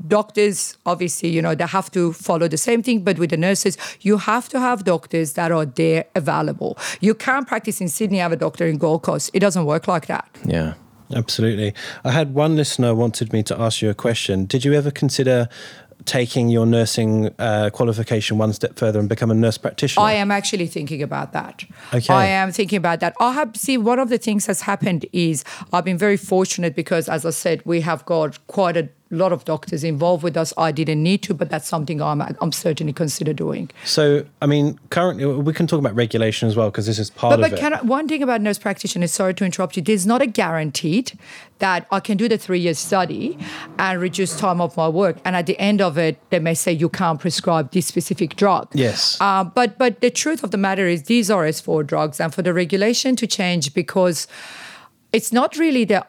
doctors, 0.07 0.77
obviously, 0.87 1.29
you 1.29 1.43
know, 1.43 1.55
they 1.55 1.67
have 1.67 1.91
to 1.93 2.13
follow 2.13 2.49
the 2.49 2.59
same 2.59 2.83
thing, 2.83 3.03
but 3.03 3.19
with 3.19 3.31
the 3.31 3.37
nurses, 3.37 3.77
you 4.01 4.19
have 4.19 4.49
to 4.51 4.61
have 4.61 4.85
doctors 4.85 5.35
that 5.35 5.53
are 5.53 5.67
there 5.67 6.05
available. 6.15 6.79
You 7.01 7.15
can't 7.15 7.47
practice 7.47 7.81
in 7.81 7.89
Sydney, 7.89 8.19
have 8.19 8.33
a 8.33 8.37
doctor 8.37 8.67
in 8.67 8.79
Gold 8.79 9.03
Coast. 9.03 9.31
It 9.33 9.41
doesn't 9.41 9.65
work 9.65 9.89
like 9.89 10.07
that. 10.07 10.29
Yeah. 10.45 10.75
Absolutely. 11.15 11.75
I 12.05 12.13
had 12.13 12.35
one 12.35 12.55
listener 12.55 12.95
wanted 12.95 13.33
me 13.33 13.43
to 13.45 13.61
ask 13.61 13.83
you 13.83 13.91
a 13.91 13.95
question. 13.95 14.47
Did 14.47 14.65
you 14.65 14.75
ever 14.75 14.91
consider 14.91 15.49
taking 16.05 16.49
your 16.49 16.67
nursing 16.67 17.35
uh, 17.39 17.71
qualification 17.73 18.39
one 18.39 18.53
step 18.53 18.77
further 18.77 18.99
and 18.99 19.09
become 19.09 19.31
a 19.31 19.35
nurse 19.35 19.59
practitioner? 19.59 20.05
I 20.05 20.15
am 20.15 20.31
actually 20.31 20.67
thinking 20.67 21.03
about 21.03 21.33
that. 21.33 21.65
Okay. 21.93 22.13
I 22.13 22.27
am 22.27 22.53
thinking 22.53 22.77
about 22.77 23.01
that. 23.01 23.15
I 23.21 23.33
have 23.33 23.57
see 23.57 23.77
one 23.77 23.99
of 23.99 24.09
the 24.09 24.19
things 24.19 24.47
that's 24.47 24.63
happened 24.63 25.07
is 25.13 25.45
I've 25.73 25.85
been 25.85 25.99
very 25.99 26.17
fortunate 26.17 26.75
because 26.75 27.09
as 27.09 27.25
I 27.25 27.31
said, 27.31 27.63
we 27.65 27.81
have 27.83 28.05
got 28.07 28.47
quite 28.47 28.77
a 28.77 28.89
lot 29.11 29.33
of 29.33 29.45
doctors 29.45 29.83
involved 29.83 30.23
with 30.23 30.37
us. 30.37 30.53
I 30.57 30.71
didn't 30.73 31.03
need 31.03 31.23
to, 31.25 31.35
but 31.35 31.51
that's 31.51 31.67
something 31.67 32.01
I'm 32.01 32.21
I'm 32.23 32.53
certainly 32.53 32.93
consider 32.93 33.33
doing. 33.33 33.71
So, 33.85 34.25
I 34.41 34.47
mean, 34.47 34.79
currently 34.91 35.27
we 35.27 35.53
can 35.53 35.67
talk 35.67 35.81
about 35.81 35.95
regulation 35.95 36.49
as 36.49 36.57
well 36.57 36.71
because 36.71 36.87
this 36.87 36.99
is 36.99 37.11
part 37.11 37.33
But, 37.33 37.45
of 37.45 37.51
but 37.51 37.73
it. 37.73 37.73
I, 37.73 37.83
one 37.83 38.07
thing 38.07 38.23
about 38.23 38.41
nurse 38.41 38.59
practitioners, 38.59 39.13
sorry 39.13 39.35
to 39.35 39.45
interrupt 39.45 39.77
you, 39.77 39.83
there's 39.83 40.07
not 40.07 40.23
a 40.23 40.27
guaranteed 40.27 41.19
that 41.59 41.87
I 41.91 42.01
can 42.01 42.17
do 42.17 42.29
the 42.29 42.39
three 42.39 42.61
year 42.61 42.75
study 42.75 43.37
and 43.79 44.01
reduce 44.01 44.39
time 44.39 44.61
of 44.61 44.77
my 44.77 44.89
work. 44.89 45.19
And 45.25 45.35
at 45.37 45.47
the 45.47 45.59
end 45.59 45.81
of 45.83 45.99
it, 45.99 46.19
they 46.31 46.39
may 46.39 46.55
say 46.55 46.73
you 46.73 46.89
can't 46.89 47.21
prescribe 47.21 47.73
this 47.73 47.87
specific 47.87 48.37
drug. 48.37 48.69
Yes. 48.75 49.19
Uh, 49.21 49.45
but 49.45 49.77
but 49.77 50.01
the 50.01 50.11
truth 50.11 50.45
of 50.45 50.53
the 50.53 50.59
matter 50.59 50.87
is 50.87 51.05
these 51.05 51.31
are 51.31 51.45
S4 51.45 51.87
drugs, 51.87 52.21
and 52.21 52.33
for 52.35 52.43
the 52.43 52.55
regulation 52.55 53.17
to 53.17 53.27
change 53.27 53.75
because 53.75 54.27
it's 55.13 55.33
not 55.33 55.57
really 55.57 55.85
the. 55.85 56.07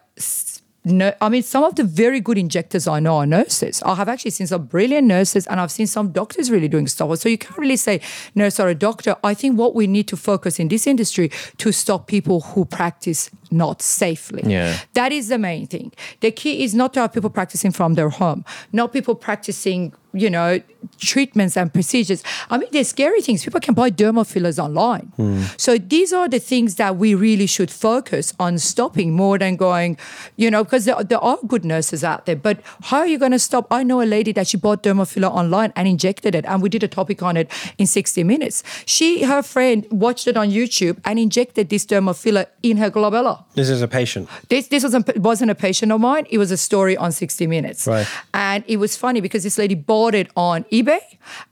No, 0.84 1.13
I 1.22 1.30
mean, 1.30 1.44
some 1.44 1.63
of 1.63 1.76
the 1.76 1.84
very 1.84 2.20
good 2.20 2.39
injectors 2.39 2.88
I 2.88 3.00
know 3.00 3.17
are 3.17 3.28
nurses. 3.28 3.84
I 3.84 3.94
have 3.94 4.10
actually 4.10 4.32
seen 4.32 4.48
some 4.48 4.65
brilliant 4.65 5.08
nurses, 5.08 5.46
and 5.46 5.60
I've 5.60 5.72
seen 5.72 5.86
some 5.86 6.12
doctors 6.12 6.50
really 6.50 6.67
doing 6.67 6.88
stuff. 6.88 7.20
So 7.20 7.30
you 7.30 7.38
can't 7.38 7.58
really 7.58 7.78
say 7.78 8.02
nurse 8.34 8.60
or 8.60 8.67
a 8.67 8.74
doctor. 8.74 9.15
I 9.24 9.36
think 9.36 9.60
what 9.60 9.76
we 9.76 9.86
need 9.86 10.08
to 10.08 10.17
focus 10.17 10.60
in 10.60 10.70
this 10.70 10.88
industry 10.88 11.30
to 11.58 11.72
stop 11.72 12.08
people 12.08 12.41
who 12.41 12.65
practice 12.65 13.30
not 13.52 13.84
safely. 13.84 14.41
Yeah. 14.46 14.80
That 14.94 15.12
is 15.12 15.28
the 15.28 15.38
main 15.38 15.67
thing. 15.67 15.91
The 16.22 16.32
key 16.32 16.63
is 16.63 16.74
not 16.74 16.94
to 16.96 17.02
have 17.02 17.13
people 17.13 17.30
practicing 17.30 17.72
from 17.72 17.94
their 17.94 18.10
home, 18.10 18.44
not 18.72 18.91
people 18.91 19.13
practicing, 19.13 19.94
you 20.13 20.30
know, 20.30 20.62
treatments 21.00 21.56
and 21.58 21.74
procedures. 21.74 22.24
I 22.50 22.58
mean, 22.58 22.69
there's 22.71 22.89
scary 22.89 23.21
things. 23.21 23.43
People 23.43 23.60
can 23.60 23.74
buy 23.74 23.89
dermal 23.89 24.26
fillers 24.26 24.60
online. 24.60 25.12
Hmm. 25.15 25.43
So 25.58 25.78
these 25.78 26.13
are 26.13 26.28
the 26.28 26.39
things 26.39 26.76
that 26.76 26.97
we 26.97 27.15
really 27.15 27.45
should 27.45 27.71
focus 27.71 28.34
on 28.39 28.58
stopping 28.58 29.13
more 29.13 29.38
than 29.38 29.56
going, 29.56 29.97
you 30.38 30.50
know, 30.50 30.63
because 30.63 30.86
there, 30.86 31.04
there 31.04 31.19
are 31.19 31.38
good 31.47 31.63
nurses 31.65 32.04
out 32.04 32.26
there. 32.26 32.36
But 32.36 32.62
how 32.84 33.00
are 33.00 33.08
you 33.08 33.17
going 33.17 33.32
to 33.32 33.39
stop? 33.39 33.67
I 33.71 33.84
know 33.84 34.02
a 34.02 34.06
lady 34.06 34.32
that 34.34 34.47
she 34.47 34.58
bought 34.58 34.84
dermal 34.84 35.12
filler 35.12 35.28
online 35.28 35.71
and 35.76 35.88
injected 35.88 36.36
it, 36.36 36.45
and 36.45 36.62
we 36.62 36.69
did 36.69 36.84
a 36.84 36.88
topic 36.88 37.21
on 37.21 37.38
it 37.38 37.52
in 37.78 37.88
60 37.88 38.24
minutes. 38.24 38.63
She, 38.86 39.24
her 39.24 39.41
friend, 39.41 39.86
watched 39.91 40.28
it 40.28 40.38
on 40.38 40.50
YouTube 40.50 41.00
and 41.06 41.19
injected 41.19 41.69
this 41.69 41.86
dermal 41.86 42.17
filler 42.19 42.47
in 42.63 42.78
her 42.78 42.89
glabella. 42.89 43.43
this 43.56 43.69
is 43.69 43.82
a 43.82 43.88
patient. 43.88 44.28
This 44.50 44.67
this 44.67 44.84
wasn't 44.84 45.17
wasn't 45.17 45.52
a 45.52 45.56
patient 45.56 45.91
of 45.91 46.02
mine. 46.02 46.26
It 46.30 46.38
was 46.38 46.52
a 46.52 46.58
story 46.58 46.97
on 46.97 47.12
60 47.12 47.47
Minutes. 47.52 47.88
Right. 47.88 48.08
And 48.34 48.63
it 48.67 48.78
was 48.78 48.95
funny 48.95 49.19
because 49.19 49.43
this 49.43 49.58
lady 49.58 49.76
bought 49.76 50.01
it 50.16 50.30
on 50.36 50.64
eBay, 50.72 51.00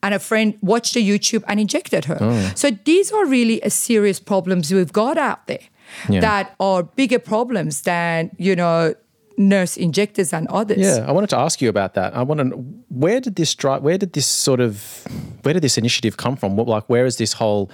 and 0.01 0.13
a 0.13 0.19
friend 0.19 0.57
watched 0.61 0.93
the 0.93 1.01
YouTube 1.09 1.43
and 1.47 1.59
injected 1.59 2.05
her. 2.05 2.17
Oh. 2.19 2.51
So 2.55 2.71
these 2.71 3.11
are 3.11 3.25
really 3.25 3.61
a 3.61 3.69
serious 3.69 4.19
problems 4.19 4.71
we've 4.73 4.91
got 4.93 5.17
out 5.17 5.47
there 5.47 5.65
Yeah. 6.09 6.21
that 6.21 6.55
are 6.59 6.83
bigger 6.83 7.19
problems 7.19 7.81
than 7.81 8.31
you 8.37 8.55
know 8.55 8.93
nurse 9.37 9.77
injectors 9.77 10.33
and 10.33 10.47
others. 10.49 10.77
Yeah, 10.79 11.05
I 11.07 11.11
wanted 11.13 11.29
to 11.29 11.37
ask 11.37 11.61
you 11.61 11.69
about 11.69 11.93
that. 11.93 12.13
I 12.15 12.23
want 12.23 12.39
to 12.41 12.45
where 12.89 13.21
did 13.21 13.35
this 13.35 13.55
drive? 13.55 13.81
Where 13.83 13.97
did 13.97 14.11
this 14.13 14.25
sort 14.27 14.59
of 14.59 15.05
where 15.43 15.53
did 15.53 15.63
this 15.63 15.77
initiative 15.77 16.17
come 16.17 16.35
from? 16.35 16.57
What, 16.57 16.67
like, 16.67 16.83
where 16.89 17.05
is 17.05 17.15
this 17.17 17.33
whole, 17.33 17.69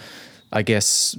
I 0.55 0.61
guess, 0.61 1.17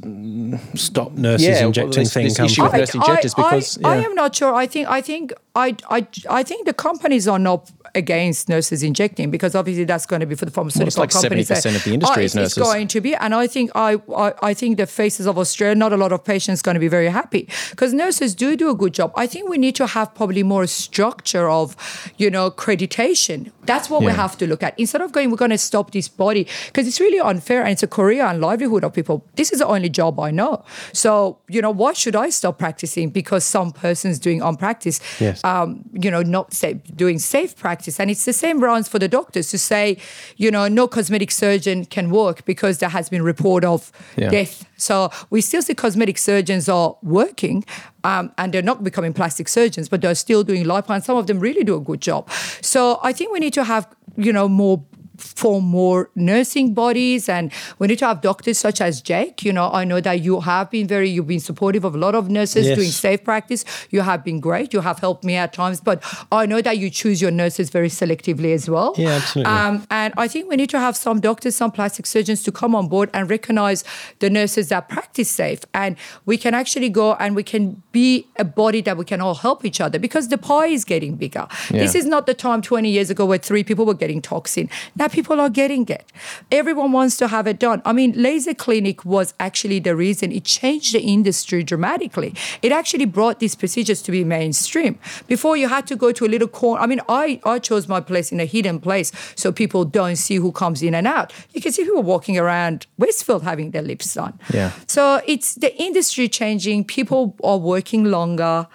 Stop 0.75 1.13
nurses 1.13 1.47
Yeah, 1.47 1.67
injecting 1.67 2.03
this- 2.05 2.15
thing 2.15 2.25
this 2.25 2.39
issue 2.41 2.55
from. 2.63 2.65
with 2.73 2.81
nurse 2.81 2.95
injectors 2.95 3.35
I, 3.37 3.43
because 3.43 3.79
I, 3.85 3.89
I 3.93 3.97
am 4.09 4.15
not 4.15 4.35
sure. 4.35 4.55
I 4.55 4.67
think 4.67 4.89
I 4.89 5.01
think 5.03 5.33
I, 5.55 5.77
I 5.91 6.07
I 6.31 6.43
think 6.43 6.67
the 6.67 6.73
companies 6.73 7.29
are 7.29 7.39
not 7.39 7.71
against 7.95 8.49
nurses 8.49 8.83
injecting 8.83 9.31
because 9.31 9.55
obviously 9.55 9.85
that's 9.85 10.07
going 10.07 10.21
to 10.21 10.27
be 10.27 10.35
for 10.35 10.45
the 10.47 10.51
pharmaceutical 10.51 11.03
like 11.03 11.11
companies. 11.11 11.49
70% 11.49 11.77
of 11.77 11.85
the 11.85 11.95
industry 11.95 12.23
Oh, 12.23 12.25
is 12.27 12.35
it's- 12.35 12.57
It's 12.57 12.59
going 12.71 12.89
to 12.89 13.01
be, 13.01 13.15
and 13.15 13.35
I 13.35 13.47
think 13.47 13.71
I, 13.75 13.91
I 14.27 14.33
I 14.51 14.55
think 14.55 14.79
the 14.79 14.87
faces 14.87 15.27
of 15.27 15.37
Australia, 15.39 15.75
not 15.75 15.93
a 15.93 15.97
lot 16.05 16.13
of 16.13 16.21
patients 16.25 16.63
going 16.63 16.75
to 16.81 16.85
be 16.89 16.93
very 16.99 17.09
happy 17.21 17.43
because 17.71 17.93
nurses 17.93 18.35
do 18.35 18.57
do 18.57 18.71
a 18.71 18.75
good 18.83 18.95
job. 19.01 19.13
I 19.25 19.27
think 19.27 19.49
we 19.55 19.59
need 19.59 19.75
to 19.83 19.87
have 19.97 20.15
probably 20.15 20.43
more 20.55 20.67
structure 20.67 21.47
of, 21.61 21.77
you 22.23 22.31
know, 22.31 22.51
accreditation. 22.51 23.51
That's 23.67 23.91
what 23.91 24.01
we 24.03 24.13
have 24.13 24.39
to 24.39 24.47
look 24.47 24.63
at 24.63 24.73
instead 24.79 25.01
of 25.03 25.13
going. 25.13 25.31
We're 25.31 25.37
going 25.47 25.51
to 25.61 25.65
stop 25.73 25.91
this 25.91 26.09
body 26.09 26.47
because 26.69 26.87
it's 26.89 27.01
really 27.01 27.19
unfair 27.33 27.61
and 27.63 27.71
it's 27.73 27.83
a 27.83 27.89
career 27.99 28.25
and 28.25 28.41
livelihood 28.41 28.85
of 28.85 28.93
people 28.95 29.25
this 29.35 29.53
is 29.53 29.59
the 29.59 29.67
only 29.67 29.89
job 29.89 30.19
I 30.19 30.31
know. 30.31 30.65
So, 30.93 31.39
you 31.49 31.61
know, 31.61 31.71
why 31.71 31.93
should 31.93 32.17
I 32.17 32.31
stop 32.31 32.59
practicing 32.59 33.11
because 33.11 33.45
some 33.45 33.71
person's 33.73 34.19
doing 34.19 34.41
on 34.43 34.57
practice, 34.57 35.01
Yes. 35.21 35.43
um, 35.45 35.83
you 35.93 36.11
know, 36.11 36.23
not 36.23 36.55
safe, 36.55 36.79
doing 36.95 37.19
safe 37.19 37.55
practice. 37.57 38.01
And 38.01 38.11
it's 38.11 38.25
the 38.25 38.33
same 38.33 38.61
rounds 38.61 38.89
for 38.89 38.99
the 38.99 39.09
doctors 39.09 39.51
to 39.51 39.59
say, 39.59 39.99
you 40.37 40.51
know, 40.51 40.69
no 40.69 40.89
cosmetic 40.89 41.31
surgeon 41.31 41.85
can 41.85 42.11
work 42.11 42.45
because 42.47 42.79
there 42.79 42.89
has 42.89 43.09
been 43.09 43.23
report 43.23 43.65
of 43.65 43.93
Yeah. 44.17 44.31
death. 44.31 44.65
So 44.77 45.11
we 45.31 45.41
still 45.41 45.63
see 45.63 45.75
cosmetic 45.75 46.19
surgeons 46.19 46.69
are 46.69 46.97
working 47.03 47.65
um, 48.05 48.33
and 48.39 48.53
they're 48.55 48.63
not 48.63 48.85
becoming 48.85 49.13
plastic 49.13 49.49
surgeons, 49.49 49.89
but 49.89 50.01
they're 50.01 50.15
still 50.15 50.45
doing 50.45 50.65
lipo 50.65 50.91
and 50.95 51.05
some 51.05 51.17
of 51.17 51.27
them 51.27 51.41
really 51.41 51.65
do 51.65 51.75
a 51.77 51.81
good 51.81 52.01
job. 52.01 52.29
So 52.63 52.99
I 53.03 53.13
think 53.13 53.33
we 53.33 53.41
need 53.41 53.53
to 53.55 53.65
have, 53.65 53.87
you 54.17 54.33
know, 54.33 54.49
more 54.49 54.83
form 55.19 55.65
more 55.65 56.11
nursing 56.15 56.75
bodies 56.75 57.29
and 57.29 57.53
we 57.79 57.87
need 57.87 57.99
to 57.99 58.07
have 58.07 58.21
doctors 58.21 58.59
such 58.59 58.81
as 58.81 59.01
Jake. 59.01 59.45
You 59.45 59.53
know, 59.53 59.71
I 59.73 59.85
know 59.85 60.01
that 60.01 60.21
you 60.21 60.41
have 60.41 60.71
been 60.71 60.87
very, 60.87 61.09
you've 61.11 61.27
been 61.27 61.41
supportive 61.41 61.85
of 61.85 61.95
a 61.95 61.99
lot 61.99 62.15
of 62.15 62.29
nurses 62.31 62.67
Yes. 62.67 62.77
doing 62.77 62.91
safe 62.91 63.25
practice. 63.25 63.65
You 63.91 64.01
have 64.03 64.25
been 64.25 64.41
great. 64.41 64.73
You 64.73 64.81
have 64.81 64.99
helped 64.99 65.25
me 65.25 65.37
at 65.37 65.53
times, 65.53 65.81
but 65.81 66.03
I 66.33 66.47
know 66.47 66.61
that 66.63 66.79
you 66.79 66.91
choose 66.91 67.21
your 67.23 67.31
nurses 67.31 67.71
very 67.71 67.89
selectively 67.89 68.53
as 68.55 68.69
well. 68.69 68.95
Yeah, 68.97 69.11
absolutely. 69.11 69.53
Um, 69.53 69.87
and 69.91 70.15
I 70.17 70.29
think 70.29 70.49
we 70.49 70.57
need 70.57 70.71
to 70.71 70.79
have 70.81 70.97
some 70.97 71.21
doctors, 71.21 71.57
some 71.57 71.71
plastic 71.71 72.07
surgeons 72.07 72.43
to 72.45 72.53
come 72.53 72.75
on 72.75 72.89
board 72.89 73.11
and 73.15 73.29
recognize 73.31 73.85
the 74.19 74.31
nurses 74.31 74.69
that 74.69 74.89
practice 74.89 75.31
safe. 75.31 75.61
And 75.75 75.97
we 76.25 76.37
can 76.37 76.55
actually 76.55 76.89
go 76.89 77.15
and 77.15 77.35
we 77.37 77.43
can 77.43 77.83
be 77.93 78.27
a 78.37 78.45
body 78.45 78.81
that 78.83 78.97
we 78.97 79.05
can 79.05 79.21
all 79.21 79.35
help 79.35 79.65
each 79.65 79.81
other 79.81 79.99
because 79.99 80.29
the 80.29 80.39
pie 80.39 80.67
is 80.67 80.85
getting 80.85 81.17
bigger. 81.17 81.47
This 81.71 81.95
is 81.95 82.05
not 82.07 82.27
the 82.27 82.35
time 82.35 82.63
20 82.63 82.89
years 82.91 83.11
ago 83.11 83.25
where 83.27 83.39
three 83.39 83.65
people 83.65 83.85
were 83.87 83.95
getting 83.95 84.21
toxin. 84.23 84.69
Now 84.97 85.06
people 85.09 85.41
are 85.41 85.51
getting 85.51 85.87
it. 85.89 86.13
Everyone 86.51 86.93
wants 86.93 87.17
to 87.19 87.29
have 87.29 87.47
it 87.47 87.59
done. 87.59 87.83
I 87.85 87.93
mean, 87.93 88.13
laser 88.17 88.55
clinic 88.55 89.05
was 89.05 89.35
actually 89.41 89.79
the 89.81 89.95
reason 89.97 90.33
it 90.33 90.45
changed 90.45 90.95
the 90.95 91.01
industry 91.01 91.63
dramatically. 91.63 92.35
It 92.63 92.73
actually 92.73 93.07
brought 93.07 93.41
these 93.41 93.55
procedures 93.55 94.03
to 94.03 94.13
be 94.13 94.25
mainstream. 94.25 94.99
Before 95.27 95.57
you 95.57 95.69
had 95.69 95.87
to 95.87 95.97
go 95.97 96.13
to 96.13 96.25
a 96.25 96.29
little 96.29 96.49
corner. 96.49 96.81
I 96.83 96.87
mean, 96.87 97.01
I, 97.09 97.41
I 97.45 97.59
chose 97.59 97.89
my 97.89 98.01
place 98.01 98.33
in 98.33 98.41
a 98.41 98.45
hidden 98.45 98.81
place 98.81 99.13
so 99.35 99.53
people 99.53 99.85
don't 99.85 100.17
see 100.17 100.37
who 100.37 100.53
comes 100.53 100.83
in 100.83 100.95
and 100.95 101.07
out. 101.07 101.33
You 101.53 101.61
can 101.61 101.73
see 101.73 101.85
people 101.85 102.03
walking 102.03 102.39
around 102.39 102.87
Westfield 102.99 103.43
having 103.43 103.71
their 103.71 103.83
lips 103.83 104.15
done. 104.15 104.39
Yeah. 104.53 104.73
So 104.87 105.21
it's 105.27 105.55
the 105.55 105.75
industry 105.81 106.29
changing. 106.29 106.85
People 106.85 107.37
are 107.43 107.59
working 107.59 108.05
longer, 108.05 108.67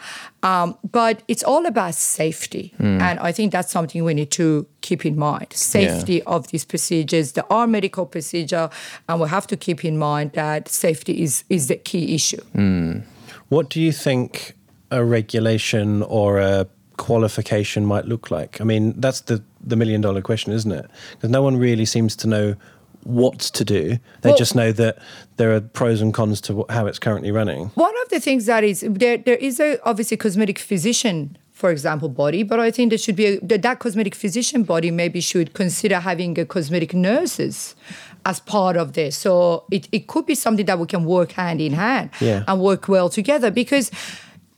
um, 0.44 0.78
but 0.92 1.22
it's 1.28 1.44
all 1.44 1.66
about 1.66 1.96
safety, 1.96 2.74
and 2.80 3.20
I 3.20 3.32
think 3.32 3.52
that's 3.52 3.72
something 3.72 4.04
we 4.04 4.14
need 4.14 4.32
to 4.32 4.66
keep 4.82 5.06
in 5.06 5.18
mind. 5.18 5.54
Safety 5.54 6.24
of 6.24 6.48
these 6.48 6.66
procedures. 6.66 7.34
They 7.34 7.44
are 7.50 7.68
medical 7.68 8.06
procedure, 8.06 8.70
and 9.08 9.22
we 9.22 9.30
have 9.30 9.46
to 9.48 9.58
keep 9.58 9.86
in 9.86 9.98
mind 9.98 10.32
that 10.34 10.68
safety 10.68 11.22
is 11.22 11.44
is 11.50 11.68
the 11.68 11.76
key 11.76 12.16
issue. 12.16 12.42
What 13.50 13.70
do 13.70 13.82
you 13.82 13.92
think 13.92 14.56
a 14.92 15.04
regulation 15.04 16.04
or 16.04 16.40
a 16.40 16.68
qualification 16.98 17.86
might 17.86 18.06
look 18.06 18.32
like? 18.32 18.62
I 18.62 18.64
mean, 18.64 18.94
that's 19.00 19.22
the, 19.22 19.44
the 19.60 19.76
million 19.76 20.02
dollar 20.02 20.22
question, 20.22 20.54
isn't 20.54 20.72
it? 20.72 20.90
Because 21.12 21.30
no 21.30 21.42
one 21.42 21.58
really 21.58 21.86
seems 21.86 22.16
to 22.18 22.28
know 22.28 22.56
what 23.04 23.40
to 23.40 23.64
do. 23.66 23.98
They 24.22 24.30
Well- 24.30 24.38
just 24.38 24.56
know 24.56 24.72
that 24.72 24.98
there 25.38 25.54
are 25.56 25.62
pros 25.62 26.02
and 26.02 26.14
cons 26.14 26.42
to 26.42 26.66
how 26.70 26.86
it's 26.88 27.00
currently 27.00 27.32
running. 27.32 27.72
One 27.76 27.94
of 28.04 28.10
the 28.10 28.20
things 28.20 28.46
that 28.46 28.64
is 28.64 28.86
there, 28.88 29.18
there 29.18 29.36
is 29.38 29.60
a 29.60 29.80
obviously 29.84 30.18
cosmetic 30.18 30.60
physician, 30.60 31.38
for 31.52 31.72
example, 31.72 32.10
body, 32.10 32.44
but 32.44 32.60
I 32.60 32.72
think 32.72 32.90
there 32.92 32.98
should 32.98 33.16
be 33.16 33.26
a, 33.26 33.40
that, 33.58 33.80
cosmetic 33.80 34.16
physician 34.16 34.64
body 34.64 34.92
maybe 34.92 35.22
should 35.22 35.54
consider 35.54 36.00
having 36.00 36.38
a 36.40 36.46
cosmetic 36.46 36.94
nurses 36.94 37.76
as 38.26 38.40
part 38.40 38.78
of 38.78 38.94
this. 38.94 39.16
So 39.18 39.64
it, 39.72 39.88
it 39.92 40.08
could 40.08 40.26
be 40.26 40.36
something 40.36 40.66
that 40.68 40.78
we 40.80 40.86
can 40.88 41.06
work 41.06 41.32
hand 41.34 41.60
in 41.62 41.74
hand 41.74 42.10
Yeah. 42.20 42.44
and 42.48 42.60
work 42.62 42.88
well 42.88 43.10
together 43.10 43.50
because 43.52 43.90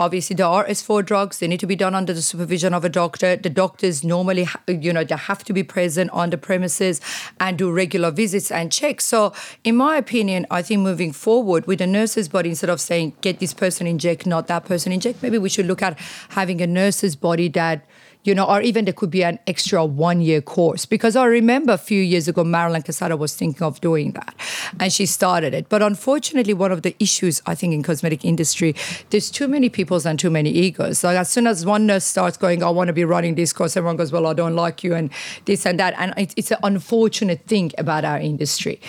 obviously 0.04 0.36
there 0.36 0.46
are 0.46 0.66
S4 0.66 1.06
drugs. 1.06 1.40
They 1.40 1.48
need 1.48 1.60
to 1.62 1.68
be 1.68 1.76
done 1.76 1.96
under 1.96 2.14
the 2.14 2.22
supervision 2.22 2.74
of 2.74 2.84
a 2.84 2.90
doctor. 2.90 3.36
The 3.36 3.50
doctors 3.50 4.04
normally, 4.04 4.48
you 4.68 4.92
know, 4.92 5.04
they 5.04 5.16
have 5.16 5.44
to 5.46 5.54
be 5.54 5.64
present 5.64 6.12
on 6.12 6.30
the 6.30 6.38
premises 6.38 7.00
and 7.40 7.58
do 7.58 7.72
regular 7.72 8.12
visits 8.12 8.52
and 8.52 8.72
checks. 8.72 9.06
So 9.06 9.34
in 9.64 9.76
my 9.78 9.98
opinion, 9.98 10.46
I 10.52 10.62
think 10.62 10.82
moving 10.82 11.14
forward 11.14 11.66
with 11.66 11.80
the 11.80 11.88
nurses 11.88 12.28
body, 12.28 12.50
instead 12.50 12.70
of 12.70 12.82
saying, 12.82 13.16
get 13.22 13.40
this 13.40 13.54
person 13.54 13.88
inject, 13.88 14.26
not 14.26 14.48
that 14.48 14.66
person 14.66 14.92
inject, 14.92 15.24
maybe 15.24 15.38
we 15.38 15.50
should 15.50 15.66
look 15.66 15.82
at 15.82 15.98
having 16.30 16.62
a 16.62 16.68
nurse's 16.68 17.16
body 17.16 17.48
that 17.50 17.86
you 18.24 18.34
know, 18.34 18.46
or 18.46 18.62
even 18.62 18.86
there 18.86 18.94
could 18.94 19.12
be 19.12 19.24
an 19.24 19.40
extra 19.48 19.86
one 19.86 20.22
year 20.22 20.42
course. 20.42 20.86
Because 20.86 21.16
I 21.16 21.26
remember 21.26 21.74
a 21.74 21.78
few 21.78 22.02
years 22.02 22.28
ago, 22.28 22.44
Marilyn 22.44 22.82
Casada 22.82 23.18
was 23.18 23.36
thinking 23.36 23.64
of 23.64 23.82
doing 23.82 24.12
that 24.12 24.36
and 24.80 24.92
she 24.92 25.06
started 25.06 25.54
it. 25.54 25.70
But 25.70 25.82
unfortunately, 25.82 26.54
one 26.54 26.72
of 26.72 26.82
the 26.82 26.96
issues 27.00 27.42
I 27.46 27.56
think 27.56 27.74
in 27.74 27.84
cosmetic 27.84 28.24
industry, 28.24 28.76
there's 29.10 29.30
too 29.30 29.48
many 29.48 29.70
peoples 29.70 30.06
and 30.06 30.18
too 30.18 30.30
many 30.30 30.50
egos. 30.50 31.04
Like 31.04 31.18
as 31.18 31.30
soon 31.30 31.48
as 31.48 31.66
one 31.66 31.86
nurse 31.86 32.06
starts 32.06 32.38
going, 32.38 32.64
I 32.64 32.70
want 32.70 32.88
to 32.88 32.94
be 32.94 33.06
running 33.06 33.36
this 33.36 33.54
course, 33.54 33.76
everyone 33.76 33.98
goes, 33.98 34.12
well, 34.12 34.28
I 34.28 34.34
don't 34.34 34.56
like 34.56 34.84
you 34.84 34.96
and 34.96 35.10
this 35.46 35.66
and 35.66 35.80
that. 35.80 35.94
And 35.98 36.14
it, 36.18 36.34
it's 36.38 36.52
an 36.52 36.60
unfortunate 36.64 37.42
thing 37.46 37.72
about 37.78 38.06
our 38.06 38.20
industry 38.20 38.80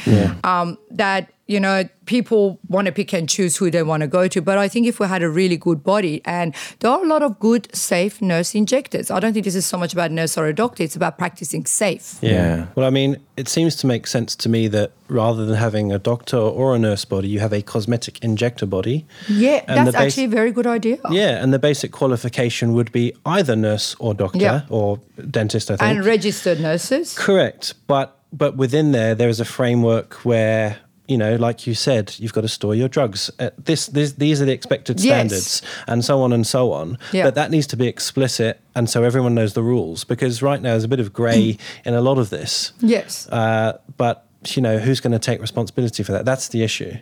um, 0.44 0.78
that 0.90 1.33
you 1.46 1.60
know, 1.60 1.86
people 2.06 2.58
want 2.68 2.86
to 2.86 2.92
pick 2.92 3.12
and 3.12 3.28
choose 3.28 3.56
who 3.58 3.70
they 3.70 3.82
want 3.82 4.00
to 4.00 4.06
go 4.06 4.28
to. 4.28 4.40
But 4.40 4.56
I 4.56 4.66
think 4.68 4.86
if 4.86 4.98
we 4.98 5.06
had 5.06 5.22
a 5.22 5.28
really 5.28 5.56
good 5.58 5.82
body, 5.84 6.22
and 6.24 6.54
there 6.80 6.90
are 6.90 7.02
a 7.04 7.06
lot 7.06 7.22
of 7.22 7.38
good, 7.38 7.74
safe 7.74 8.22
nurse 8.22 8.54
injectors. 8.54 9.10
I 9.10 9.20
don't 9.20 9.32
think 9.34 9.44
this 9.44 9.54
is 9.54 9.66
so 9.66 9.76
much 9.76 9.92
about 9.92 10.10
nurse 10.10 10.38
or 10.38 10.46
a 10.46 10.54
doctor, 10.54 10.82
it's 10.82 10.96
about 10.96 11.18
practicing 11.18 11.66
safe. 11.66 12.18
Yeah. 12.22 12.66
Well, 12.74 12.86
I 12.86 12.90
mean, 12.90 13.18
it 13.36 13.48
seems 13.48 13.76
to 13.76 13.86
make 13.86 14.06
sense 14.06 14.34
to 14.36 14.48
me 14.48 14.68
that 14.68 14.92
rather 15.08 15.44
than 15.44 15.56
having 15.56 15.92
a 15.92 15.98
doctor 15.98 16.38
or 16.38 16.74
a 16.74 16.78
nurse 16.78 17.04
body, 17.04 17.28
you 17.28 17.40
have 17.40 17.52
a 17.52 17.60
cosmetic 17.62 18.22
injector 18.24 18.64
body. 18.66 19.04
Yeah, 19.28 19.64
And 19.68 19.78
that's 19.86 19.86
the 19.86 19.92
base- 19.92 20.12
actually 20.12 20.24
a 20.24 20.28
very 20.28 20.50
good 20.52 20.66
idea. 20.66 20.98
Yeah, 21.10 21.42
and 21.42 21.52
the 21.52 21.58
basic 21.58 21.92
qualification 21.92 22.72
would 22.72 22.90
be 22.90 23.12
either 23.26 23.54
nurse 23.54 23.96
or 23.98 24.14
doctor 24.14 24.38
Yeah. 24.38 24.62
or 24.70 24.98
dentist, 25.30 25.70
I 25.70 25.76
think. 25.76 25.90
And 25.98 26.06
registered 26.06 26.58
nurses. 26.60 27.14
Correct, 27.18 27.74
but 27.86 28.16
but 28.36 28.56
within 28.56 28.90
there, 28.90 29.14
there 29.14 29.28
is 29.28 29.38
a 29.38 29.44
framework 29.44 30.14
where 30.24 30.78
you 31.06 31.18
know, 31.18 31.36
like 31.36 31.66
you 31.66 31.74
said, 31.74 32.14
you've 32.18 32.32
got 32.32 32.40
to 32.42 32.48
store 32.48 32.74
your 32.74 32.88
drugs. 32.88 33.30
Uh, 33.38 33.50
this, 33.62 33.86
this, 33.88 34.12
these 34.12 34.40
are 34.40 34.46
the 34.46 34.52
expected 34.52 35.00
Yes. 35.00 35.12
standards, 35.14 35.62
and 35.86 36.04
so 36.04 36.22
on 36.22 36.32
and 36.32 36.46
so 36.46 36.72
on. 36.72 36.98
Yeah. 37.12 37.24
But 37.24 37.34
that 37.34 37.50
needs 37.50 37.66
to 37.68 37.76
be 37.76 37.86
explicit, 37.86 38.60
and 38.74 38.88
so 38.88 39.02
everyone 39.04 39.34
knows 39.34 39.52
the 39.54 39.62
rules. 39.62 40.04
Because 40.04 40.42
right 40.42 40.60
now, 40.62 40.70
there's 40.70 40.84
a 40.84 40.88
bit 40.88 41.00
of 41.00 41.12
grey 41.12 41.58
in 41.84 41.94
a 41.94 42.00
lot 42.00 42.18
of 42.18 42.30
this. 42.30 42.72
Yes. 42.80 43.28
Uh, 43.28 43.78
but 43.96 44.26
you 44.48 44.62
know, 44.62 44.78
who's 44.78 45.00
going 45.00 45.12
to 45.12 45.18
take 45.18 45.40
responsibility 45.40 46.02
for 46.02 46.12
that? 46.12 46.24
That's 46.24 46.48
the 46.48 46.62
issue. 46.62 46.94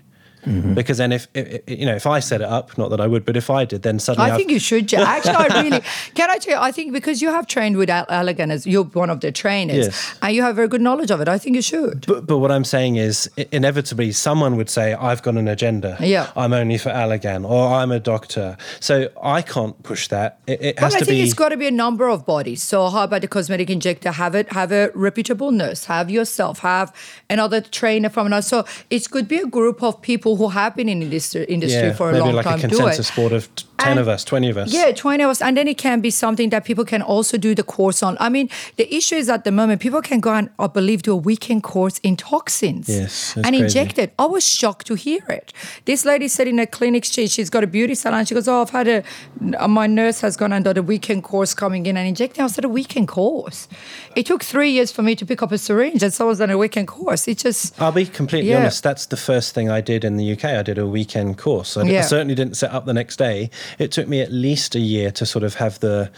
Mm-hmm. 0.47 0.75
Because 0.75 0.99
then, 0.99 1.13
if, 1.13 1.29
if 1.35 1.63
you 1.69 1.87
know, 1.87 1.95
if 1.95 2.07
I 2.07 2.19
set 2.21 2.41
it 2.41 2.49
up, 2.49 2.77
not 2.77 2.91
that 2.91 3.01
I 3.01 3.07
would, 3.07 3.25
but 3.25 3.37
if 3.37 3.49
I 3.51 3.65
did, 3.65 3.83
then 3.83 3.99
suddenly 3.99 4.31
I 4.31 4.35
I've- 4.35 4.39
think 4.39 4.51
you 4.51 4.59
should, 4.59 4.89
Jack. 4.89 5.07
Actually, 5.27 5.37
I 5.51 5.63
really 5.63 5.81
can. 6.15 6.31
I 6.31 6.39
tell 6.39 6.55
you, 6.55 6.61
I 6.61 6.73
think 6.73 6.93
because 6.93 7.23
you 7.23 7.29
have 7.31 7.47
trained 7.47 7.77
with 7.77 7.89
Al- 7.91 8.07
Allergan 8.07 8.51
as 8.51 8.67
you're 8.67 8.85
one 8.85 9.11
of 9.11 9.21
the 9.21 9.31
trainers, 9.31 9.87
Yes. 9.87 10.15
and 10.23 10.35
you 10.35 10.43
have 10.43 10.57
very 10.57 10.69
good 10.69 10.81
knowledge 10.81 11.11
of 11.11 11.21
it. 11.21 11.29
I 11.29 11.39
think 11.39 11.57
you 11.57 11.63
should. 11.63 12.07
But, 12.07 12.27
but 12.27 12.39
what 12.39 12.51
I'm 12.51 12.65
saying 12.65 12.97
is, 12.97 13.31
inevitably, 13.53 14.13
someone 14.13 14.57
would 14.57 14.69
say, 14.71 14.95
"I've 14.95 15.23
got 15.23 15.35
an 15.37 15.49
agenda. 15.49 15.97
Yeah. 16.01 16.31
I'm 16.37 16.53
only 16.53 16.79
for 16.79 16.91
Allergan, 16.91 17.49
or 17.49 17.69
I'm 17.75 17.93
a 17.93 18.01
doctor." 18.01 18.57
So 18.81 19.09
I 19.23 19.43
can't 19.43 19.81
push 19.83 20.09
that. 20.09 20.41
It, 20.47 20.61
it 20.63 20.79
has 20.79 20.93
But 20.95 21.03
I 21.03 21.05
think 21.05 21.19
be. 21.19 21.23
it's 21.23 21.35
got 21.35 21.51
to 21.51 21.57
be 21.57 21.67
a 21.67 21.71
number 21.71 22.09
of 22.09 22.27
bodies. 22.27 22.63
So 22.63 22.89
how 22.89 23.05
about 23.05 23.21
the 23.21 23.29
cosmetic 23.29 23.71
injector? 23.71 24.11
Have 24.11 24.35
it, 24.35 24.53
have 24.53 24.73
a 24.73 24.91
reputable 24.95 25.53
nurse. 25.53 25.85
Have 25.85 26.11
yourself. 26.11 26.59
Have 26.61 26.93
another 27.31 27.61
trainer 27.61 28.09
from 28.09 28.27
another. 28.27 28.43
So 28.43 28.65
it 28.91 29.09
could 29.11 29.29
be 29.29 29.39
a 29.39 29.47
group 29.47 29.83
of 29.83 30.01
people 30.03 30.32
who 30.37 30.49
have 30.49 30.75
been 30.77 30.89
in 30.89 31.11
this 31.11 31.35
industry 31.35 31.89
yeah, 31.89 31.93
for 31.93 32.11
a 32.11 32.19
long 32.19 32.35
like 32.35 32.45
time. 32.45 32.59
a 32.59 32.63
do 32.63 32.67
it. 32.67 32.71
consensus 32.71 33.11
board 33.11 33.33
of 33.33 33.49
t- 33.83 33.89
ten 33.89 33.93
And- 33.93 34.01
of 34.01 34.09
us, 34.09 34.25
twenty 34.25 34.49
of 34.51 34.57
us. 34.57 34.73
Yeah, 34.73 34.93
20 34.93 35.25
of 35.25 35.31
us 35.31 35.43
And 35.43 35.57
then 35.57 35.69
it 35.69 35.79
can 35.79 36.01
be 36.01 36.11
something 36.11 36.51
that 36.51 36.65
people 36.65 36.85
can 36.85 37.03
also 37.03 37.37
do 37.39 37.55
the 37.55 37.63
course 37.63 38.03
on. 38.03 38.17
I 38.21 38.29
mean, 38.29 38.49
the 38.77 38.87
issue 38.95 39.17
is 39.17 39.29
at 39.29 39.45
the 39.45 39.51
moment, 39.53 39.81
people 39.81 40.03
can 40.03 40.21
go 40.21 40.33
and, 40.33 40.49
I 40.59 40.67
believe, 40.67 41.03
do 41.03 41.13
a 41.13 41.17
weekend 41.17 41.63
course 41.63 41.99
in 42.03 42.17
toxins 42.17 42.89
Yes, 42.89 43.35
and 43.37 43.45
crazy. 43.47 43.65
inject 43.65 43.99
it. 43.99 44.13
I 44.19 44.27
was 44.27 44.47
shocked 44.47 44.87
to 44.89 44.95
hear 44.95 45.23
it. 45.29 45.53
This 45.85 46.05
lady 46.05 46.29
said 46.29 46.49
in 46.49 46.59
a 46.59 46.67
clinic, 46.67 47.05
she, 47.05 47.27
she's 47.27 47.51
got 47.51 47.65
a 47.65 47.67
beauty 47.67 47.95
salon. 47.95 48.25
She 48.25 48.35
goes, 48.35 48.49
Oh, 48.49 48.63
I've 48.63 48.71
had 48.71 48.89
a, 48.89 49.03
uh, 49.59 49.69
my 49.69 49.87
nurse 49.87 50.21
has 50.21 50.37
gone 50.37 50.53
and 50.53 50.65
done 50.65 50.77
a 50.79 50.83
weekend 50.83 51.25
course 51.25 51.55
coming 51.55 51.87
in 51.87 51.97
and 51.97 52.07
injecting. 52.09 52.45
I 52.45 52.49
said, 52.49 52.65
A 52.65 52.69
weekend 52.69 53.09
course? 53.09 53.69
It 54.17 54.27
took 54.27 54.43
three 54.45 54.71
years 54.71 54.93
for 54.93 55.03
me 55.03 55.15
to 55.17 55.25
pick 55.27 55.43
up 55.43 55.53
a 55.53 55.59
syringe 55.59 56.03
and 56.03 56.13
someone's 56.13 56.39
done 56.39 56.51
a 56.51 56.59
weekend 56.59 56.89
course. 56.89 57.27
It 57.29 57.39
just, 57.39 57.81
I'll 57.81 57.93
be 57.93 58.07
completely 58.07 58.51
Yeah. 58.51 58.59
honest. 58.61 58.83
That's 58.83 59.07
the 59.07 59.17
first 59.17 59.55
thing 59.55 59.71
I 59.71 59.81
did 59.81 60.05
in 60.05 60.17
the 60.17 60.33
UK. 60.33 60.45
I 60.57 60.63
did 60.63 60.79
a 60.79 60.87
weekend 60.87 61.39
course. 61.39 61.77
I, 61.77 61.83
d- 61.85 61.91
I 61.91 61.93
Yeah. 61.95 62.03
certainly 62.03 62.35
didn't 62.35 62.57
set 62.57 62.71
up 62.73 62.85
the 62.87 62.93
next 62.95 63.17
day. 63.17 63.51
It 63.79 63.93
took 63.93 64.09
me 64.09 64.21
at 64.21 64.31
least 64.33 64.75
a 64.75 64.81
year 64.81 65.11
to 65.13 65.25
sort 65.27 65.45
of 65.45 65.55
have 65.55 65.79
the 65.81 66.11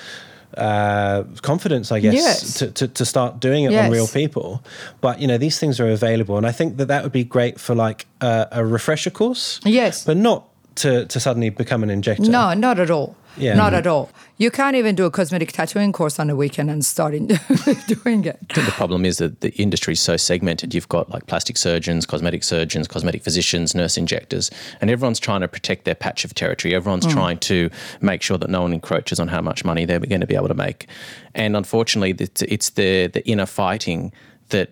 uh, 0.56 1.24
confidence, 1.42 1.90
I 1.90 2.00
guess, 2.00 2.14
Yes. 2.14 2.54
to, 2.58 2.70
to, 2.70 2.88
to 2.88 3.04
start 3.04 3.40
doing 3.40 3.64
it 3.64 3.72
Yes. 3.72 3.86
on 3.86 3.90
real 3.92 4.06
people. 4.06 4.62
But 5.00 5.20
you 5.20 5.26
know, 5.26 5.38
these 5.38 5.58
things 5.58 5.80
are 5.80 5.88
available, 5.90 6.36
and 6.36 6.46
I 6.46 6.52
think 6.52 6.76
that 6.76 6.86
that 6.88 7.02
would 7.02 7.12
be 7.12 7.24
great 7.24 7.58
for 7.58 7.74
like 7.74 8.06
uh, 8.20 8.46
a 8.52 8.64
refresher 8.64 9.10
course. 9.10 9.60
Yes. 9.64 10.04
but 10.04 10.16
not 10.16 10.44
to 10.76 11.06
to 11.06 11.20
suddenly 11.20 11.50
become 11.50 11.82
an 11.82 11.90
injector. 11.90 12.30
No, 12.30 12.54
not 12.54 12.78
at 12.78 12.90
all. 12.90 13.16
Yeah. 13.36 13.54
Not 13.54 13.74
at 13.74 13.86
all. 13.86 14.10
You 14.36 14.50
can't 14.50 14.76
even 14.76 14.94
do 14.94 15.04
a 15.04 15.10
cosmetic 15.10 15.52
tattooing 15.52 15.92
course 15.92 16.18
on 16.18 16.28
a 16.28 16.36
weekend 16.36 16.70
and 16.70 16.84
start 16.84 17.14
in 17.14 17.26
doing 17.86 18.24
it. 18.24 18.38
The 18.48 18.72
problem 18.72 19.04
is 19.04 19.18
that 19.18 19.40
the 19.40 19.50
industry 19.54 19.92
is 19.92 20.00
so 20.00 20.16
segmented. 20.16 20.74
You've 20.74 20.88
got 20.88 21.10
like 21.10 21.26
plastic 21.26 21.56
surgeons, 21.56 22.04
cosmetic 22.04 22.42
surgeons, 22.42 22.88
cosmetic 22.88 23.22
physicians, 23.22 23.74
nurse 23.74 23.96
injectors, 23.96 24.50
and 24.80 24.90
everyone's 24.90 25.20
trying 25.20 25.40
to 25.42 25.48
protect 25.48 25.84
their 25.84 25.94
patch 25.94 26.24
of 26.24 26.34
territory. 26.34 26.74
Everyone's 26.74 27.06
mm. 27.06 27.12
trying 27.12 27.38
to 27.38 27.70
make 28.00 28.22
sure 28.22 28.38
that 28.38 28.50
no 28.50 28.62
one 28.62 28.72
encroaches 28.72 29.20
on 29.20 29.28
how 29.28 29.40
much 29.40 29.64
money 29.64 29.84
they're 29.84 30.00
going 30.00 30.20
to 30.20 30.26
be 30.26 30.36
able 30.36 30.48
to 30.48 30.54
make. 30.54 30.86
And 31.34 31.56
unfortunately, 31.56 32.14
it's, 32.18 32.42
it's 32.42 32.70
the 32.70 33.08
the 33.08 33.26
inner 33.26 33.46
fighting 33.46 34.12
that 34.50 34.70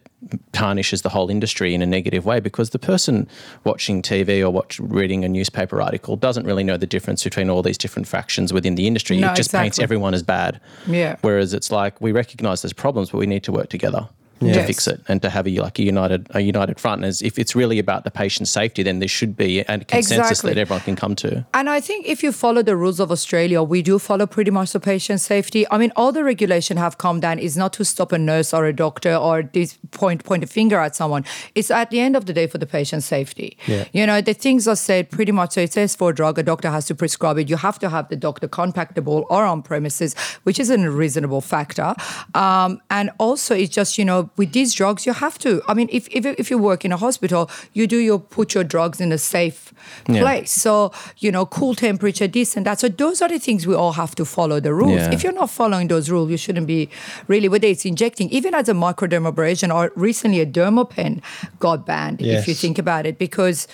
tarnishes 0.53 1.03
the 1.03 1.09
whole 1.09 1.31
industry 1.31 1.75
in 1.75 1.83
a 1.83 1.87
negative 1.87 2.25
way 2.25 2.39
because 2.39 2.71
the 2.71 2.79
person 2.79 3.27
watching 3.65 4.03
TV 4.03 4.41
or 4.41 4.51
watch, 4.51 4.79
reading 4.79 5.25
a 5.25 5.29
newspaper 5.29 5.83
article 5.83 6.17
doesn't 6.17 6.47
really 6.47 6.63
know 6.63 6.77
the 6.77 6.87
difference 6.87 7.25
between 7.25 7.51
all 7.51 7.63
these 7.63 7.79
different 7.79 8.07
factions 8.07 8.53
within 8.53 8.77
the 8.77 8.87
industry. 8.87 9.19
No, 9.19 9.33
it 9.33 9.37
just 9.37 9.51
paints 9.51 9.79
everyone 9.79 10.15
as 10.15 10.23
bad. 10.23 10.61
Yeah. 10.87 11.17
Whereas 11.23 11.55
it's 11.55 11.71
like 11.71 12.01
we 12.01 12.13
recognize 12.13 12.63
there's 12.63 12.73
problems, 12.73 13.11
but 13.11 13.19
we 13.19 13.27
need 13.27 13.43
to 13.45 13.53
work 13.53 13.69
together. 13.69 14.09
To 14.43 14.49
Yes. 14.49 14.67
fix 14.67 14.87
it 14.89 15.01
and 15.09 15.23
to 15.23 15.31
have 15.31 15.47
a 15.47 15.51
like 15.61 15.79
a 15.79 15.83
united 15.85 16.27
a 16.31 16.41
united 16.41 16.81
front. 16.81 17.05
As 17.05 17.23
if 17.23 17.39
it's 17.39 17.55
really 17.55 17.79
about 17.79 18.05
the 18.05 18.11
patient's 18.11 18.51
safety, 18.51 18.83
then 18.83 18.99
there 18.99 19.09
should 19.09 19.37
be 19.37 19.61
a 19.61 19.79
consensus 19.79 20.13
Exactly. 20.19 20.55
that 20.55 20.61
everyone 20.61 20.83
can 20.83 20.97
come 20.97 21.15
to. 21.17 21.45
And 21.55 21.69
I 21.71 21.81
think 21.81 22.07
if 22.07 22.23
you 22.25 22.33
follow 22.33 22.63
the 22.63 22.77
rules 22.77 22.99
of 23.01 23.11
Australia, 23.11 23.63
we 23.63 23.83
do 23.83 23.99
follow 23.99 24.27
pretty 24.27 24.51
much 24.51 24.73
the 24.73 24.81
patient 24.81 25.21
safety. 25.21 25.65
I 25.71 25.79
mean, 25.79 25.93
all 25.97 26.13
the 26.13 26.25
regulation 26.25 26.77
have 26.77 26.99
come 26.99 27.21
down 27.21 27.39
is 27.39 27.57
not 27.57 27.73
to 27.75 27.85
stop 27.85 28.13
a 28.13 28.19
nurse 28.19 28.53
or 28.57 28.67
a 28.67 28.73
doctor 28.73 29.15
or 29.15 29.43
this 29.43 29.79
point 29.91 30.25
point 30.25 30.43
a 30.45 30.47
finger 30.47 30.79
at 30.79 30.97
someone. 30.97 31.25
It's 31.55 31.71
at 31.71 31.91
the 31.91 32.01
end 32.01 32.17
of 32.17 32.25
the 32.27 32.33
day 32.33 32.47
for 32.47 32.59
the 32.59 32.67
patient 32.67 33.03
safety. 33.05 33.57
Yeah. 33.67 33.85
You 33.93 34.07
know, 34.07 34.21
the 34.21 34.35
things 34.35 34.67
are 34.67 34.77
said 34.77 35.11
pretty 35.11 35.33
much. 35.33 35.53
So 35.53 35.61
it 35.61 35.73
says 35.73 35.95
for 35.97 36.11
a 36.11 36.15
drug, 36.15 36.39
a 36.39 36.43
doctor 36.43 36.71
has 36.71 36.85
to 36.87 36.95
prescribe 36.95 37.39
it. 37.39 37.49
You 37.49 37.57
have 37.59 37.79
to 37.81 37.89
have 37.89 38.09
the 38.09 38.17
doctor 38.17 38.49
contactable 38.49 39.25
or 39.31 39.45
on 39.45 39.63
premises, 39.63 40.15
which 40.43 40.59
is 40.59 40.69
a 40.71 40.79
reasonable 40.91 41.41
factor. 41.41 41.95
Um, 42.35 42.81
and 42.91 43.11
also, 43.19 43.55
it's 43.55 43.75
just 43.75 43.99
you 43.99 44.05
know, 44.05 44.31
with 44.37 44.53
these 44.53 44.73
drugs, 44.75 45.05
you 45.07 45.13
have 45.13 45.39
to. 45.41 45.61
I 45.69 45.75
mean, 45.75 45.89
if 45.93 46.09
if, 46.11 46.25
if 46.25 46.51
you 46.51 46.59
work 46.59 46.85
in 46.85 46.93
a 46.93 46.97
hospital, 46.97 47.51
you 47.75 47.87
do 47.87 47.97
your 47.99 48.19
put 48.19 48.55
your 48.55 48.65
drugs 48.65 49.01
in 49.01 49.13
a 49.13 49.19
safe 49.19 49.73
Yeah. 50.09 50.21
place. 50.23 50.51
So, 50.53 50.93
you 51.19 51.31
know, 51.33 51.45
cool 51.47 51.75
temperature, 51.75 52.29
this 52.29 52.57
and 52.57 52.65
that. 52.67 52.81
So 52.81 52.89
those 52.89 53.21
are 53.21 53.29
the 53.29 53.39
things 53.39 53.67
we 53.67 53.75
all 53.75 53.93
have 53.93 54.15
to 54.15 54.25
follow 54.25 54.61
the 54.61 54.73
rules. 54.73 55.01
Yeah. 55.01 55.13
If 55.13 55.23
you're 55.25 55.33
not 55.43 55.51
following 55.51 55.89
those 55.89 56.09
rules, 56.11 56.31
you 56.31 56.37
shouldn't 56.39 56.67
be 56.67 56.89
really, 57.29 57.49
whether 57.49 57.67
it's 57.67 57.85
injecting, 57.85 58.31
even 58.31 58.55
as 58.55 58.69
a 58.69 58.75
microdermabrasion 58.75 59.75
or 59.75 59.91
recently 59.97 60.41
a 60.41 60.47
dermapen 60.47 61.21
got 61.59 61.85
banned, 61.85 62.23
if 62.23 62.47
you 62.49 62.55
think 62.55 62.79
about 62.79 63.07
it, 63.07 63.19
because 63.19 63.67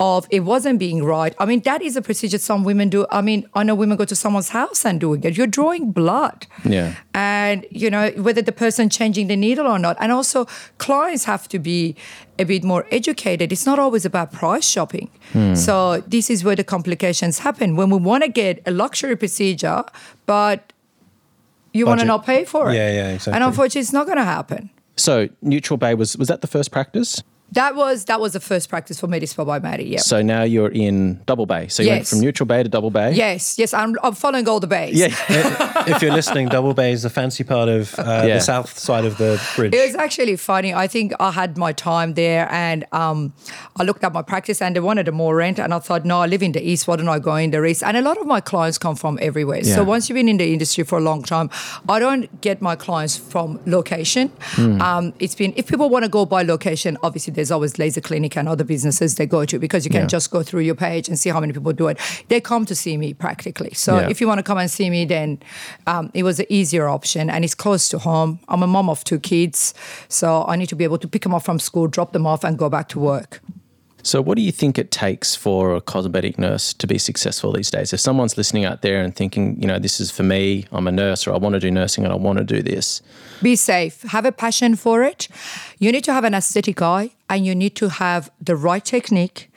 of 0.00 0.26
it 0.30 0.40
wasn't 0.40 0.78
being 0.78 1.02
right. 1.02 1.34
I 1.38 1.44
mean, 1.44 1.60
that 1.60 1.82
is 1.82 1.96
a 1.96 2.02
procedure 2.02 2.38
some 2.38 2.62
women 2.62 2.88
do. 2.88 3.06
I 3.10 3.20
mean, 3.20 3.48
I 3.54 3.62
know 3.64 3.74
women 3.74 3.96
go 3.96 4.04
to 4.04 4.14
someone's 4.14 4.50
house 4.50 4.84
and 4.84 5.00
doing 5.00 5.24
it. 5.24 5.36
You're 5.36 5.48
drawing 5.48 5.90
blood. 5.90 6.46
Yeah. 6.64 6.94
And, 7.14 7.66
you 7.70 7.90
know, 7.90 8.10
whether 8.10 8.40
the 8.40 8.52
person 8.52 8.90
changing 8.90 9.26
the 9.26 9.36
needle 9.36 9.66
or 9.66 9.78
not. 9.78 9.96
And 10.00 10.12
also, 10.12 10.46
clients 10.78 11.24
have 11.24 11.48
to 11.48 11.58
be 11.58 11.96
a 12.38 12.44
bit 12.44 12.62
more 12.62 12.86
educated. 12.92 13.52
It's 13.52 13.66
not 13.66 13.78
always 13.78 14.04
about 14.04 14.32
price 14.32 14.68
shopping. 14.68 15.10
Hmm. 15.32 15.54
So, 15.54 16.00
this 16.06 16.30
is 16.30 16.44
where 16.44 16.56
the 16.56 16.64
complications 16.64 17.40
happen 17.40 17.74
when 17.74 17.90
we 17.90 17.98
want 17.98 18.22
to 18.22 18.30
get 18.30 18.62
a 18.66 18.70
luxury 18.70 19.16
procedure, 19.16 19.84
but 20.26 20.72
you 21.72 21.86
want 21.86 22.00
to 22.00 22.06
not 22.06 22.24
pay 22.24 22.44
for 22.44 22.70
it. 22.70 22.74
Yeah, 22.74 22.92
yeah, 22.92 23.08
exactly. 23.10 23.34
And 23.34 23.44
unfortunately, 23.44 23.80
it's 23.80 23.92
not 23.92 24.06
going 24.06 24.18
to 24.18 24.24
happen. 24.24 24.70
So 24.96 25.28
Neutral 25.42 25.76
Bay 25.76 25.94
was 25.94 26.16
was 26.16 26.28
that 26.28 26.40
the 26.40 26.46
first 26.46 26.70
practice? 26.70 27.22
That 27.52 27.74
was 27.76 28.04
that 28.06 28.20
was 28.20 28.32
the 28.34 28.40
first 28.40 28.68
practice 28.68 29.00
for 29.00 29.06
me 29.06 29.18
to 29.20 29.26
Medispa 29.26 29.46
by 29.46 29.58
Matty. 29.58 29.84
Yeah. 29.84 29.98
So 30.00 30.22
now 30.22 30.42
you're 30.42 30.68
in 30.70 31.22
Double 31.24 31.46
Bay. 31.46 31.68
So 31.68 31.82
you 31.82 31.90
went 31.90 32.06
from 32.06 32.20
Neutral 32.20 32.46
Bay 32.46 32.62
to 32.62 32.68
Double 32.68 32.90
Bay. 32.90 33.12
yes, 33.12 33.58
yes, 33.58 33.72
I'm, 33.74 33.96
I'm 34.02 34.14
following 34.14 34.46
all 34.48 34.60
the 34.60 34.66
bays. 34.66 34.94
Yeah. 34.98 35.08
if 35.86 36.02
you're 36.02 36.12
listening, 36.12 36.48
Double 36.48 36.74
Bay 36.74 36.92
is 36.92 37.02
the 37.02 37.10
fancy 37.10 37.44
part 37.44 37.68
of 37.68 37.98
uh, 37.98 38.24
Yeah. 38.26 38.34
the 38.34 38.40
south 38.40 38.78
side 38.78 39.04
of 39.04 39.16
the 39.18 39.40
bridge. 39.56 39.74
It 39.74 39.86
was 39.86 39.94
actually 39.96 40.36
funny. 40.36 40.74
I 40.74 40.86
think 40.86 41.12
I 41.20 41.30
had 41.30 41.56
my 41.56 41.72
time 41.72 42.14
there 42.14 42.48
and 42.52 42.84
um, 42.92 43.32
I 43.76 43.82
looked 43.82 44.04
at 44.04 44.12
my 44.12 44.22
practice 44.22 44.60
and 44.60 44.76
they 44.76 44.80
wanted 44.80 45.08
a 45.08 45.12
more 45.12 45.34
rent. 45.34 45.58
And 45.58 45.72
I 45.72 45.78
thought, 45.78 46.04
no, 46.04 46.20
I 46.20 46.26
live 46.26 46.42
in 46.42 46.52
the 46.52 46.62
East. 46.62 46.86
Why 46.86 46.96
don't 46.96 47.08
I 47.08 47.18
go 47.18 47.34
in 47.36 47.50
the 47.50 47.64
East? 47.64 47.82
And 47.82 47.96
a 47.96 48.02
lot 48.02 48.18
of 48.18 48.26
my 48.26 48.40
clients 48.40 48.78
come 48.78 48.94
from 48.96 49.18
everywhere. 49.22 49.60
Yeah. 49.64 49.74
So 49.76 49.84
once 49.84 50.08
you've 50.08 50.14
been 50.16 50.28
in 50.28 50.36
the 50.36 50.52
industry 50.52 50.84
for 50.84 50.98
a 50.98 51.02
long 51.02 51.22
time, 51.22 51.48
I 51.88 51.98
don't 51.98 52.40
get 52.40 52.60
my 52.60 52.76
clients 52.76 53.16
from 53.16 53.58
location. 53.66 54.30
Hmm. 54.40 54.80
Um, 54.82 55.14
it's 55.18 55.34
been, 55.34 55.52
if 55.56 55.66
people 55.66 55.88
want 55.88 56.04
to 56.04 56.08
go 56.10 56.26
by 56.26 56.42
location, 56.42 56.96
obviously 57.02 57.32
there's 57.38 57.52
always 57.52 57.78
Laser 57.78 58.00
Clinic 58.00 58.36
and 58.36 58.48
other 58.48 58.64
businesses 58.64 59.14
they 59.14 59.24
go 59.24 59.44
to 59.44 59.60
because 59.60 59.84
you 59.86 59.92
can 59.92 60.02
Yeah. 60.02 60.06
just 60.16 60.30
go 60.32 60.42
through 60.42 60.62
your 60.62 60.74
page 60.74 61.08
and 61.08 61.16
see 61.16 61.30
how 61.30 61.38
many 61.38 61.52
people 61.52 61.72
do 61.72 61.86
it. 61.86 61.96
They 62.26 62.40
come 62.40 62.66
to 62.66 62.74
see 62.74 62.96
me 62.96 63.14
practically. 63.14 63.72
So 63.74 63.90
Yeah. 64.00 64.08
if 64.10 64.20
you 64.20 64.26
want 64.26 64.38
to 64.40 64.42
come 64.42 64.58
and 64.58 64.68
see 64.68 64.90
me, 64.90 65.04
then 65.04 65.38
um, 65.86 66.10
it 66.14 66.24
was 66.24 66.40
an 66.40 66.46
easier 66.48 66.88
option 66.88 67.30
and 67.30 67.44
it's 67.44 67.54
close 67.54 67.88
to 67.90 67.98
home. 67.98 68.40
I'm 68.48 68.64
a 68.64 68.66
mom 68.66 68.88
of 68.90 69.04
two 69.04 69.20
kids, 69.20 69.72
so 70.08 70.44
I 70.48 70.56
need 70.56 70.68
to 70.70 70.76
be 70.76 70.82
able 70.82 70.98
to 70.98 71.06
pick 71.06 71.22
them 71.22 71.32
up 71.32 71.44
from 71.44 71.60
school, 71.60 71.86
drop 71.86 72.12
them 72.12 72.26
off, 72.26 72.42
and 72.42 72.58
go 72.58 72.68
back 72.68 72.88
to 72.88 72.98
work. 72.98 73.40
So, 74.02 74.20
what 74.22 74.36
do 74.36 74.42
you 74.42 74.52
think 74.52 74.78
it 74.78 74.90
takes 74.90 75.34
for 75.36 75.74
a 75.76 75.80
cosmetic 75.80 76.38
nurse 76.38 76.72
to 76.74 76.86
be 76.86 76.98
successful 76.98 77.52
these 77.52 77.70
days? 77.70 77.92
If 77.92 78.00
someone's 78.00 78.36
listening 78.36 78.64
out 78.64 78.82
there 78.82 79.00
and 79.04 79.14
thinking, 79.14 79.60
you 79.60 79.68
know, 79.68 79.78
this 79.78 80.00
is 80.00 80.10
for 80.10 80.22
me, 80.24 80.64
I'm 80.72 80.86
a 80.88 80.92
nurse, 80.92 81.26
or 81.26 81.34
I 81.34 81.38
want 81.38 81.54
to 81.54 81.60
do 81.60 81.70
nursing 81.70 82.04
and 82.04 82.12
I 82.12 82.16
want 82.16 82.38
to 82.38 82.44
do 82.44 82.62
this, 82.62 83.02
Be 83.40 83.54
safe, 83.54 84.02
have 84.02 84.24
a 84.24 84.32
passion 84.32 84.74
for 84.74 85.02
it. 85.04 85.28
You 85.78 85.92
need 85.92 86.02
to 86.04 86.12
have 86.12 86.24
an 86.24 86.34
aesthetic 86.34 86.82
eye 86.82 87.12
and 87.30 87.46
you 87.46 87.54
need 87.54 87.76
to 87.76 87.88
have 87.88 88.30
the 88.40 88.56
right 88.56 88.84
technique 88.84 89.50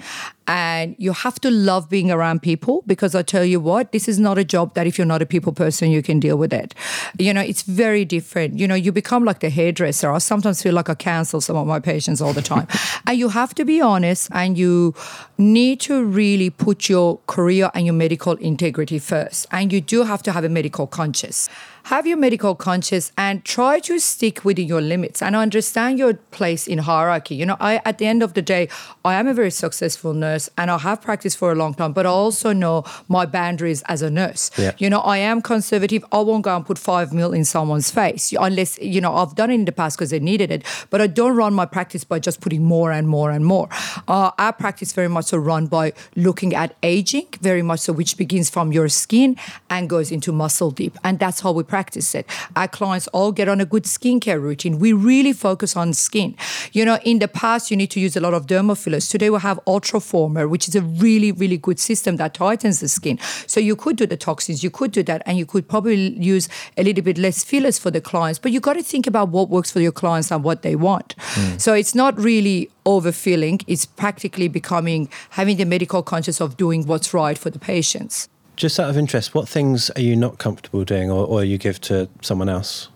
and 0.47 0.95
you 0.99 1.13
have 1.13 1.39
to 1.39 1.49
love 1.49 1.89
being 1.89 2.11
around 2.11 2.41
people 2.41 2.83
because 2.85 3.15
I 3.15 3.21
tell 3.21 3.45
you 3.45 3.59
what, 3.59 3.91
this 3.91 4.07
is 4.09 4.19
not 4.19 4.37
a 4.37 4.43
job 4.43 4.73
that 4.73 4.85
if 4.85 4.97
you're 4.97 5.07
not 5.07 5.21
a 5.21 5.25
people 5.25 5.53
person, 5.53 5.89
you 5.89 6.03
can 6.03 6.19
deal 6.19 6.37
with 6.37 6.51
it. 6.51 6.75
You 7.17 7.33
know, 7.33 7.41
it's 7.41 7.61
very 7.61 8.03
different. 8.03 8.59
You 8.59 8.67
know, 8.67 8.75
you 8.75 8.91
become 8.91 9.23
like 9.23 9.39
the 9.39 9.49
hairdresser. 9.49 10.11
I 10.11 10.17
sometimes 10.17 10.61
feel 10.61 10.73
like 10.73 10.89
I 10.89 10.95
cancel 10.95 11.39
some 11.41 11.55
of 11.55 11.65
my 11.65 11.79
patients 11.79 12.21
all 12.21 12.33
the 12.33 12.41
time. 12.41 12.67
and 13.07 13.17
you 13.17 13.29
have 13.29 13.55
to 13.55 13.65
be 13.65 13.79
honest 13.79 14.29
and 14.33 14.57
you 14.57 14.93
need 15.37 15.79
to 15.81 16.03
really 16.03 16.49
put 16.49 16.89
your 16.89 17.19
career 17.27 17.71
and 17.73 17.85
your 17.85 17.95
medical 17.95 18.33
integrity 18.33 18.99
first. 18.99 19.47
And 19.51 19.71
you 19.71 19.79
do 19.79 20.03
have 20.03 20.21
to 20.23 20.31
have 20.31 20.43
a 20.43 20.49
medical 20.49 20.85
conscious 20.85 21.49
have 21.83 22.07
your 22.07 22.17
medical 22.17 22.55
conscience 22.55 23.11
and 23.17 23.43
try 23.45 23.79
to 23.79 23.99
stick 23.99 24.43
within 24.45 24.67
your 24.67 24.81
limits 24.81 25.21
and 25.21 25.35
understand 25.35 25.99
your 25.99 26.13
place 26.31 26.67
in 26.67 26.79
hierarchy. 26.79 27.35
You 27.35 27.45
know, 27.45 27.57
I 27.59 27.81
at 27.85 27.97
the 27.97 28.05
end 28.05 28.23
of 28.23 28.33
the 28.33 28.41
day, 28.41 28.69
I 29.03 29.15
am 29.15 29.27
a 29.27 29.33
very 29.33 29.51
successful 29.51 30.13
nurse 30.13 30.49
and 30.57 30.69
I 30.71 30.77
have 30.77 31.01
practiced 31.01 31.37
for 31.37 31.51
a 31.51 31.55
long 31.55 31.73
time, 31.73 31.93
but 31.93 32.05
I 32.05 32.09
also 32.09 32.53
know 32.53 32.83
my 33.07 33.25
boundaries 33.25 33.81
as 33.83 34.01
a 34.01 34.09
nurse. 34.09 34.51
Yeah. 34.57 34.71
You 34.77 34.89
know, 34.89 34.99
I 34.99 35.17
am 35.17 35.41
conservative. 35.41 36.03
I 36.11 36.19
won't 36.19 36.43
go 36.43 36.55
and 36.55 36.65
put 36.65 36.77
five 36.77 37.13
mil 37.13 37.33
in 37.33 37.45
someone's 37.45 37.91
face 37.91 38.33
unless, 38.39 38.79
you 38.79 39.01
know, 39.01 39.15
I've 39.15 39.35
done 39.35 39.51
it 39.51 39.55
in 39.55 39.65
the 39.65 39.71
past 39.71 39.97
because 39.97 40.11
they 40.11 40.19
needed 40.19 40.51
it, 40.51 40.63
but 40.89 41.01
I 41.01 41.07
don't 41.07 41.35
run 41.35 41.53
my 41.53 41.65
practice 41.65 42.03
by 42.03 42.19
just 42.19 42.41
putting 42.41 42.63
more 42.63 42.91
and 42.91 43.07
more 43.07 43.31
and 43.31 43.45
more. 43.45 43.67
Uh, 44.07 44.31
our 44.37 44.53
practice 44.53 44.93
very 44.93 45.07
much 45.07 45.25
so 45.25 45.37
run 45.37 45.67
by 45.67 45.93
looking 46.15 46.53
at 46.53 46.75
aging, 46.83 47.27
very 47.41 47.61
much 47.61 47.81
so, 47.81 47.93
which 47.93 48.17
begins 48.17 48.49
from 48.49 48.71
your 48.71 48.89
skin 48.89 49.37
and 49.69 49.89
goes 49.89 50.11
into 50.11 50.31
muscle 50.31 50.71
deep. 50.71 50.97
And 51.03 51.19
that's 51.19 51.41
how 51.41 51.51
we 51.51 51.63
practice 51.71 52.13
it. 52.13 52.25
Our 52.57 52.67
clients 52.67 53.07
all 53.17 53.31
get 53.31 53.47
on 53.47 53.61
a 53.61 53.65
good 53.65 53.85
skincare 53.85 54.41
routine. 54.41 54.77
We 54.77 54.91
really 54.91 55.31
focus 55.31 55.77
on 55.77 55.93
skin. 55.93 56.35
You 56.73 56.83
know, 56.83 56.99
in 57.05 57.19
the 57.19 57.29
past, 57.29 57.71
you 57.71 57.77
need 57.77 57.91
to 57.91 58.01
use 58.01 58.17
a 58.17 58.19
lot 58.19 58.33
of 58.33 58.45
dermal 58.45 58.77
fillers. 58.77 59.07
Today, 59.07 59.29
we 59.29 59.39
have 59.39 59.57
Ultraformer, 59.65 60.49
which 60.49 60.67
is 60.67 60.75
a 60.75 60.81
really, 60.81 61.31
really 61.31 61.57
good 61.57 61.79
system 61.79 62.17
that 62.17 62.33
tightens 62.33 62.81
the 62.81 62.89
skin. 62.89 63.17
So 63.47 63.61
you 63.61 63.77
could 63.77 63.95
do 63.95 64.05
the 64.05 64.17
toxins, 64.17 64.65
you 64.65 64.69
could 64.69 64.91
do 64.91 65.01
that, 65.03 65.21
and 65.25 65.37
you 65.37 65.45
could 65.45 65.65
probably 65.69 66.09
use 66.33 66.49
a 66.75 66.83
little 66.83 67.03
bit 67.05 67.17
less 67.17 67.41
fillers 67.45 67.79
for 67.79 67.89
the 67.89 68.01
clients. 68.01 68.37
But 68.37 68.51
you 68.51 68.59
got 68.59 68.73
to 68.73 68.83
think 68.83 69.07
about 69.07 69.29
what 69.29 69.47
works 69.49 69.71
for 69.71 69.79
your 69.79 69.93
clients 69.93 70.29
and 70.29 70.43
what 70.43 70.63
they 70.63 70.75
want. 70.75 71.15
Hmm. 71.19 71.57
So 71.57 71.73
it's 71.73 71.95
not 71.95 72.19
really 72.19 72.69
overfilling, 72.85 73.63
it's 73.67 73.85
practically 73.85 74.49
becoming 74.49 75.07
having 75.29 75.55
the 75.55 75.65
medical 75.65 76.03
conscious 76.03 76.41
of 76.41 76.57
doing 76.57 76.85
what's 76.85 77.13
right 77.13 77.37
for 77.37 77.49
the 77.49 77.59
patients. 77.59 78.27
Just 78.55 78.79
out 78.79 78.89
of 78.89 78.97
interest, 78.97 79.33
what 79.33 79.47
things 79.49 79.89
are 79.91 80.01
you 80.01 80.15
not 80.15 80.37
comfortable 80.37 80.83
doing 80.83 81.09
or, 81.09 81.25
or 81.25 81.43
you 81.43 81.57
give 81.57 81.79
to 81.81 82.09
someone 82.21 82.49
else? 82.49 82.89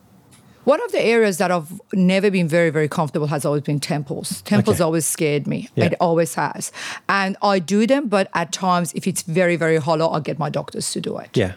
One 0.65 0.83
of 0.83 0.91
the 0.91 1.01
areas 1.01 1.37
that 1.37 1.51
I've 1.51 1.79
never 1.93 2.31
been 2.31 2.47
very, 2.47 2.71
very 2.71 2.87
comfortable 2.87 3.27
has 3.27 3.45
always 3.45 3.61
been 3.61 3.79
temples. 3.79 4.41
Temples 4.41 4.77
Okay. 4.77 4.83
always 4.83 5.05
scared 5.05 5.45
me. 5.45 5.69
Yeah. 5.75 5.85
It 5.85 5.93
always 5.99 6.33
has. 6.35 6.71
And 7.07 7.37
I 7.43 7.59
do 7.59 7.85
them, 7.85 8.07
but 8.07 8.29
at 8.33 8.51
times, 8.51 8.91
if 8.93 9.05
it's 9.05 9.21
very, 9.21 9.57
very 9.57 9.77
hollow, 9.77 10.09
I 10.09 10.19
get 10.21 10.39
my 10.39 10.49
doctors 10.49 10.91
to 10.93 11.01
do 11.01 11.17
it. 11.19 11.29
Yeah. 11.37 11.53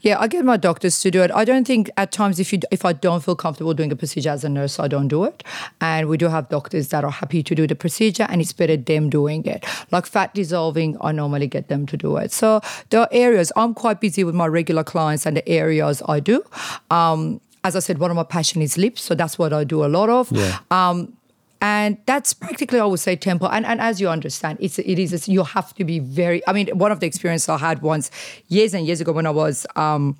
Yeah, 0.00 0.18
I 0.18 0.28
get 0.28 0.44
my 0.44 0.56
doctors 0.56 1.00
to 1.00 1.10
do 1.10 1.22
it. 1.22 1.30
I 1.30 1.44
don't 1.44 1.66
think 1.66 1.90
at 1.96 2.12
times 2.12 2.38
if 2.38 2.52
you 2.52 2.60
if 2.70 2.84
I 2.84 2.92
don't 2.92 3.22
feel 3.22 3.36
comfortable 3.36 3.74
doing 3.74 3.92
a 3.92 3.96
procedure 3.96 4.30
as 4.30 4.44
a 4.44 4.48
nurse, 4.48 4.78
I 4.78 4.88
don't 4.88 5.08
do 5.08 5.24
it. 5.24 5.42
And 5.80 6.08
we 6.08 6.16
do 6.16 6.28
have 6.28 6.48
doctors 6.48 6.88
that 6.88 7.04
are 7.04 7.10
happy 7.10 7.42
to 7.42 7.54
do 7.54 7.66
the 7.66 7.74
procedure, 7.74 8.26
and 8.28 8.40
it's 8.40 8.52
better 8.52 8.76
them 8.76 9.10
doing 9.10 9.44
it. 9.46 9.64
Like 9.90 10.06
fat 10.06 10.34
dissolving, 10.34 10.96
I 11.00 11.12
normally 11.12 11.46
get 11.46 11.68
them 11.68 11.86
to 11.86 11.96
do 11.96 12.16
it. 12.16 12.32
So 12.32 12.60
there 12.90 13.00
are 13.00 13.08
areas 13.10 13.52
I'm 13.56 13.74
quite 13.74 14.00
busy 14.00 14.24
with 14.24 14.34
my 14.34 14.46
regular 14.46 14.84
clients 14.84 15.26
and 15.26 15.36
the 15.36 15.48
areas 15.48 16.02
I 16.08 16.20
do. 16.20 16.42
Um, 16.90 17.40
as 17.62 17.76
I 17.76 17.80
said, 17.80 17.98
one 17.98 18.10
of 18.10 18.16
my 18.16 18.22
passion 18.22 18.62
is 18.62 18.78
lips, 18.78 19.02
so 19.02 19.14
that's 19.14 19.38
what 19.38 19.52
I 19.52 19.64
do 19.64 19.84
a 19.84 19.88
lot 19.88 20.08
of. 20.08 20.32
Yeah. 20.32 20.58
And 21.60 21.98
that's 22.06 22.32
practically 22.34 22.80
I 22.80 22.84
would 22.84 23.00
say 23.00 23.16
temple. 23.16 23.48
And 23.48 23.64
and 23.66 23.80
as 23.80 24.00
you 24.00 24.08
understand, 24.08 24.58
it's 24.60 24.78
it 24.78 24.98
is 24.98 25.28
you 25.28 25.44
have 25.44 25.74
to 25.74 25.84
be 25.84 25.98
very. 25.98 26.42
I 26.48 26.52
mean, 26.52 26.68
one 26.78 26.92
of 26.92 27.00
the 27.00 27.06
experiences 27.06 27.48
I 27.48 27.58
had 27.58 27.82
once 27.82 28.10
years 28.48 28.74
and 28.74 28.86
years 28.86 29.00
ago 29.00 29.12
when 29.12 29.26
I 29.26 29.30
was. 29.30 29.66
Um, 29.76 30.16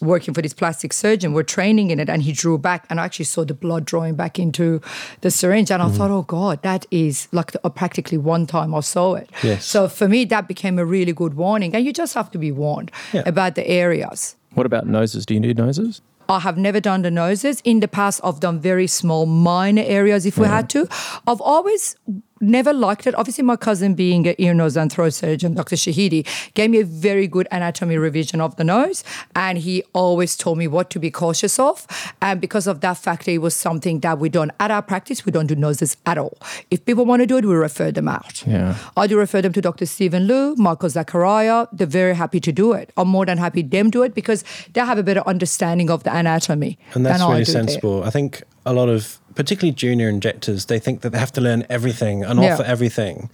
working 0.00 0.34
for 0.34 0.42
this 0.42 0.52
plastic 0.52 0.92
surgeon, 0.92 1.32
we're 1.32 1.44
training 1.44 1.90
in 1.90 1.98
it, 1.98 2.10
and 2.10 2.20
he 2.22 2.32
drew 2.32 2.58
back, 2.58 2.84
and 2.90 3.00
I 3.00 3.04
actually 3.04 3.24
saw 3.26 3.44
the 3.44 3.54
blood 3.54 3.86
drawing 3.86 4.16
back 4.16 4.38
into 4.38 4.82
the 5.22 5.30
syringe, 5.30 5.70
and 5.70 5.80
I 5.80 5.86
Mm-hmm. 5.86 5.96
thought, 5.96 6.10
oh 6.10 6.22
god, 6.22 6.60
that 6.62 6.84
is 6.90 7.28
like 7.32 7.52
the, 7.52 7.60
uh, 7.64 7.70
practically 7.70 8.18
one 8.18 8.44
time 8.46 8.74
I 8.74 8.80
saw 8.80 9.14
it. 9.14 9.30
Yes. 9.42 9.64
So 9.64 9.88
for 9.88 10.06
me, 10.08 10.26
that 10.26 10.46
became 10.46 10.78
a 10.78 10.84
really 10.84 11.12
good 11.14 11.34
warning, 11.34 11.74
and 11.74 11.86
you 11.86 11.92
just 11.92 12.12
have 12.14 12.30
to 12.32 12.38
be 12.38 12.50
warned 12.52 12.90
Yeah. 13.14 13.22
about 13.24 13.54
the 13.54 13.66
areas. 13.66 14.36
What 14.54 14.66
about 14.66 14.86
noses? 14.86 15.24
Do 15.24 15.32
you 15.34 15.40
need 15.40 15.56
noses? 15.56 16.02
I 16.28 16.40
have 16.40 16.56
never 16.56 16.80
done 16.80 17.02
the 17.02 17.10
noses. 17.10 17.60
In 17.64 17.80
the 17.80 17.88
past, 17.88 18.20
I've 18.24 18.40
done 18.40 18.60
very 18.60 18.86
small, 18.86 19.26
minor 19.26 19.82
areas 19.84 20.26
if 20.26 20.38
we 20.38 20.46
had 20.46 20.68
to. 20.70 20.88
I've 21.26 21.40
always 21.40 21.96
never 22.40 22.72
liked 22.72 23.06
it. 23.06 23.14
Obviously, 23.14 23.44
my 23.44 23.56
cousin, 23.56 23.94
being 23.94 24.26
an 24.26 24.34
ear, 24.38 24.54
nose, 24.54 24.76
and 24.76 24.90
throat 24.90 25.14
surgeon, 25.14 25.54
Dr. 25.54 25.76
Shahidi, 25.76 26.26
gave 26.54 26.70
me 26.70 26.80
a 26.80 26.84
very 26.84 27.26
good 27.26 27.48
anatomy 27.50 27.96
revision 27.96 28.40
of 28.40 28.56
the 28.56 28.64
nose. 28.64 29.04
And 29.34 29.58
he 29.58 29.82
always 29.92 30.36
told 30.36 30.58
me 30.58 30.66
what 30.66 30.90
to 30.90 30.98
be 30.98 31.10
cautious 31.10 31.58
of. 31.58 31.86
And 32.20 32.40
because 32.40 32.66
of 32.66 32.80
that 32.80 32.98
factor, 32.98 33.30
it 33.30 33.38
was 33.38 33.54
something 33.54 34.00
that 34.00 34.18
we 34.18 34.28
don't, 34.28 34.50
at 34.60 34.70
our 34.70 34.82
practice, 34.82 35.24
we 35.24 35.32
don't 35.32 35.46
do 35.46 35.54
noses 35.54 35.96
at 36.06 36.18
all. 36.18 36.36
If 36.70 36.84
people 36.84 37.04
want 37.04 37.20
to 37.20 37.26
do 37.26 37.36
it, 37.36 37.44
we 37.44 37.54
refer 37.54 37.90
them 37.90 38.08
out. 38.08 38.46
Yeah. 38.46 38.76
I 38.96 39.06
do 39.06 39.18
refer 39.18 39.42
them 39.42 39.52
to 39.52 39.60
Dr. 39.60 39.86
Stephen 39.86 40.26
Liu, 40.26 40.54
Marco 40.56 40.88
Zachariah. 40.88 41.66
They're 41.72 41.86
very 41.86 42.14
happy 42.14 42.40
to 42.40 42.52
do 42.52 42.72
it. 42.72 42.90
I'm 42.96 43.08
more 43.08 43.26
than 43.26 43.38
happy 43.38 43.62
them 43.62 43.90
do 43.90 44.02
it 44.02 44.14
because 44.14 44.44
they 44.72 44.80
have 44.80 44.98
a 44.98 45.02
better 45.02 45.22
understanding 45.26 45.90
of 45.90 46.02
the 46.02 46.14
anatomy. 46.14 46.78
And 46.94 47.04
that's 47.06 47.20
really 47.20 47.44
do 47.44 47.52
there. 47.52 47.66
sensible. 47.66 48.02
I 48.04 48.10
think 48.10 48.42
a 48.66 48.72
lot 48.72 48.88
of, 48.88 49.18
particularly 49.34 49.72
junior 49.74 50.08
injectors, 50.08 50.66
they 50.66 50.78
think 50.78 51.00
that 51.00 51.10
they 51.10 51.18
have 51.18 51.32
to 51.32 51.40
learn 51.40 51.66
everything 51.68 52.22
and 52.22 52.40
Yeah. 52.40 52.54
offer 52.54 52.62
everything 52.62 53.30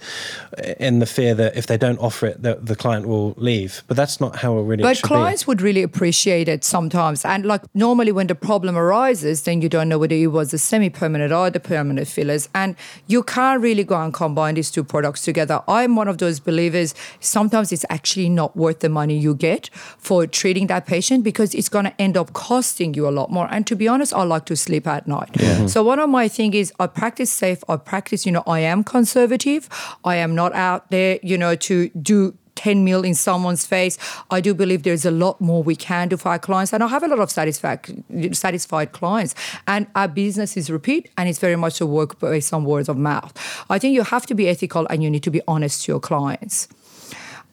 in 0.79 0.97
the 0.97 1.05
fear 1.05 1.35
that 1.35 1.55
if 1.55 1.67
they 1.67 1.77
don't 1.77 1.99
offer 1.99 2.25
it, 2.25 2.41
the, 2.41 2.57
the 2.61 2.75
client 2.75 3.07
will 3.07 3.35
leave. 3.37 3.83
But 3.87 3.97
that's 3.97 4.19
not 4.19 4.37
how 4.37 4.57
it 4.57 4.63
really 4.63 4.81
But 4.81 4.97
should 4.97 5.05
clients 5.05 5.45
would 5.45 5.61
really 5.61 5.83
appreciate 5.83 6.47
it 6.47 6.63
sometimes. 6.63 7.23
And 7.23 7.45
like 7.45 7.61
normally 7.75 8.11
when 8.11 8.25
the 8.27 8.35
problem 8.35 8.75
arises, 8.77 9.43
then 9.43 9.61
you 9.61 9.69
don't 9.69 9.89
know 9.89 9.99
whether 9.99 10.15
it 10.15 10.27
was 10.27 10.49
the 10.49 10.57
semi-permanent 10.57 11.31
or 11.31 11.51
the 11.51 11.59
permanent 11.59 12.07
fillers. 12.07 12.49
And 12.55 12.75
you 13.05 13.21
can't 13.21 13.61
really 13.61 13.83
go 13.83 14.01
and 14.01 14.11
combine 14.11 14.55
these 14.55 14.71
two 14.71 14.83
products 14.83 15.21
together. 15.21 15.61
I'm 15.67 15.95
one 15.95 16.07
of 16.07 16.17
those 16.17 16.39
believers, 16.39 16.95
sometimes 17.19 17.71
it's 17.71 17.85
actually 17.91 18.29
not 18.29 18.57
worth 18.57 18.79
the 18.79 18.89
money 18.89 19.17
you 19.19 19.35
get 19.35 19.69
for 19.99 20.25
treating 20.25 20.65
that 20.67 20.87
patient 20.87 21.23
because 21.23 21.53
it's 21.53 21.69
going 21.69 21.85
to 21.85 22.01
end 22.01 22.17
up 22.17 22.33
costing 22.33 22.95
you 22.95 23.07
a 23.07 23.11
lot 23.11 23.29
more. 23.29 23.47
And 23.51 23.67
to 23.67 23.75
be 23.75 23.87
honest, 23.87 24.13
I 24.13 24.23
like 24.23 24.45
to 24.45 24.55
sleep 24.55 24.87
at 24.87 25.07
night. 25.07 25.20
So 25.67 25.83
one 25.83 25.99
of 25.99 26.09
my 26.09 26.27
thing 26.27 26.53
is 26.53 26.73
I 26.79 26.87
practice 26.87 27.31
safe. 27.31 27.63
I 27.69 27.77
practice, 27.77 28.25
you 28.25 28.31
know, 28.31 28.43
I 28.47 28.59
am 28.59 28.83
conservative. 28.83 29.69
I 30.03 30.15
am 30.15 30.35
not 30.35 30.53
out 30.53 30.89
there, 30.91 31.19
you 31.21 31.37
know, 31.37 31.55
to 31.55 31.89
do 31.89 32.35
10 32.55 32.83
mil 32.83 33.03
in 33.03 33.15
someone's 33.15 33.65
face. 33.65 33.97
I 34.29 34.39
do 34.39 34.53
believe 34.53 34.83
there's 34.83 35.05
a 35.05 35.11
lot 35.11 35.41
more 35.41 35.63
we 35.63 35.75
can 35.75 36.09
do 36.09 36.17
for 36.17 36.29
our 36.29 36.39
clients. 36.39 36.73
And 36.73 36.83
I 36.83 36.87
have 36.87 37.01
a 37.01 37.07
lot 37.07 37.19
of 37.19 37.31
satisfied, 37.31 38.03
satisfied 38.33 38.91
clients. 38.91 39.33
And 39.67 39.87
our 39.95 40.07
business 40.07 40.55
is 40.55 40.69
repeat 40.69 41.09
and 41.17 41.27
it's 41.27 41.39
very 41.39 41.55
much 41.55 41.81
a 41.81 41.87
work 41.87 42.19
based 42.19 42.53
on 42.53 42.63
words 42.63 42.87
of 42.87 42.97
mouth. 42.97 43.33
I 43.69 43.79
think 43.79 43.95
you 43.95 44.03
have 44.03 44.25
to 44.27 44.35
be 44.35 44.47
ethical 44.47 44.85
and 44.89 45.01
you 45.01 45.09
need 45.09 45.23
to 45.23 45.31
be 45.31 45.41
honest 45.47 45.85
to 45.85 45.91
your 45.91 45.99
clients. 45.99 46.67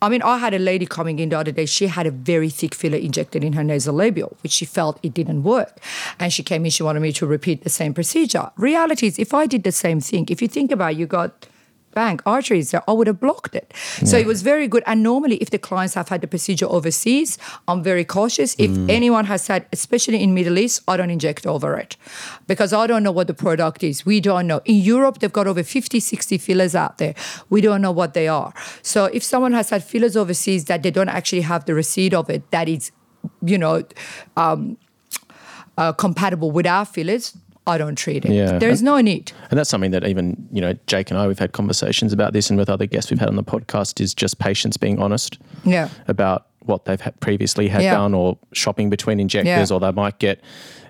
I 0.00 0.08
mean, 0.08 0.22
I 0.22 0.38
had 0.38 0.54
a 0.54 0.58
lady 0.58 0.86
coming 0.86 1.18
in 1.18 1.30
the 1.30 1.38
other 1.38 1.52
day. 1.52 1.66
She 1.66 1.88
had 1.88 2.06
a 2.06 2.10
very 2.10 2.50
thick 2.50 2.74
filler 2.74 2.98
injected 2.98 3.42
in 3.42 3.54
her 3.54 3.64
nasal 3.64 3.94
labial, 3.94 4.36
which 4.42 4.52
she 4.52 4.64
felt 4.64 4.98
it 5.02 5.14
didn't 5.14 5.42
work. 5.42 5.78
And 6.20 6.32
she 6.32 6.42
came 6.42 6.64
in, 6.64 6.70
she 6.70 6.82
wanted 6.82 7.00
me 7.00 7.12
to 7.12 7.26
repeat 7.26 7.64
the 7.64 7.70
same 7.70 7.94
procedure. 7.94 8.50
Reality 8.56 9.06
is, 9.08 9.18
if 9.18 9.34
I 9.34 9.46
did 9.46 9.64
the 9.64 9.72
same 9.72 10.00
thing, 10.00 10.26
if 10.28 10.40
you 10.40 10.48
think 10.48 10.70
about 10.70 10.92
it, 10.92 10.98
you 10.98 11.06
got 11.06 11.46
bang 11.94 12.20
arteries 12.24 12.70
there, 12.70 12.82
I 12.88 12.92
would 12.92 13.06
have 13.06 13.20
blocked 13.20 13.54
it. 13.54 13.72
So 14.04 14.16
it 14.16 14.26
was 14.26 14.42
very 14.42 14.68
good. 14.68 14.82
And 14.86 15.02
normally, 15.02 15.36
if 15.36 15.50
the 15.50 15.58
clients 15.58 15.94
have 15.94 16.08
had 16.08 16.20
the 16.20 16.26
procedure 16.26 16.66
overseas, 16.66 17.38
I'm 17.66 17.82
very 17.82 18.04
cautious. 18.04 18.54
If 18.58 18.70
anyone 18.88 19.24
has 19.26 19.42
said, 19.42 19.66
especially 19.72 20.22
in 20.22 20.34
Middle 20.34 20.58
East, 20.58 20.82
I 20.88 20.96
don't 20.96 21.10
inject 21.10 21.46
over 21.46 21.76
it 21.76 21.96
because 22.46 22.72
I 22.72 22.86
don't 22.86 23.02
know 23.02 23.12
what 23.12 23.26
the 23.26 23.34
product 23.34 23.82
is. 23.82 24.06
We 24.06 24.20
don't 24.20 24.46
know. 24.46 24.60
In 24.64 24.76
Europe, 24.76 25.18
they've 25.18 25.32
got 25.32 25.46
over 25.46 25.62
50, 25.62 26.00
60 26.00 26.38
fillers 26.38 26.74
out 26.74 26.98
there. 26.98 27.14
We 27.50 27.60
don't 27.60 27.82
know 27.82 27.92
what 27.92 28.14
they 28.14 28.28
are. 28.28 28.52
So 28.82 29.06
if 29.06 29.22
someone 29.22 29.52
has 29.52 29.70
had 29.70 29.84
fillers 29.84 30.16
overseas 30.16 30.66
that 30.66 30.82
they 30.82 30.90
don't 30.90 31.08
actually 31.08 31.42
have 31.42 31.64
the 31.64 31.74
receipt 31.74 32.14
of 32.14 32.30
it, 32.30 32.50
that 32.50 32.68
is, 32.68 32.92
you 33.42 33.58
know, 33.58 33.84
um, 34.36 34.78
uh, 35.76 35.92
compatible 35.92 36.50
with 36.50 36.66
our 36.66 36.84
fillers, 36.84 37.36
I 37.68 37.78
don't 37.78 37.94
treat 37.96 38.24
it. 38.24 38.32
Yeah. 38.32 38.58
There's 38.58 38.82
no 38.82 39.00
need. 39.00 39.32
And 39.50 39.58
that's 39.58 39.70
something 39.70 39.90
that 39.92 40.06
even, 40.06 40.48
you 40.52 40.60
know, 40.60 40.74
Jake 40.86 41.10
and 41.10 41.18
I, 41.18 41.26
we've 41.28 41.38
had 41.38 41.52
conversations 41.52 42.12
about 42.12 42.32
this 42.32 42.50
and 42.50 42.58
with 42.58 42.68
other 42.70 42.86
guests 42.86 43.10
we've 43.10 43.20
had 43.20 43.28
on 43.28 43.36
the 43.36 43.44
podcast 43.44 44.00
is 44.00 44.14
just 44.14 44.38
patients 44.38 44.76
being 44.76 44.98
honest 45.00 45.38
Yeah. 45.64 45.88
about 46.08 46.46
what 46.60 46.84
they've 46.84 47.00
had 47.00 47.18
previously 47.20 47.68
had 47.68 47.82
Yeah. 47.82 47.94
done 47.94 48.14
or 48.14 48.36
shopping 48.52 48.90
between 48.90 49.20
injectors 49.20 49.70
Yeah. 49.70 49.74
or 49.76 49.80
they 49.80 49.92
might 49.92 50.18
get 50.18 50.40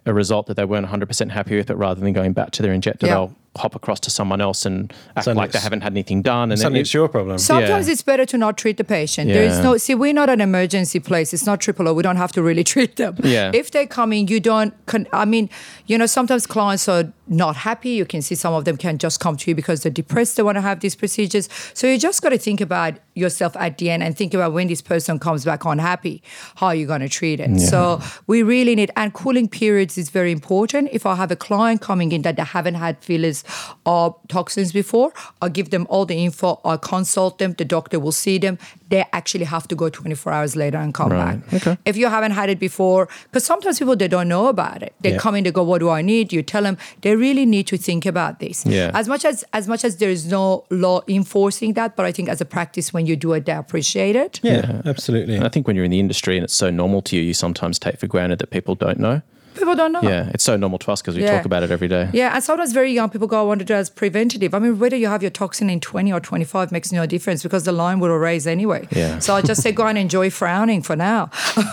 a 0.07 0.15
result 0.15 0.47
that 0.47 0.55
they 0.57 0.65
weren't 0.65 0.87
100% 0.87 1.31
happy 1.31 1.57
with, 1.57 1.67
but 1.67 1.77
rather 1.77 2.01
than 2.01 2.13
going 2.13 2.33
back 2.33 2.51
to 2.53 2.63
their 2.63 2.73
injector, 2.73 3.07
Yeah. 3.07 3.15
they'll 3.15 3.33
hop 3.57 3.75
across 3.75 3.99
to 4.01 4.11
someone 4.11 4.41
else 4.41 4.65
and 4.67 4.93
act 5.17 5.25
Suddenly 5.25 5.43
like 5.43 5.53
they 5.53 5.59
haven't 5.59 5.81
had 5.81 5.93
anything 5.93 6.23
done. 6.23 6.53
And 6.53 6.61
then 6.61 6.77
it's 6.77 6.95
your 6.95 7.09
problem. 7.09 7.39
Sometimes 7.39 7.87
Yeah. 7.89 7.93
it's 7.93 8.03
better 8.03 8.25
to 8.27 8.39
not 8.39 8.57
treat 8.57 8.77
the 8.77 8.85
patient. 8.85 9.29
There 9.31 9.43
is 9.45 9.59
no 9.59 9.77
see, 9.79 9.95
we're 9.95 10.13
not 10.13 10.31
an 10.31 10.41
emergency 10.41 11.01
place. 11.01 11.33
It's 11.35 11.47
not 11.47 11.61
triple 11.61 11.89
O. 11.89 11.93
We 11.95 12.03
don't 12.03 12.17
have 12.17 12.33
to 12.33 12.43
really 12.43 12.65
treat 12.75 12.97
them. 12.97 13.17
Yeah. 13.23 13.51
If 13.55 13.71
they 13.73 13.87
come 13.87 14.13
in, 14.13 14.29
you 14.29 14.39
don't. 14.41 14.75
Con- 14.87 15.09
I 15.13 15.25
mean, 15.25 15.51
you 15.87 15.99
know, 15.99 16.07
sometimes 16.07 16.47
clients 16.47 16.89
are 16.89 17.13
not 17.27 17.57
happy. 17.57 17.91
You 17.91 18.05
can 18.07 18.23
see 18.23 18.35
some 18.35 18.55
of 18.55 18.65
them 18.65 18.77
can 18.77 18.97
just 18.99 19.21
come 19.21 19.37
to 19.37 19.51
you 19.51 19.55
because 19.55 19.83
they're 19.83 19.93
depressed. 19.93 20.37
They 20.37 20.43
want 20.43 20.57
to 20.57 20.63
have 20.63 20.81
these 20.81 20.95
procedures. 20.95 21.49
So 21.75 21.87
you 21.87 21.99
just 21.99 22.23
got 22.23 22.31
to 22.31 22.39
think 22.39 22.61
about 22.61 22.95
yourself 23.15 23.57
at 23.57 23.79
the 23.79 23.91
end 23.91 24.03
and 24.03 24.17
think 24.17 24.33
about 24.35 24.53
when 24.53 24.69
this 24.69 24.81
person 24.81 25.19
comes 25.19 25.45
back 25.45 25.65
unhappy, 25.65 26.23
how 26.57 26.69
are 26.69 26.75
you 26.75 26.87
going 26.87 27.01
to 27.01 27.09
treat 27.09 27.41
it? 27.41 27.61
So 27.61 28.01
we 28.27 28.43
really 28.43 28.75
need 28.77 28.91
and 28.97 29.13
cooling 29.13 29.49
periods 29.49 29.99
is 29.99 30.11
very 30.11 30.31
important. 30.33 30.89
If 30.93 31.05
I 31.05 31.17
have 31.17 31.31
a 31.31 31.37
client 31.37 31.81
coming 31.81 32.13
in 32.13 32.23
that 32.23 32.37
they 32.37 32.45
haven't 32.45 32.75
had 32.75 32.99
fillers 33.03 33.38
or 33.87 34.11
uh, 34.11 34.27
toxins 34.29 34.73
before, 34.73 35.13
I 35.43 35.49
give 35.49 35.71
them 35.71 35.87
all 35.91 36.05
the 36.07 36.17
info. 36.25 36.61
I 36.65 36.77
consult 36.77 37.39
them. 37.39 37.55
The 37.59 37.65
doctor 37.65 37.99
will 37.99 38.13
see 38.13 38.39
them. 38.39 38.59
They 38.89 39.05
actually 39.13 39.45
have 39.45 39.69
to 39.69 39.75
go 39.75 39.89
24 39.89 40.33
hours 40.33 40.57
later 40.57 40.79
and 40.79 40.95
come 40.95 41.11
Right. 41.13 41.41
back. 41.51 41.55
Okay. 41.55 41.79
If 41.85 41.97
you 41.97 42.09
haven't 42.09 42.33
had 42.33 42.49
it 42.51 42.59
before, 42.59 43.09
because 43.25 43.45
sometimes 43.45 43.79
people 43.79 43.97
they 43.97 44.09
don't 44.09 44.29
know 44.29 44.47
about 44.49 44.83
it. 44.83 44.95
They 45.01 45.13
Yeah. 45.13 45.19
come 45.19 45.35
in, 45.37 45.45
they 45.45 45.51
go, 45.53 45.63
"What 45.63 45.79
do 45.81 45.91
I 45.91 46.03
need?" 46.03 46.33
You 46.33 46.43
tell 46.43 46.63
them. 46.63 46.77
They 47.03 47.15
really 47.17 47.47
need 47.47 47.67
to 47.69 47.77
think 47.77 48.07
about 48.07 48.41
this. 48.41 48.65
Yeah. 48.67 48.91
As 48.95 49.09
much 49.09 49.25
as 49.25 49.45
as 49.53 49.69
much 49.69 49.85
as 49.85 49.97
there 49.97 50.11
is 50.11 50.27
no 50.27 50.65
law 50.71 51.01
enforcing 51.09 51.75
that, 51.75 51.97
but 51.97 52.07
I 52.07 52.13
think 52.13 52.29
as 52.29 52.41
a 52.41 52.45
practice, 52.45 52.93
when 52.93 53.07
you 53.07 53.17
do 53.17 53.33
it, 53.35 53.45
they 53.47 53.53
appreciate 53.53 54.17
it. 54.17 54.41
yeah, 54.43 54.83
absolutely. 54.85 55.37
and 55.37 55.45
I 55.45 55.49
think 55.49 55.67
when 55.67 55.77
you're 55.77 55.85
in 55.85 55.91
the 55.91 56.01
industry 56.01 56.37
and 56.37 56.45
it's 56.45 56.55
so 56.55 56.71
normal 56.71 57.03
to 57.03 57.17
you, 57.17 57.23
you 57.23 57.35
sometimes 57.35 57.79
take 57.79 57.99
for 58.01 58.07
granted 58.07 58.39
that 58.41 58.51
people 58.51 58.75
don't 58.75 58.99
know. 58.99 59.21
People 59.59 59.75
don't 59.75 59.93
know. 59.93 60.01
Yeah, 60.03 60.31
it's 60.35 60.45
so 60.45 60.57
normal 60.57 60.79
to 60.81 60.93
us 60.93 61.03
because 61.03 61.17
we 61.17 61.23
Yeah. 61.23 61.37
talk 61.37 61.45
about 61.45 61.63
it 61.63 61.71
every 61.71 61.89
day. 61.89 62.09
Yeah, 62.13 62.35
and 62.35 62.43
sometimes 62.45 62.73
very 62.73 62.93
young 62.93 63.11
people 63.11 63.27
go, 63.29 63.39
I 63.41 63.43
want 63.43 63.59
to 63.61 63.65
do 63.65 63.75
it 63.75 63.79
as 63.79 63.91
preventative. 63.91 64.55
I 64.55 64.59
mean, 64.59 64.79
whether 64.79 64.97
you 64.97 65.09
have 65.09 65.23
your 65.23 65.31
toxin 65.31 65.69
in 65.71 65.81
20 65.81 66.13
or 66.13 66.21
25 66.21 66.71
makes 66.73 66.93
no 66.93 67.07
difference 67.07 67.43
because 67.43 67.65
the 67.65 67.73
line 67.73 67.99
will 68.01 68.11
erase 68.11 68.47
anyway. 68.47 68.87
Yeah. 68.91 69.19
So 69.19 69.35
I 69.35 69.43
just 69.43 69.63
say, 69.63 69.73
go 69.73 69.87
and 69.87 69.99
enjoy 69.99 70.31
frowning 70.31 70.83
for 70.83 70.97
now. 70.97 71.31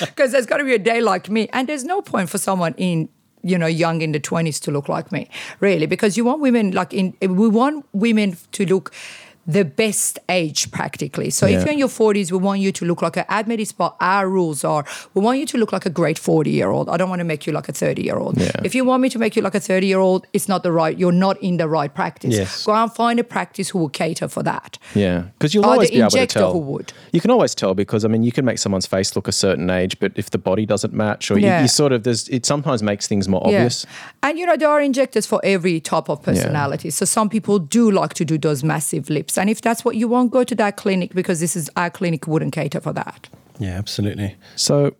Because 0.00 0.32
there's 0.32 0.46
got 0.46 0.58
to 0.58 0.64
be 0.64 0.74
a 0.74 0.78
day 0.78 1.00
like 1.00 1.28
me. 1.28 1.48
And 1.52 1.68
there's 1.68 1.84
no 1.84 2.00
point 2.02 2.28
for 2.30 2.38
someone 2.38 2.74
in, 2.76 3.08
you 3.42 3.58
know, 3.58 3.66
young 3.66 4.00
in 4.00 4.12
the 4.12 4.20
20s 4.20 4.60
to 4.62 4.70
look 4.70 4.88
like 4.88 5.12
me, 5.12 5.28
really, 5.60 5.86
because 5.86 6.16
you 6.16 6.24
want 6.24 6.40
women 6.40 6.70
like 6.72 6.92
in, 6.94 7.14
we 7.20 7.48
want 7.48 7.84
women 7.92 8.36
to 8.52 8.66
look 8.66 8.92
the 9.46 9.64
best 9.64 10.18
age 10.28 10.70
practically. 10.70 11.30
So 11.30 11.46
Yeah. 11.46 11.56
if 11.58 11.64
you're 11.64 11.72
in 11.72 11.78
your 11.78 11.88
40s, 11.88 12.32
we 12.32 12.38
want 12.38 12.60
you 12.60 12.72
to 12.72 12.84
look 12.84 13.02
like 13.02 13.16
a 13.16 13.26
admitted 13.28 13.68
spot. 13.68 13.96
Our 14.00 14.28
rules 14.28 14.64
are 14.64 14.84
we 15.14 15.20
want 15.20 15.38
you 15.38 15.46
to 15.46 15.58
look 15.58 15.72
like 15.72 15.84
a 15.86 15.90
great 15.90 16.18
40 16.18 16.50
year 16.50 16.70
old. 16.70 16.88
I 16.88 16.96
don't 16.96 17.08
want 17.10 17.20
to 17.20 17.24
make 17.24 17.46
you 17.46 17.52
like 17.52 17.68
a 17.68 17.72
30 17.72 18.02
year 18.02 18.16
old. 18.16 18.38
Yeah. 18.40 18.50
If 18.64 18.74
you 18.74 18.84
want 18.84 19.02
me 19.02 19.08
to 19.10 19.18
make 19.18 19.36
you 19.36 19.42
like 19.42 19.54
a 19.54 19.60
30 19.60 19.86
year 19.86 19.98
old, 19.98 20.26
it's 20.32 20.48
not 20.48 20.62
the 20.62 20.72
right, 20.72 20.98
you're 20.98 21.12
not 21.12 21.36
in 21.42 21.58
the 21.58 21.68
right 21.68 21.92
practice. 21.94 22.34
Yes. 22.34 22.64
Go 22.64 22.72
and 22.72 22.90
find 22.92 23.20
a 23.20 23.24
practice 23.24 23.68
who 23.70 23.78
will 23.80 23.88
cater 23.90 24.28
for 24.28 24.42
that. 24.42 24.78
Yeah, 24.94 25.24
because 25.38 25.52
you'll 25.54 25.66
Or 25.66 25.72
always 25.72 25.90
be 25.90 25.98
able 26.00 26.10
to 26.10 26.26
tell. 26.26 26.52
who 26.52 26.58
would. 26.60 26.92
You 27.12 27.20
can 27.20 27.30
always 27.30 27.54
tell 27.54 27.74
because 27.74 28.04
I 28.04 28.08
mean, 28.08 28.22
you 28.22 28.32
can 28.32 28.44
make 28.44 28.58
someone's 28.58 28.86
face 28.86 29.14
look 29.14 29.28
a 29.28 29.32
certain 29.32 29.68
age, 29.70 29.98
but 30.00 30.12
if 30.16 30.30
the 30.30 30.38
body 30.38 30.64
doesn't 30.66 30.94
match, 30.94 31.30
or 31.30 31.38
you, 31.38 31.46
Yeah. 31.46 31.62
you 31.62 31.68
sort 31.68 31.92
of 31.92 32.02
there's 32.04 32.28
it 32.28 32.46
sometimes 32.46 32.82
makes 32.82 33.06
things 33.06 33.28
more 33.28 33.42
obvious. 33.44 33.84
And 34.22 34.38
you 34.38 34.46
know, 34.46 34.56
there 34.56 34.68
are 34.70 34.80
injectors 34.80 35.26
for 35.26 35.40
every 35.44 35.80
type 35.80 36.08
of 36.08 36.22
personality. 36.22 36.90
So 36.90 37.04
some 37.04 37.28
people 37.28 37.58
do 37.58 37.90
like 37.90 38.14
to 38.14 38.24
do 38.24 38.38
those 38.38 38.64
massive 38.64 39.10
lips. 39.10 39.33
And 39.38 39.48
if 39.50 39.60
that's 39.60 39.84
what 39.84 39.96
you 39.96 40.08
want, 40.08 40.30
go 40.30 40.44
to 40.44 40.54
that 40.56 40.76
clinic 40.76 41.14
because 41.14 41.40
this 41.40 41.56
is 41.56 41.70
our 41.76 41.90
clinic 41.90 42.26
wouldn't 42.26 42.52
cater 42.52 42.80
for 42.80 42.92
that. 42.92 43.28
yeah, 43.58 43.70
absolutely. 43.78 44.36
So, 44.56 44.94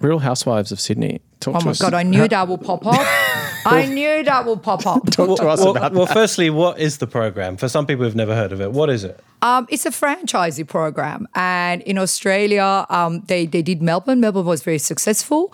Real 0.00 0.18
Housewives 0.20 0.72
of 0.72 0.80
Sydney. 0.80 1.20
Talk 1.40 1.56
Oh 1.56 1.58
to 1.60 1.64
my 1.66 1.70
us. 1.72 1.80
God, 1.80 1.94
I 1.94 2.02
knew 2.02 2.26
that 2.28 2.48
would 2.48 2.60
pop 2.62 2.86
up. 2.86 3.06
I 3.64 3.86
knew 3.86 4.24
that 4.24 4.46
would 4.46 4.62
pop 4.62 4.86
up. 4.86 5.06
Talk 5.10 5.38
to 5.38 5.48
us 5.48 5.60
well, 5.60 5.76
about 5.76 5.92
well 5.92 6.06
that. 6.06 6.14
firstly, 6.14 6.50
what 6.50 6.78
is 6.78 6.98
the 6.98 7.06
program? 7.06 7.56
For 7.56 7.68
some 7.68 7.86
people 7.86 8.04
who've 8.04 8.16
never 8.16 8.34
heard 8.34 8.52
of 8.52 8.60
it, 8.60 8.72
what 8.72 8.90
is 8.90 9.04
it? 9.04 9.20
Um, 9.42 9.66
it's 9.70 9.84
a 9.86 9.90
franchisee 9.90 10.68
program, 10.68 11.26
and 11.34 11.82
in 11.82 11.98
Australia, 11.98 12.86
um, 12.90 13.22
they 13.22 13.44
they 13.44 13.60
did 13.60 13.82
Melbourne. 13.82 14.20
Melbourne 14.20 14.44
was 14.44 14.62
very 14.62 14.78
successful, 14.78 15.52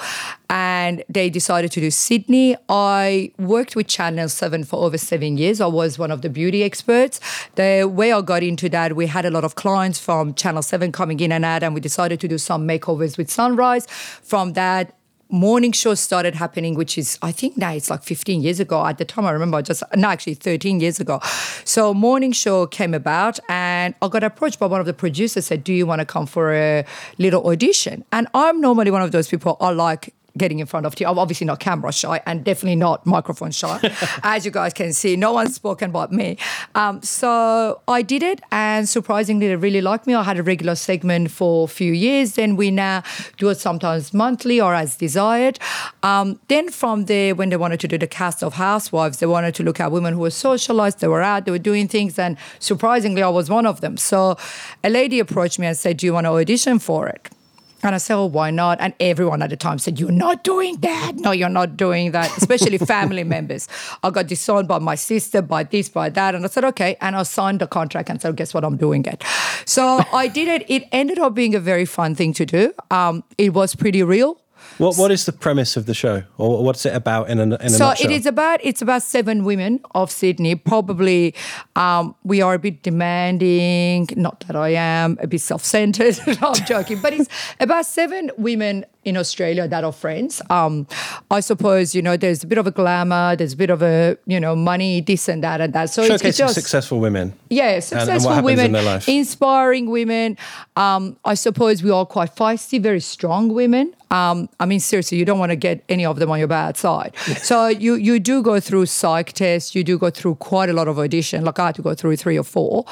and 0.50 1.02
they 1.08 1.30
decided 1.30 1.72
to 1.72 1.80
do 1.80 1.90
Sydney. 1.90 2.54
I 2.68 3.32
worked 3.38 3.76
with 3.76 3.86
Channel 3.86 4.28
Seven 4.28 4.64
for 4.64 4.84
over 4.84 4.98
seven 4.98 5.38
years. 5.38 5.62
I 5.62 5.68
was 5.68 5.98
one 5.98 6.10
of 6.10 6.20
the 6.20 6.28
beauty 6.28 6.62
experts. 6.62 7.18
The 7.54 7.84
way 7.84 8.12
I 8.12 8.20
got 8.20 8.42
into 8.42 8.68
that, 8.68 8.94
we 8.94 9.06
had 9.06 9.24
a 9.24 9.30
lot 9.30 9.44
of 9.44 9.54
clients 9.54 9.98
from 9.98 10.34
Channel 10.34 10.62
Seven 10.62 10.92
coming 10.92 11.20
in 11.20 11.32
and 11.32 11.46
out, 11.46 11.62
and 11.62 11.72
we 11.72 11.80
decided 11.80 12.20
to 12.20 12.28
do 12.28 12.36
some 12.36 12.68
makeovers 12.68 13.16
with 13.16 13.30
Sunrise. 13.30 13.86
From 13.86 14.52
that, 14.52 14.97
morning 15.30 15.72
shows 15.72 16.00
started 16.00 16.34
happening, 16.34 16.74
which 16.74 16.96
is, 16.96 17.18
I 17.22 17.32
think 17.32 17.56
now 17.56 17.72
it's 17.72 17.90
like 17.90 18.02
15 18.02 18.42
years 18.42 18.60
ago. 18.60 18.84
At 18.84 18.98
the 18.98 19.04
time, 19.04 19.26
I 19.26 19.30
remember 19.30 19.60
just, 19.62 19.82
no, 19.96 20.08
actually 20.08 20.34
13 20.34 20.80
years 20.80 21.00
ago. 21.00 21.20
So 21.64 21.92
morning 21.92 22.32
show 22.32 22.66
came 22.66 22.94
about 22.94 23.38
and 23.48 23.94
I 24.00 24.08
got 24.08 24.24
approached 24.24 24.58
by 24.58 24.66
one 24.66 24.80
of 24.80 24.86
the 24.86 24.94
producers 24.94 25.46
said, 25.46 25.64
do 25.64 25.72
you 25.72 25.86
want 25.86 26.00
to 26.00 26.06
come 26.06 26.26
for 26.26 26.52
a 26.52 26.84
little 27.18 27.46
audition? 27.46 28.04
And 28.12 28.26
I'm 28.34 28.60
normally 28.60 28.90
one 28.90 29.02
of 29.02 29.12
those 29.12 29.28
people, 29.28 29.56
I 29.60 29.70
like 29.70 30.14
getting 30.38 30.60
in 30.60 30.66
front 30.66 30.86
of 30.86 30.98
you. 30.98 31.06
I'm 31.06 31.18
obviously 31.18 31.46
not 31.46 31.60
camera 31.60 31.92
shy 31.92 32.20
and 32.26 32.44
definitely 32.44 32.76
not 32.76 33.04
microphone 33.04 33.50
shy. 33.50 33.78
As 34.22 34.44
you 34.44 34.50
guys 34.50 34.72
can 34.72 34.92
see, 34.92 35.16
no 35.16 35.32
one's 35.32 35.54
spoken 35.54 35.90
about 35.90 36.12
me. 36.12 36.38
Um, 36.74 37.02
so 37.02 37.80
I 37.86 38.02
did 38.02 38.22
it, 38.22 38.40
and 38.50 38.88
surprisingly, 38.88 39.48
they 39.48 39.56
really 39.56 39.80
liked 39.80 40.06
me. 40.06 40.14
I 40.14 40.22
had 40.22 40.38
a 40.38 40.42
regular 40.42 40.74
segment 40.74 41.30
for 41.30 41.64
a 41.64 41.68
few 41.68 41.92
years. 41.92 42.34
Then 42.34 42.56
we 42.56 42.70
now 42.70 43.02
do 43.36 43.48
it 43.50 43.56
sometimes 43.56 44.14
monthly 44.14 44.60
or 44.60 44.74
as 44.74 44.96
desired. 44.96 45.58
Um, 46.02 46.40
then 46.48 46.70
from 46.70 47.04
there, 47.06 47.34
when 47.34 47.50
they 47.50 47.56
wanted 47.56 47.80
to 47.80 47.88
do 47.88 47.98
the 47.98 48.06
cast 48.06 48.42
of 48.42 48.54
Housewives, 48.54 49.18
they 49.18 49.26
wanted 49.26 49.54
to 49.56 49.62
look 49.62 49.80
at 49.80 49.92
women 49.92 50.14
who 50.14 50.20
were 50.20 50.30
socialized, 50.30 51.00
they 51.00 51.08
were 51.08 51.22
out, 51.22 51.44
they 51.44 51.50
were 51.50 51.58
doing 51.58 51.88
things, 51.88 52.18
and 52.18 52.36
surprisingly, 52.58 53.22
I 53.22 53.28
was 53.28 53.50
one 53.50 53.66
of 53.66 53.80
them. 53.80 53.96
So 53.96 54.36
a 54.84 54.90
lady 54.90 55.18
approached 55.18 55.58
me 55.58 55.66
and 55.66 55.76
said, 55.76 55.96
"Do 55.98 56.06
you 56.06 56.14
want 56.14 56.26
to 56.26 56.30
audition 56.30 56.78
for 56.78 57.08
it?" 57.08 57.28
And 57.82 57.94
I 57.94 57.98
said, 57.98 58.16
oh, 58.16 58.26
why 58.26 58.50
not? 58.50 58.80
And 58.80 58.94
everyone 59.00 59.42
at 59.42 59.50
the 59.50 59.56
time 59.56 59.78
said, 59.78 60.00
you're 60.00 60.10
not 60.10 60.44
doing 60.44 60.76
that. 60.80 61.12
No, 61.16 61.30
you're 61.30 61.48
not 61.48 61.76
doing 61.76 62.12
that, 62.12 62.36
especially 62.36 62.78
family 62.78 63.24
members. 63.36 63.68
I 64.02 64.10
got 64.10 64.26
disowned 64.26 64.68
by 64.68 64.78
my 64.78 64.94
sister, 64.94 65.42
by 65.42 65.64
this, 65.64 65.88
by 65.88 66.08
that. 66.10 66.34
And 66.34 66.44
I 66.44 66.48
said, 66.48 66.64
okay. 66.64 66.96
And 67.00 67.14
I 67.14 67.22
signed 67.22 67.60
the 67.60 67.66
contract 67.66 68.10
and 68.10 68.20
said, 68.20 68.36
guess 68.36 68.52
what? 68.52 68.64
I'm 68.64 68.76
doing 68.76 69.04
it. 69.04 69.22
So 69.64 70.02
I 70.12 70.28
did 70.28 70.48
it. 70.48 70.68
It 70.68 70.88
ended 70.92 71.18
up 71.18 71.34
being 71.34 71.54
a 71.54 71.60
very 71.60 71.84
fun 71.84 72.14
thing 72.14 72.32
to 72.34 72.46
do. 72.46 72.72
Um, 72.90 73.22
it 73.36 73.54
was 73.54 73.74
pretty 73.74 74.02
real. 74.02 74.40
What 74.78 74.96
What 74.96 75.10
is 75.10 75.26
the 75.26 75.32
premise 75.32 75.76
of 75.76 75.86
the 75.86 75.94
show, 75.94 76.22
or 76.36 76.64
what's 76.64 76.86
it 76.86 76.94
about 76.94 77.28
in 77.28 77.40
a, 77.40 77.42
in 77.42 77.52
a 77.52 77.70
so 77.70 77.88
nutshell? 77.88 78.10
it 78.10 78.14
is 78.14 78.26
about 78.26 78.60
it's 78.62 78.80
about 78.80 79.02
seven 79.02 79.44
women 79.44 79.80
of 79.94 80.10
Sydney. 80.10 80.54
Probably 80.54 81.34
um, 81.74 82.14
we 82.22 82.40
are 82.40 82.54
a 82.54 82.58
bit 82.60 82.82
demanding. 82.84 84.08
Not 84.14 84.40
that 84.46 84.54
I 84.54 84.70
am 84.70 85.18
a 85.20 85.26
bit 85.26 85.40
self-centered. 85.40 86.18
no, 86.40 86.52
I'm 86.54 86.64
joking, 86.64 87.00
but 87.00 87.12
it's 87.12 87.28
about 87.58 87.86
seven 87.86 88.30
women 88.38 88.84
in 89.04 89.16
Australia 89.16 89.66
that 89.66 89.82
are 89.82 89.92
friends. 89.92 90.40
Um, 90.48 90.86
I 91.28 91.40
suppose 91.40 91.96
you 91.96 92.02
know 92.02 92.16
there's 92.16 92.44
a 92.44 92.46
bit 92.46 92.58
of 92.58 92.68
a 92.68 92.70
glamour, 92.70 93.34
there's 93.34 93.54
a 93.54 93.56
bit 93.56 93.70
of 93.70 93.82
a 93.82 94.16
you 94.26 94.38
know 94.38 94.54
money, 94.54 95.00
this 95.00 95.28
and 95.28 95.42
that 95.42 95.60
and 95.60 95.72
that. 95.72 95.90
So 95.90 96.02
it's 96.02 96.22
Showcasing 96.22 96.38
just 96.38 96.54
successful 96.54 97.00
women. 97.00 97.32
yeah, 97.50 97.70
and 97.70 97.82
successful 97.82 98.30
happens 98.30 98.58
women, 98.60 98.76
in 98.76 99.02
inspiring 99.08 99.90
women. 99.90 100.36
Um, 100.76 101.16
I 101.24 101.34
suppose 101.34 101.82
we 101.82 101.90
are 101.90 102.06
quite 102.06 102.36
feisty, 102.36 102.80
very 102.80 103.00
strong 103.00 103.48
women. 103.52 103.92
Um, 104.10 104.48
I 104.58 104.66
mean, 104.66 104.80
seriously, 104.80 105.18
you 105.18 105.24
don't 105.24 105.38
want 105.38 105.50
to 105.50 105.56
get 105.56 105.84
any 105.88 106.04
of 106.04 106.18
them 106.18 106.30
on 106.30 106.38
your 106.38 106.48
bad 106.48 106.76
side. 106.76 107.14
so 107.42 107.68
you 107.68 107.94
you 107.94 108.18
do 108.18 108.42
go 108.42 108.60
through 108.60 108.86
psych 108.86 109.32
tests. 109.32 109.74
You 109.74 109.84
do 109.84 109.98
go 109.98 110.10
through 110.10 110.36
quite 110.36 110.68
a 110.68 110.72
lot 110.72 110.88
of 110.88 110.98
audition. 110.98 111.44
Like 111.44 111.58
I 111.58 111.66
had 111.66 111.74
to 111.76 111.82
go 111.82 111.94
through 111.94 112.16
three 112.16 112.38
or 112.38 112.44
four, 112.44 112.84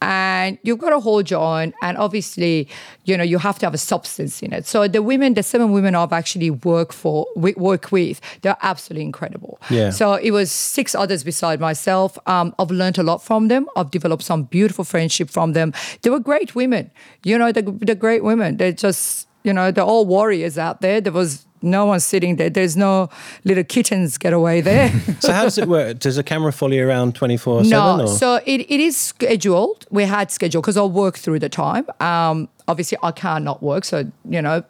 and 0.00 0.58
you've 0.62 0.78
got 0.78 0.90
to 0.90 1.00
hold 1.00 1.30
your 1.30 1.40
own. 1.40 1.72
And 1.82 1.96
obviously, 1.98 2.68
you 3.04 3.16
know, 3.16 3.24
you 3.24 3.38
have 3.38 3.58
to 3.60 3.66
have 3.66 3.74
a 3.74 3.78
substance 3.78 4.42
in 4.42 4.52
it. 4.52 4.66
So 4.66 4.86
the 4.86 5.02
women, 5.02 5.34
the 5.34 5.42
seven 5.42 5.72
women 5.72 5.94
I've 5.94 6.12
actually 6.12 6.50
worked 6.50 6.92
for, 6.92 7.26
work 7.36 7.90
with, 7.90 8.20
they're 8.42 8.56
absolutely 8.62 9.04
incredible. 9.04 9.60
Yeah. 9.70 9.90
So 9.90 10.14
it 10.14 10.30
was 10.30 10.50
six 10.50 10.94
others 10.94 11.24
beside 11.24 11.60
myself. 11.60 12.18
Um, 12.26 12.54
I've 12.58 12.70
learned 12.70 12.98
a 12.98 13.02
lot 13.02 13.22
from 13.22 13.48
them. 13.48 13.68
I've 13.76 13.90
developed 13.90 14.22
some 14.22 14.44
beautiful 14.44 14.84
friendship 14.84 15.30
from 15.30 15.52
them. 15.52 15.72
They 16.02 16.10
were 16.10 16.20
great 16.20 16.54
women. 16.54 16.90
You 17.24 17.38
know, 17.38 17.52
they're, 17.52 17.62
they're 17.62 17.94
great 17.94 18.22
women. 18.22 18.56
They're 18.56 18.72
just, 18.72 19.26
you 19.44 19.52
know, 19.52 19.70
they're 19.70 19.84
all 19.84 20.04
warriors 20.06 20.58
out 20.58 20.80
there. 20.80 21.00
There 21.00 21.12
was 21.12 21.46
no 21.62 21.86
one 21.86 22.00
sitting 22.00 22.36
there. 22.36 22.50
There's 22.50 22.76
no 22.76 23.10
little 23.44 23.64
kittens 23.64 24.16
get 24.18 24.32
away 24.32 24.60
there. 24.60 24.90
So 25.20 25.32
how 25.32 25.42
does 25.42 25.58
it 25.58 25.68
work? 25.68 25.98
Does 25.98 26.16
a 26.16 26.22
camera 26.22 26.52
follow 26.52 26.72
you 26.72 26.86
around 26.88 27.14
twenty 27.14 27.36
four 27.36 27.62
seven? 27.64 27.98
No, 27.98 28.06
so 28.06 28.40
it, 28.46 28.60
it 28.70 28.80
is 28.80 28.96
scheduled. 28.96 29.86
We 29.90 30.04
had 30.04 30.30
scheduled 30.30 30.62
because 30.64 30.76
I'll 30.78 30.90
work 30.90 31.18
through 31.18 31.40
the 31.40 31.50
time. 31.50 31.86
Um, 32.00 32.48
obviously, 32.66 32.96
I 33.02 33.12
can't 33.12 33.44
not 33.44 33.62
work, 33.62 33.84
so 33.84 34.10
you 34.28 34.40
know. 34.42 34.64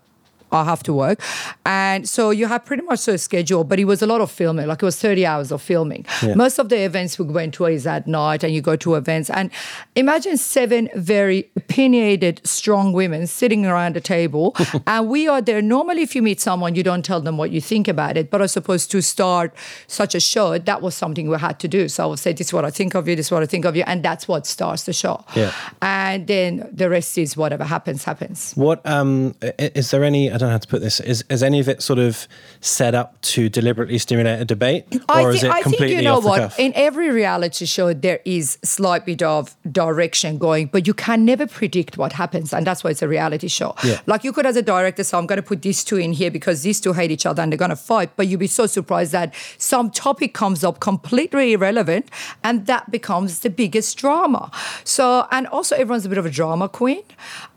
I 0.52 0.64
have 0.64 0.82
to 0.84 0.92
work, 0.92 1.20
and 1.64 2.08
so 2.08 2.30
you 2.30 2.46
have 2.46 2.64
pretty 2.64 2.82
much 2.82 3.06
a 3.08 3.18
schedule. 3.18 3.64
But 3.64 3.78
it 3.78 3.84
was 3.84 4.02
a 4.02 4.06
lot 4.06 4.20
of 4.20 4.30
filming, 4.30 4.66
like 4.66 4.82
it 4.82 4.84
was 4.84 4.98
thirty 4.98 5.24
hours 5.26 5.52
of 5.52 5.62
filming. 5.62 6.06
Most 6.34 6.58
of 6.58 6.68
the 6.68 6.78
events 6.78 7.18
we 7.18 7.24
went 7.26 7.54
to 7.54 7.66
is 7.66 7.86
at 7.86 8.06
night, 8.06 8.42
and 8.44 8.52
you 8.52 8.60
go 8.60 8.76
to 8.76 8.94
events. 8.94 9.30
And 9.30 9.50
imagine 9.96 10.36
seven 10.36 10.88
very 10.94 11.50
opinionated, 11.56 12.40
strong 12.44 12.92
women 12.92 13.26
sitting 13.26 13.66
around 13.66 13.96
a 13.96 14.00
table, 14.00 14.56
and 14.86 15.08
we 15.08 15.28
are 15.28 15.40
there. 15.40 15.62
Normally, 15.62 16.02
if 16.02 16.14
you 16.14 16.22
meet 16.22 16.40
someone, 16.40 16.74
you 16.74 16.82
don't 16.82 17.04
tell 17.04 17.20
them 17.20 17.36
what 17.36 17.50
you 17.50 17.60
think 17.60 17.88
about 17.88 18.16
it. 18.16 18.30
But 18.30 18.42
I 18.42 18.46
suppose 18.46 18.86
to 18.88 19.00
start 19.02 19.54
such 19.86 20.14
a 20.14 20.20
show, 20.20 20.58
that 20.58 20.82
was 20.82 20.94
something 20.94 21.28
we 21.28 21.38
had 21.38 21.58
to 21.60 21.68
do. 21.68 21.88
So 21.88 22.04
I 22.04 22.06
would 22.06 22.18
say, 22.18 22.32
"This 22.32 22.48
is 22.48 22.52
what 22.52 22.64
I 22.64 22.70
think 22.70 22.94
of 22.94 23.08
you. 23.08 23.16
This 23.16 23.26
is 23.26 23.32
what 23.32 23.42
I 23.42 23.46
think 23.46 23.64
of 23.64 23.76
you," 23.76 23.84
and 23.86 24.02
that's 24.02 24.26
what 24.26 24.46
starts 24.46 24.84
the 24.84 24.92
show. 24.92 25.24
Yeah. 25.34 25.52
And 25.82 26.26
then 26.26 26.68
the 26.72 26.88
rest 26.88 27.18
is 27.18 27.36
whatever 27.36 27.64
happens, 27.64 28.04
happens. 28.04 28.52
What 28.54 28.80
um 28.84 29.34
is 29.58 29.90
there 29.90 30.04
any? 30.04 30.28
I 30.40 30.44
don't 30.44 30.48
know 30.48 30.52
how 30.52 30.58
to 30.58 30.68
put 30.68 30.80
this. 30.80 31.00
Is 31.00 31.22
is 31.28 31.42
any 31.42 31.60
of 31.60 31.68
it 31.68 31.82
sort 31.82 31.98
of 31.98 32.26
set 32.60 32.94
up 32.94 33.20
to 33.32 33.48
deliberately 33.50 33.98
stimulate 33.98 34.40
a 34.40 34.44
debate, 34.44 34.86
or 34.94 35.00
I, 35.08 35.28
is 35.28 35.44
it 35.44 35.50
I 35.50 35.60
completely 35.60 35.88
think 35.88 35.98
you 35.98 36.08
know 36.08 36.16
off 36.16 36.22
the 36.22 36.28
what. 36.28 36.40
cuff? 36.40 36.58
In 36.58 36.72
every 36.74 37.10
reality 37.10 37.66
show, 37.66 37.92
there 37.92 38.20
is 38.24 38.58
slight 38.64 39.04
bit 39.04 39.22
of 39.22 39.54
direction 39.70 40.38
going, 40.38 40.68
but 40.68 40.86
you 40.86 40.94
can 40.94 41.24
never 41.26 41.46
predict 41.46 41.98
what 41.98 42.14
happens, 42.14 42.54
and 42.54 42.66
that's 42.66 42.82
why 42.82 42.90
it's 42.90 43.02
a 43.02 43.08
reality 43.08 43.48
show. 43.48 43.74
Yeah. 43.84 44.00
Like 44.06 44.24
you 44.24 44.32
could, 44.32 44.46
as 44.46 44.56
a 44.56 44.62
director, 44.62 45.04
say, 45.04 45.18
"I'm 45.18 45.26
going 45.26 45.36
to 45.36 45.42
put 45.42 45.60
these 45.60 45.84
two 45.84 45.96
in 45.96 46.12
here 46.14 46.30
because 46.30 46.62
these 46.62 46.80
two 46.80 46.94
hate 46.94 47.10
each 47.10 47.26
other 47.26 47.42
and 47.42 47.52
they're 47.52 47.58
going 47.58 47.70
to 47.70 47.76
fight," 47.76 48.10
but 48.16 48.26
you'd 48.26 48.40
be 48.40 48.46
so 48.46 48.66
surprised 48.66 49.12
that 49.12 49.34
some 49.58 49.90
topic 49.90 50.32
comes 50.32 50.64
up 50.64 50.80
completely 50.80 51.52
irrelevant, 51.52 52.10
and 52.42 52.64
that 52.66 52.90
becomes 52.90 53.40
the 53.40 53.50
biggest 53.50 53.98
drama. 53.98 54.50
So, 54.84 55.26
and 55.30 55.46
also 55.48 55.76
everyone's 55.76 56.06
a 56.06 56.08
bit 56.08 56.18
of 56.18 56.24
a 56.24 56.30
drama 56.30 56.68
queen. 56.68 57.02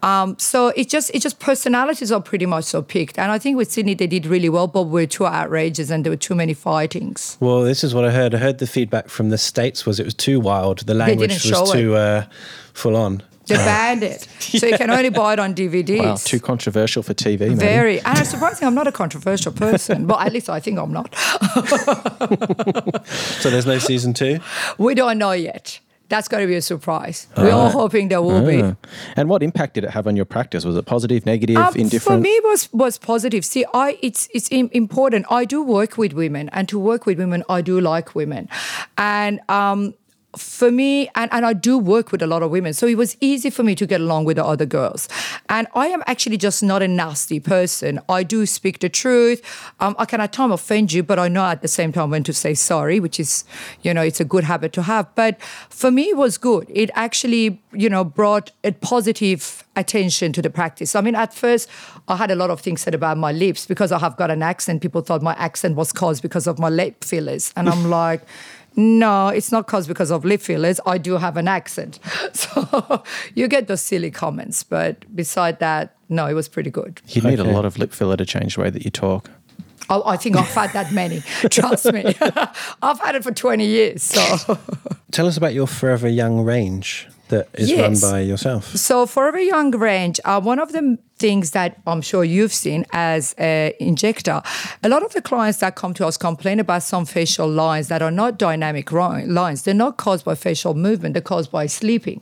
Um, 0.02 0.38
so 0.38 0.68
it 0.76 0.90
just 0.90 1.12
it 1.14 1.22
just 1.22 1.40
personalities 1.40 2.12
are 2.12 2.22
pretty 2.22 2.46
much 2.46 2.66
so 2.74 2.82
picked, 2.82 3.20
and 3.20 3.32
I 3.32 3.38
think 3.38 3.56
with 3.56 3.72
Sydney 3.72 3.94
they 3.94 4.08
did 4.08 4.26
really 4.26 4.50
well, 4.50 4.66
but 4.68 4.84
we're 4.84 5.06
too 5.06 5.28
outrageous 5.28 5.92
and 5.92 6.04
there 6.04 6.12
were 6.12 6.18
too 6.18 6.34
many 6.34 6.56
fightings. 6.56 7.38
Well, 7.40 7.62
this 7.62 7.84
is 7.84 7.94
what 7.94 8.04
I 8.04 8.10
heard. 8.10 8.34
I 8.34 8.40
heard 8.40 8.58
the 8.58 8.66
feedback 8.66 9.10
from 9.10 9.30
the 9.30 9.38
states 9.38 9.86
was 9.86 10.00
it 10.00 10.06
was 10.06 10.16
too 10.16 10.40
wild. 10.40 10.80
The 10.80 10.96
language 10.96 11.46
was 11.46 11.72
too 11.72 11.96
uh, 11.96 12.26
full 12.74 12.96
on. 12.96 13.22
They 13.46 13.56
banned 13.56 14.04
it. 14.04 14.28
So 14.40 14.66
you 14.66 14.78
can 14.82 14.90
only 14.90 15.10
buy 15.10 15.34
it 15.34 15.40
on 15.40 15.54
DVDs. 15.54 16.00
Wow, 16.00 16.16
too 16.16 16.40
controversial 16.40 17.04
for 17.04 17.14
TV. 17.14 17.42
maybe. 17.42 17.56
Very. 17.56 18.00
And 18.00 18.18
it's 18.18 18.30
surprising 18.30 18.68
I'm 18.68 18.74
not 18.74 18.88
a 18.88 18.92
controversial 18.92 19.52
person, 19.52 20.08
but 20.08 20.26
at 20.26 20.34
least 20.34 20.50
I 20.50 20.60
think 20.60 20.80
I'm 20.80 20.94
not. 20.94 21.14
So 23.44 23.50
there's 23.50 23.66
no 23.66 23.78
season 23.78 24.14
two. 24.14 24.40
We 24.78 24.96
don't 24.96 25.18
know 25.18 25.34
yet. 25.34 25.80
That's 26.14 26.28
going 26.28 26.44
to 26.44 26.48
be 26.48 26.56
a 26.56 26.62
surprise. 26.62 27.26
We're 27.36 27.52
all 27.52 27.72
hoping 27.82 28.10
there 28.10 28.22
will 28.22 28.46
be. 28.46 28.62
Ah. 28.62 28.76
And 29.16 29.30
what 29.30 29.42
impact 29.42 29.74
did 29.74 29.84
it 29.84 29.90
have 29.98 30.06
on 30.06 30.16
your 30.16 30.26
practice? 30.26 30.64
Was 30.64 30.78
it 30.78 30.86
positive, 30.86 31.26
negative, 31.26 31.58
Um, 31.58 31.74
indifferent? 31.76 32.20
For 32.20 32.22
me, 32.28 32.30
it 32.30 32.44
was 32.44 32.70
was 32.72 33.00
positive. 33.00 33.44
See, 33.44 33.66
I 33.74 33.98
it's 34.08 34.30
it's 34.38 34.48
important. 34.50 35.26
I 35.40 35.46
do 35.46 35.64
work 35.64 35.98
with 35.98 36.14
women, 36.14 36.50
and 36.54 36.70
to 36.70 36.78
work 36.78 37.08
with 37.08 37.18
women, 37.18 37.44
I 37.58 37.62
do 37.72 37.82
like 37.82 38.14
women, 38.14 38.48
and 38.98 39.40
um, 39.50 39.96
for 40.36 40.72
me, 40.72 41.10
and, 41.16 41.32
and 41.32 41.46
I 41.46 41.54
do 41.54 41.78
work 41.78 42.12
with 42.12 42.22
a 42.22 42.28
lot 42.28 42.42
of 42.42 42.50
women, 42.50 42.74
so 42.74 42.88
it 42.88 42.98
was 42.98 43.16
easy 43.22 43.50
for 43.50 43.64
me 43.64 43.76
to 43.76 43.86
get 43.86 44.02
along 44.02 44.26
with 44.26 44.38
the 44.38 44.46
other 44.46 44.66
girls. 44.66 45.08
And 45.50 45.68
I 45.76 45.88
am 45.88 46.04
actually 46.08 46.38
just 46.38 46.64
not 46.64 46.82
a 46.82 46.88
nasty 46.88 47.40
person. 47.40 48.00
I 48.10 48.24
do 48.24 48.46
speak 48.46 48.80
the 48.80 48.90
truth. 48.90 49.42
Um, 49.80 49.96
I 50.00 50.06
can 50.06 50.22
at 50.22 50.34
times 50.34 50.54
offend 50.54 50.92
you, 50.92 51.04
but 51.04 51.20
I 51.20 51.28
know 51.28 51.46
at 51.46 51.62
the 51.62 51.68
same 51.68 51.92
time 51.92 52.10
when 52.10 52.24
to 52.24 52.34
say 52.34 52.54
sorry, 52.54 53.00
which 53.00 53.20
is, 53.20 53.44
you 53.82 53.94
know, 53.94 54.02
it's 54.02 54.20
a 54.20 54.26
good 54.26 54.44
habit 54.44 54.74
to 54.74 54.82
have. 54.84 55.14
But 55.16 55.42
for 55.70 55.92
me, 55.92 56.10
it 56.10 56.18
was 56.18 56.38
good. 56.38 56.66
It 56.70 56.90
actually, 56.96 57.62
you 57.72 57.90
know, 57.90 58.04
brought 58.04 58.52
a 58.64 58.72
positive 58.72 59.64
attention 59.76 60.34
to 60.34 60.42
the 60.42 60.50
practice. 60.50 60.96
I 60.96 61.02
mean, 61.02 61.16
at 61.16 61.34
first, 61.34 61.70
I 62.08 62.16
had 62.16 62.32
a 62.32 62.36
lot 62.36 62.50
of 62.50 62.60
things 62.62 62.82
said 62.82 62.96
about 62.96 63.18
my 63.18 63.32
lips 63.32 63.66
because 63.66 63.92
I 63.92 64.00
have 64.00 64.18
got 64.18 64.32
an 64.32 64.42
accent. 64.42 64.82
People 64.82 65.02
thought 65.02 65.22
my 65.22 65.34
accent 65.34 65.76
was 65.76 65.92
caused 65.92 66.22
because 66.22 66.48
of 66.48 66.60
my 66.60 66.70
lip 66.70 67.04
fillers. 67.04 67.54
And 67.56 67.70
I'm 67.70 67.90
like, 67.90 68.22
no, 68.76 69.28
it's 69.30 69.52
not 69.52 69.68
caused 69.68 69.88
because 69.88 70.12
of 70.12 70.26
lip 70.26 70.42
fillers. 70.42 70.80
I 70.86 70.98
do 70.98 71.18
have 71.18 71.38
an 71.38 71.48
accent. 71.48 72.00
So 72.34 73.04
you 73.36 73.48
get 73.48 73.68
those 73.68 73.82
silly 73.82 74.10
comments. 74.12 74.64
But 74.64 75.06
beside 75.16 75.60
that, 75.60 75.96
no, 76.10 76.26
it 76.28 76.34
was 76.34 76.48
pretty 76.50 76.70
good. 76.72 77.02
You'd 77.08 77.24
need 77.26 77.40
Okay. 77.40 77.50
a 77.50 77.54
lot 77.54 77.66
of 77.66 77.78
lip 77.78 77.92
filler 77.94 78.18
to 78.18 78.26
change 78.26 78.56
the 78.56 78.62
way 78.62 78.70
that 78.70 78.84
you 78.86 78.92
talk. 78.92 79.30
Oh, 79.90 80.02
I 80.06 80.18
think 80.18 80.36
I've 80.38 80.48
had 80.54 80.72
that 80.74 80.92
many. 80.94 81.20
Trust 81.50 81.92
me. 81.94 82.04
I've 82.82 83.00
had 83.00 83.16
it 83.16 83.24
for 83.24 83.32
20 83.32 83.66
years. 83.66 84.02
So 84.04 84.58
Tell 85.12 85.28
us 85.28 85.38
about 85.38 85.54
your 85.54 85.68
Forever 85.68 86.08
Young 86.08 86.42
range 86.42 87.08
that 87.30 87.48
is 87.54 87.70
Yes. 87.70 88.02
run 88.02 88.12
by 88.12 88.20
yourself. 88.22 88.76
So 88.76 89.06
Forever 89.06 89.40
Young 89.40 89.72
range, 89.72 90.20
uh, 90.26 90.40
one 90.42 90.60
of 90.60 90.72
the 90.72 90.98
things 91.18 91.52
that 91.52 91.82
I'm 91.88 92.02
sure 92.02 92.24
you've 92.24 92.54
seen 92.54 92.86
as 92.92 93.34
an 93.38 93.74
injector, 93.80 94.42
a 94.84 94.90
lot 94.90 95.04
of 95.04 95.14
the 95.14 95.22
clients 95.22 95.60
that 95.60 95.76
come 95.76 95.94
to 95.96 96.08
us 96.08 96.18
complain 96.18 96.60
about 96.60 96.84
some 96.84 97.06
facial 97.06 97.48
lines 97.48 97.88
that 97.88 98.02
are 98.02 98.12
not 98.12 98.38
dynamic 98.38 98.92
lines. 98.92 99.64
They're 99.64 99.74
not 99.74 99.98
caused 99.98 100.26
by 100.26 100.36
facial 100.36 100.74
movement, 100.74 101.14
they're 101.14 101.22
caused 101.22 101.52
by 101.52 101.68
sleeping. 101.68 102.22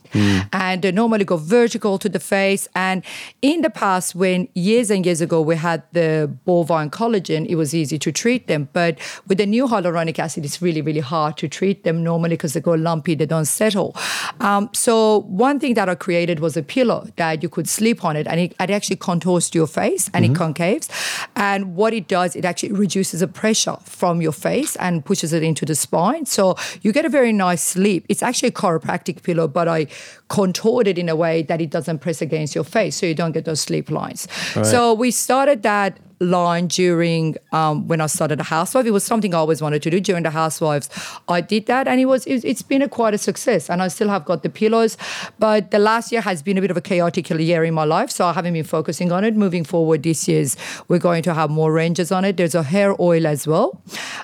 And 0.52 0.82
they 0.82 0.92
normally 0.92 1.24
go 1.24 1.36
vertical 1.36 1.98
to 1.98 2.08
the 2.08 2.20
face. 2.20 2.68
And 2.74 3.02
in 3.40 3.62
the 3.62 3.70
past, 3.70 4.14
when 4.14 4.48
years 4.54 4.90
and 4.90 5.04
years 5.04 5.20
ago 5.20 5.40
we 5.40 5.56
had 5.56 5.82
the 5.92 6.30
bovine 6.44 6.90
collagen, 6.90 7.46
it 7.46 7.56
was 7.56 7.74
easy 7.74 7.98
to 7.98 8.12
treat 8.12 8.46
them. 8.46 8.68
But 8.72 8.98
with 9.26 9.38
the 9.38 9.46
new 9.46 9.66
hyaluronic 9.66 10.18
acid, 10.18 10.44
it's 10.44 10.60
really, 10.62 10.82
really 10.82 11.00
hard 11.00 11.36
to 11.38 11.48
treat 11.48 11.84
them 11.84 12.02
normally 12.04 12.36
because 12.36 12.52
they 12.52 12.60
go 12.60 12.72
lumpy, 12.72 13.14
they 13.14 13.26
don't 13.26 13.46
settle. 13.46 13.96
Um, 14.40 14.70
so 14.72 15.20
one 15.20 15.58
thing 15.58 15.74
that 15.74 15.88
I 15.88 15.94
created 15.94 16.40
was 16.40 16.56
a 16.56 16.62
pillow 16.62 17.06
that 17.16 17.42
you 17.42 17.48
could 17.48 17.68
sleep 17.68 18.04
on 18.04 18.16
it 18.16 18.26
and 18.26 18.38
it, 18.40 18.54
it 18.60 18.70
actually 18.70 18.91
contours 19.00 19.50
to 19.50 19.58
your 19.58 19.66
face 19.66 20.10
and 20.14 20.24
it 20.24 20.32
mm-hmm. 20.32 20.52
concaves. 20.52 20.88
And 21.36 21.76
what 21.76 21.94
it 21.94 22.08
does, 22.08 22.36
it 22.36 22.44
actually 22.44 22.72
reduces 22.72 23.20
the 23.20 23.28
pressure 23.28 23.76
from 23.84 24.20
your 24.20 24.32
face 24.32 24.76
and 24.76 25.04
pushes 25.04 25.32
it 25.32 25.42
into 25.42 25.64
the 25.64 25.74
spine. 25.74 26.26
So 26.26 26.56
you 26.82 26.92
get 26.92 27.04
a 27.04 27.08
very 27.08 27.32
nice 27.32 27.62
sleep. 27.62 28.06
It's 28.08 28.22
actually 28.22 28.50
a 28.50 28.52
chiropractic 28.52 29.22
pillow, 29.22 29.48
but 29.48 29.68
I 29.68 29.86
contoured 30.28 30.86
it 30.86 30.98
in 30.98 31.08
a 31.08 31.16
way 31.16 31.42
that 31.42 31.60
it 31.60 31.70
doesn't 31.70 31.98
press 31.98 32.22
against 32.22 32.54
your 32.54 32.64
face 32.64 32.96
so 32.96 33.06
you 33.06 33.14
don't 33.14 33.32
get 33.32 33.44
those 33.44 33.60
sleep 33.60 33.90
lines. 33.90 34.28
So 34.62 34.94
we 34.94 35.10
started 35.10 35.62
that 35.62 35.98
line 36.22 36.66
during 36.68 37.36
um, 37.52 37.88
when 37.88 38.00
I 38.00 38.06
started 38.06 38.40
a 38.40 38.44
housewife. 38.44 38.86
It 38.86 38.90
was 38.90 39.04
something 39.04 39.34
I 39.34 39.38
always 39.38 39.60
wanted 39.60 39.82
to 39.82 39.90
do 39.90 40.00
during 40.00 40.22
the 40.22 40.30
housewives. 40.30 40.88
I 41.28 41.40
did 41.40 41.66
that, 41.66 41.88
and 41.88 42.00
it 42.00 42.06
was 42.06 42.26
it, 42.26 42.44
it's 42.44 42.62
been 42.62 42.82
a 42.82 42.88
quite 42.88 43.14
a 43.14 43.18
success. 43.18 43.68
And 43.68 43.82
I 43.82 43.88
still 43.88 44.08
have 44.08 44.24
got 44.24 44.42
the 44.42 44.50
pillows, 44.50 44.96
but 45.38 45.70
the 45.70 45.78
last 45.78 46.12
year 46.12 46.20
has 46.20 46.42
been 46.42 46.58
a 46.58 46.60
bit 46.60 46.70
of 46.70 46.76
a 46.76 46.80
chaotic 46.80 47.30
year 47.30 47.64
in 47.64 47.74
my 47.74 47.84
life, 47.84 48.10
so 48.10 48.26
I 48.26 48.32
haven't 48.32 48.52
been 48.52 48.64
focusing 48.64 49.12
on 49.12 49.24
it. 49.24 49.34
Moving 49.36 49.64
forward, 49.64 50.02
this 50.02 50.28
year's 50.28 50.56
we're 50.88 50.98
going 50.98 51.22
to 51.24 51.34
have 51.34 51.50
more 51.50 51.72
ranges 51.72 52.12
on 52.12 52.24
it. 52.24 52.36
There's 52.36 52.54
a 52.54 52.62
hair 52.62 52.94
oil 53.00 53.26
as 53.26 53.46
well, 53.46 53.80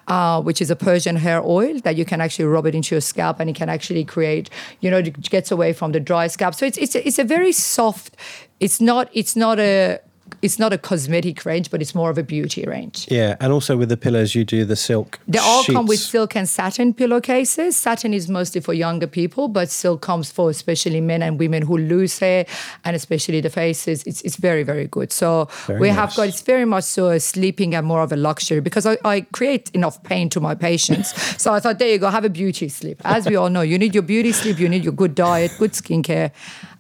uh, 0.07 0.41
which 0.43 0.61
is 0.61 0.71
a 0.71 0.77
Persian 0.77 1.17
hair 1.17 1.43
oil 1.45 1.81
that 1.81 1.97
you 1.97 2.05
can 2.05 2.21
actually 2.21 2.47
rub 2.47 2.67
it 2.67 2.75
into 2.75 2.95
your 2.95 3.01
scalp, 3.01 3.41
and 3.41 3.51
it 3.51 3.57
can 3.57 3.69
actually 3.69 4.05
create, 4.05 4.51
you 4.81 4.91
know, 4.91 4.99
it 4.99 5.31
gets 5.31 5.51
away 5.51 5.73
from 5.73 5.93
the 5.93 6.01
dry 6.01 6.27
scalp. 6.27 6.55
So 6.55 6.67
it's 6.67 6.79
it's 6.79 6.95
it's 6.95 7.19
a 7.19 7.25
very 7.25 7.53
soft. 7.53 8.17
It's 8.61 8.81
not 8.81 9.09
it's 9.13 9.37
not 9.37 9.59
a 9.59 10.01
it's 10.43 10.59
not 10.59 10.73
a 10.73 10.79
cosmetic 10.79 11.45
range, 11.45 11.71
but 11.71 11.81
it's 11.83 11.95
more 11.95 12.11
of 12.11 12.19
a 12.19 12.23
beauty 12.23 12.65
range. 12.65 13.07
Yeah, 13.11 13.37
and 13.41 13.53
also 13.53 13.77
with 13.77 13.89
the 13.89 13.97
pillows, 13.97 14.35
you 14.35 14.45
do 14.45 14.65
the 14.65 14.77
silk. 14.77 15.19
They 15.27 15.39
all 15.39 15.65
come 15.65 15.87
with 15.87 16.01
silk 16.01 16.37
and 16.37 16.49
satin 16.49 16.95
pillowcases. 16.95 17.77
Satin 17.77 18.15
is 18.15 18.29
mostly 18.29 18.61
for 18.61 18.73
younger 18.73 19.07
people, 19.07 19.49
but 19.49 19.71
silk 19.71 20.01
comes 20.01 20.31
for 20.31 20.51
especially 20.51 21.01
men 21.01 21.23
and 21.23 21.39
women 21.39 21.63
who 21.63 21.79
lose 21.79 22.19
hair, 22.19 22.47
and 22.85 22.95
especially 22.95 23.41
the 23.41 23.51
faces. 23.51 24.03
It's, 24.05 24.23
it's 24.23 24.37
very, 24.37 24.63
very 24.63 24.87
good. 24.87 25.13
So 25.13 25.49
Very 25.67 25.81
we 25.81 25.89
have 25.89 26.15
got, 26.15 26.29
it's 26.29 26.43
very 26.43 26.65
much 26.65 26.85
so 26.85 27.09
a 27.09 27.21
sleeping 27.21 27.75
and 27.75 27.87
more 27.87 28.03
of 28.03 28.13
a 28.13 28.17
luxury 28.17 28.61
because 28.61 28.87
I, 28.87 28.97
I 29.05 29.23
create 29.33 29.71
enough 29.71 30.03
pain 30.03 30.29
to 30.31 30.41
my 30.41 30.55
patients. 30.55 31.09
so 31.43 31.53
I 31.53 31.61
thought, 31.61 31.79
there 31.79 31.89
you 31.89 31.99
go, 31.99 32.11
have 32.11 32.25
a 32.25 32.31
beauty 32.31 32.69
sleep. 32.69 33.01
As 33.05 33.29
we 33.29 33.37
all 33.37 33.51
know, 33.51 33.63
you 33.63 33.79
need 33.79 33.95
your 33.95 34.03
beauty 34.03 34.33
sleep, 34.33 34.59
you 34.59 34.69
need 34.69 34.85
your 34.85 34.93
good 34.93 35.15
diet, 35.15 35.53
good 35.59 35.73
skincare, 35.73 36.31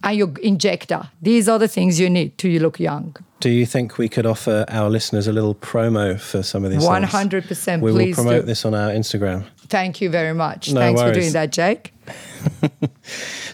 and 0.02 0.16
your 0.16 0.30
injector. 0.42 1.10
These 1.22 1.48
are 1.48 1.58
the 1.58 1.68
things 1.68 1.98
you 1.98 2.10
need 2.10 2.38
to 2.38 2.58
look 2.60 2.78
young. 2.80 3.16
Do 3.40 3.50
you 3.50 3.66
think 3.66 3.98
we 3.98 4.08
could 4.08 4.26
offer 4.26 4.64
our 4.68 4.90
listeners 4.90 5.28
a 5.28 5.32
little 5.32 5.54
promo 5.54 6.18
for 6.20 6.42
some 6.42 6.64
of 6.64 6.72
these? 6.72 6.82
100%, 6.82 7.80
We 7.80 7.92
will 7.92 8.12
promote 8.14 8.42
do. 8.42 8.46
this 8.46 8.64
on 8.64 8.74
our 8.74 8.90
Instagram. 8.90 9.44
Thank 9.68 10.00
you 10.00 10.10
very 10.10 10.34
much. 10.34 10.72
No 10.72 10.80
Thanks 10.80 11.00
for 11.00 11.12
doing 11.12 11.32
that, 11.32 11.52
Jake. 11.52 11.92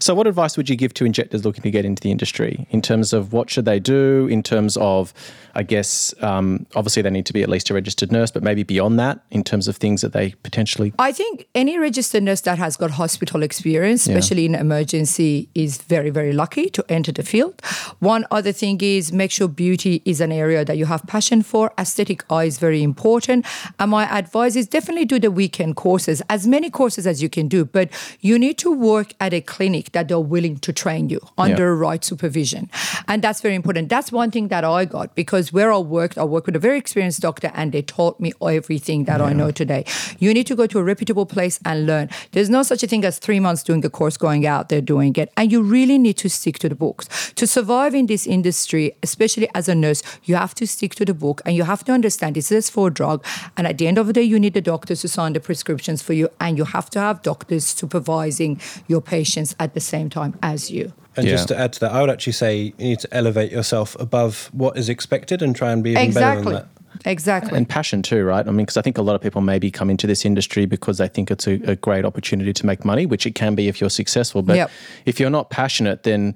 So, 0.05 0.14
what 0.14 0.26
advice 0.26 0.59
would 0.59 0.68
you 0.68 0.76
give 0.76 0.92
to 0.95 1.07
injectors 1.07 1.47
looking 1.47 1.62
to 1.62 1.70
get 1.70 1.86
into 1.86 2.03
the 2.03 2.11
industry 2.11 2.66
in 2.68 2.82
terms 2.82 3.14
of 3.14 3.32
what 3.32 3.49
should 3.49 3.64
they 3.64 3.80
do? 3.80 4.28
In 4.30 4.42
terms 4.42 4.76
of, 4.76 5.14
I 5.55 5.62
guess, 5.62 6.14
um, 6.22 6.66
obviously 6.74 7.02
they 7.02 7.11
need 7.11 7.26
to 7.26 7.32
be 7.32 7.42
at 7.42 7.48
least 7.48 7.70
a 7.70 7.74
registered 7.74 8.11
nurse, 8.11 8.30
but 8.30 8.42
maybe 8.42 8.62
beyond 8.62 8.98
that, 8.98 9.20
in 9.30 9.44
terms 9.44 9.68
of 9.68 9.76
things 9.76 10.00
that 10.02 10.12
they 10.12 10.30
potentially. 10.42 10.92
I 10.98 11.12
think 11.12 11.46
any 11.55 11.78
registered 11.78 12.22
nurse 12.22 12.40
that 12.42 12.59
has 12.59 12.76
got 12.76 12.92
hospital 12.92 13.42
experience, 13.42 14.07
Yeah. 14.07 14.16
especially 14.16 14.46
in 14.46 14.55
emergency, 14.55 15.48
is 15.55 15.78
very, 15.78 16.11
very 16.11 16.32
lucky 16.32 16.68
to 16.70 16.84
enter 16.88 17.12
the 17.12 17.22
field. 17.22 17.61
One 18.00 18.26
other 18.30 18.52
thing 18.52 18.80
is 18.80 19.12
make 19.12 19.30
sure 19.30 19.48
beauty 19.48 20.02
is 20.05 20.20
an 20.20 20.32
area 20.32 20.64
that 20.64 20.76
you 20.76 20.86
have 20.86 21.07
passion 21.07 21.42
for. 21.42 21.72
Aesthetic 21.78 22.24
eye 22.30 22.44
is 22.44 22.59
very 22.59 22.82
important. 22.82 23.46
And 23.78 23.90
my 23.90 24.05
advice 24.16 24.57
is 24.57 24.66
definitely 24.66 25.05
do 25.05 25.18
the 25.18 25.30
weekend 25.30 25.76
courses, 25.76 26.22
as 26.28 26.46
many 26.46 26.70
courses 26.70 27.07
as 27.07 27.22
you 27.22 27.28
can 27.28 27.48
do, 27.48 27.64
but 27.64 27.88
you 28.20 28.38
need 28.38 28.59
to 28.59 28.70
work 28.72 29.12
at 29.20 29.32
a 29.32 29.40
clinic 29.40 29.92
that 29.92 30.09
they're 30.09 30.18
willing 30.18 30.57
to 30.59 30.72
train 30.72 31.09
you 31.09 31.20
under 31.38 31.76
right 31.76 32.05
supervision. 32.05 32.68
And 33.09 33.22
that's 33.22 33.40
very 33.40 33.55
important. 33.55 33.88
That's 33.88 34.11
one 34.12 34.30
thing 34.30 34.48
that 34.48 34.64
I 34.64 34.84
got 34.84 35.14
because 35.14 35.43
where 35.53 35.72
I 35.72 35.78
worked, 35.78 36.18
I 36.18 36.24
worked 36.24 36.47
with 36.47 36.57
a 36.57 36.59
very 36.59 36.78
experienced 36.78 37.20
doctor 37.20 37.51
and 37.55 37.72
they 37.72 37.82
taught 37.82 38.20
me 38.20 38.32
everything 38.40 39.05
that 39.05 39.20
I 39.20 39.32
know 39.32 39.51
today. 39.51 39.84
You 40.18 40.32
need 40.34 40.47
to 40.47 40.57
go 40.57 40.66
to 40.66 40.78
a 40.78 40.82
reputable 40.82 41.26
place 41.26 41.59
and 41.64 41.86
learn. 41.86 42.11
There's 42.32 42.51
no 42.51 42.62
such 42.62 42.82
a 42.82 42.86
thing 42.86 43.05
as 43.05 43.18
three 43.18 43.40
months 43.40 43.62
doing 43.62 43.80
the 43.80 43.90
course, 43.90 44.16
going 44.16 44.47
out 44.47 44.68
there 44.68 44.80
doing 44.80 45.14
it. 45.16 45.32
And 45.36 45.51
you 45.51 45.62
really 45.62 45.99
need 45.99 46.16
to 46.18 46.28
stick 46.28 46.59
to 46.61 46.68
the 46.68 46.74
books. 46.74 47.32
To 47.34 47.47
survive 47.47 47.95
in 47.95 48.07
this 48.07 48.26
industry, 48.26 48.97
especially 49.03 49.49
as 49.55 49.68
a 49.68 49.74
nurse, 49.74 50.03
you 50.24 50.36
have 50.36 50.55
to 50.57 50.66
stick 50.66 50.95
to 50.97 51.05
the 51.05 51.14
book 51.14 51.42
and 51.45 51.55
you 51.57 51.64
have 51.64 51.84
to 51.84 51.92
understand 51.92 52.36
this 52.36 52.51
is 52.51 52.70
for 52.70 52.88
a 52.88 52.90
drug. 52.92 53.24
And 53.57 53.66
at 53.66 53.78
the 53.78 53.86
end 53.86 53.99
of 53.99 54.07
the 54.07 54.12
day, 54.12 54.22
you 54.22 54.38
need 54.38 54.55
the 54.55 54.61
doctors 54.61 55.01
to 55.03 55.09
sign 55.09 55.32
the 55.32 55.40
prescriptions 55.40 56.03
for 56.03 56.12
you. 56.12 56.28
And 56.40 56.59
you 56.59 56.64
have 56.64 56.90
to 56.90 57.01
have 57.01 57.22
doctors 57.22 57.64
supervising 57.64 58.61
your 58.88 59.01
patients 59.01 59.55
at 59.59 59.74
the 59.74 59.80
same 59.80 60.11
time 60.11 60.38
as 60.42 60.70
you. 60.70 60.92
And 61.16 61.26
Yeah. 61.26 61.32
just 61.32 61.48
to 61.48 61.58
add 61.58 61.72
to 61.74 61.80
that, 61.80 61.92
I 61.92 62.00
would 62.00 62.10
actually 62.10 62.32
say 62.32 62.56
you 62.78 62.84
need 62.90 63.00
to 63.00 63.08
elevate 63.14 63.52
yourself 63.52 63.96
above 64.00 64.50
what 64.52 64.76
is 64.76 64.88
expected 64.88 65.42
and 65.42 65.54
try 65.54 65.70
and 65.72 65.82
be 65.82 65.90
even 65.90 66.12
better 66.12 66.38
Exactly. 66.38 66.44
than 66.44 66.52
that. 66.54 66.68
Exactly. 67.06 67.56
And 67.58 67.68
passion 67.68 68.02
too, 68.02 68.24
right? 68.24 68.46
I 68.46 68.50
mean, 68.50 68.64
because 68.64 68.76
I 68.76 68.82
think 68.82 68.98
a 68.98 69.02
lot 69.02 69.14
of 69.14 69.20
people 69.20 69.40
maybe 69.40 69.70
come 69.70 69.90
into 69.90 70.06
this 70.06 70.24
industry 70.24 70.64
because 70.64 70.98
they 70.98 71.08
think 71.08 71.30
it's 71.30 71.46
a, 71.46 71.54
a 71.70 71.76
great 71.76 72.04
opportunity 72.04 72.52
to 72.52 72.66
make 72.66 72.84
money, 72.84 73.04
which 73.04 73.26
it 73.26 73.34
can 73.34 73.54
be 73.54 73.66
if 73.68 73.80
you're 73.80 73.90
successful. 73.90 74.42
But 74.42 74.56
Yep. 74.56 74.70
if 75.04 75.18
you're 75.20 75.30
not 75.30 75.50
passionate, 75.50 76.04
then 76.04 76.34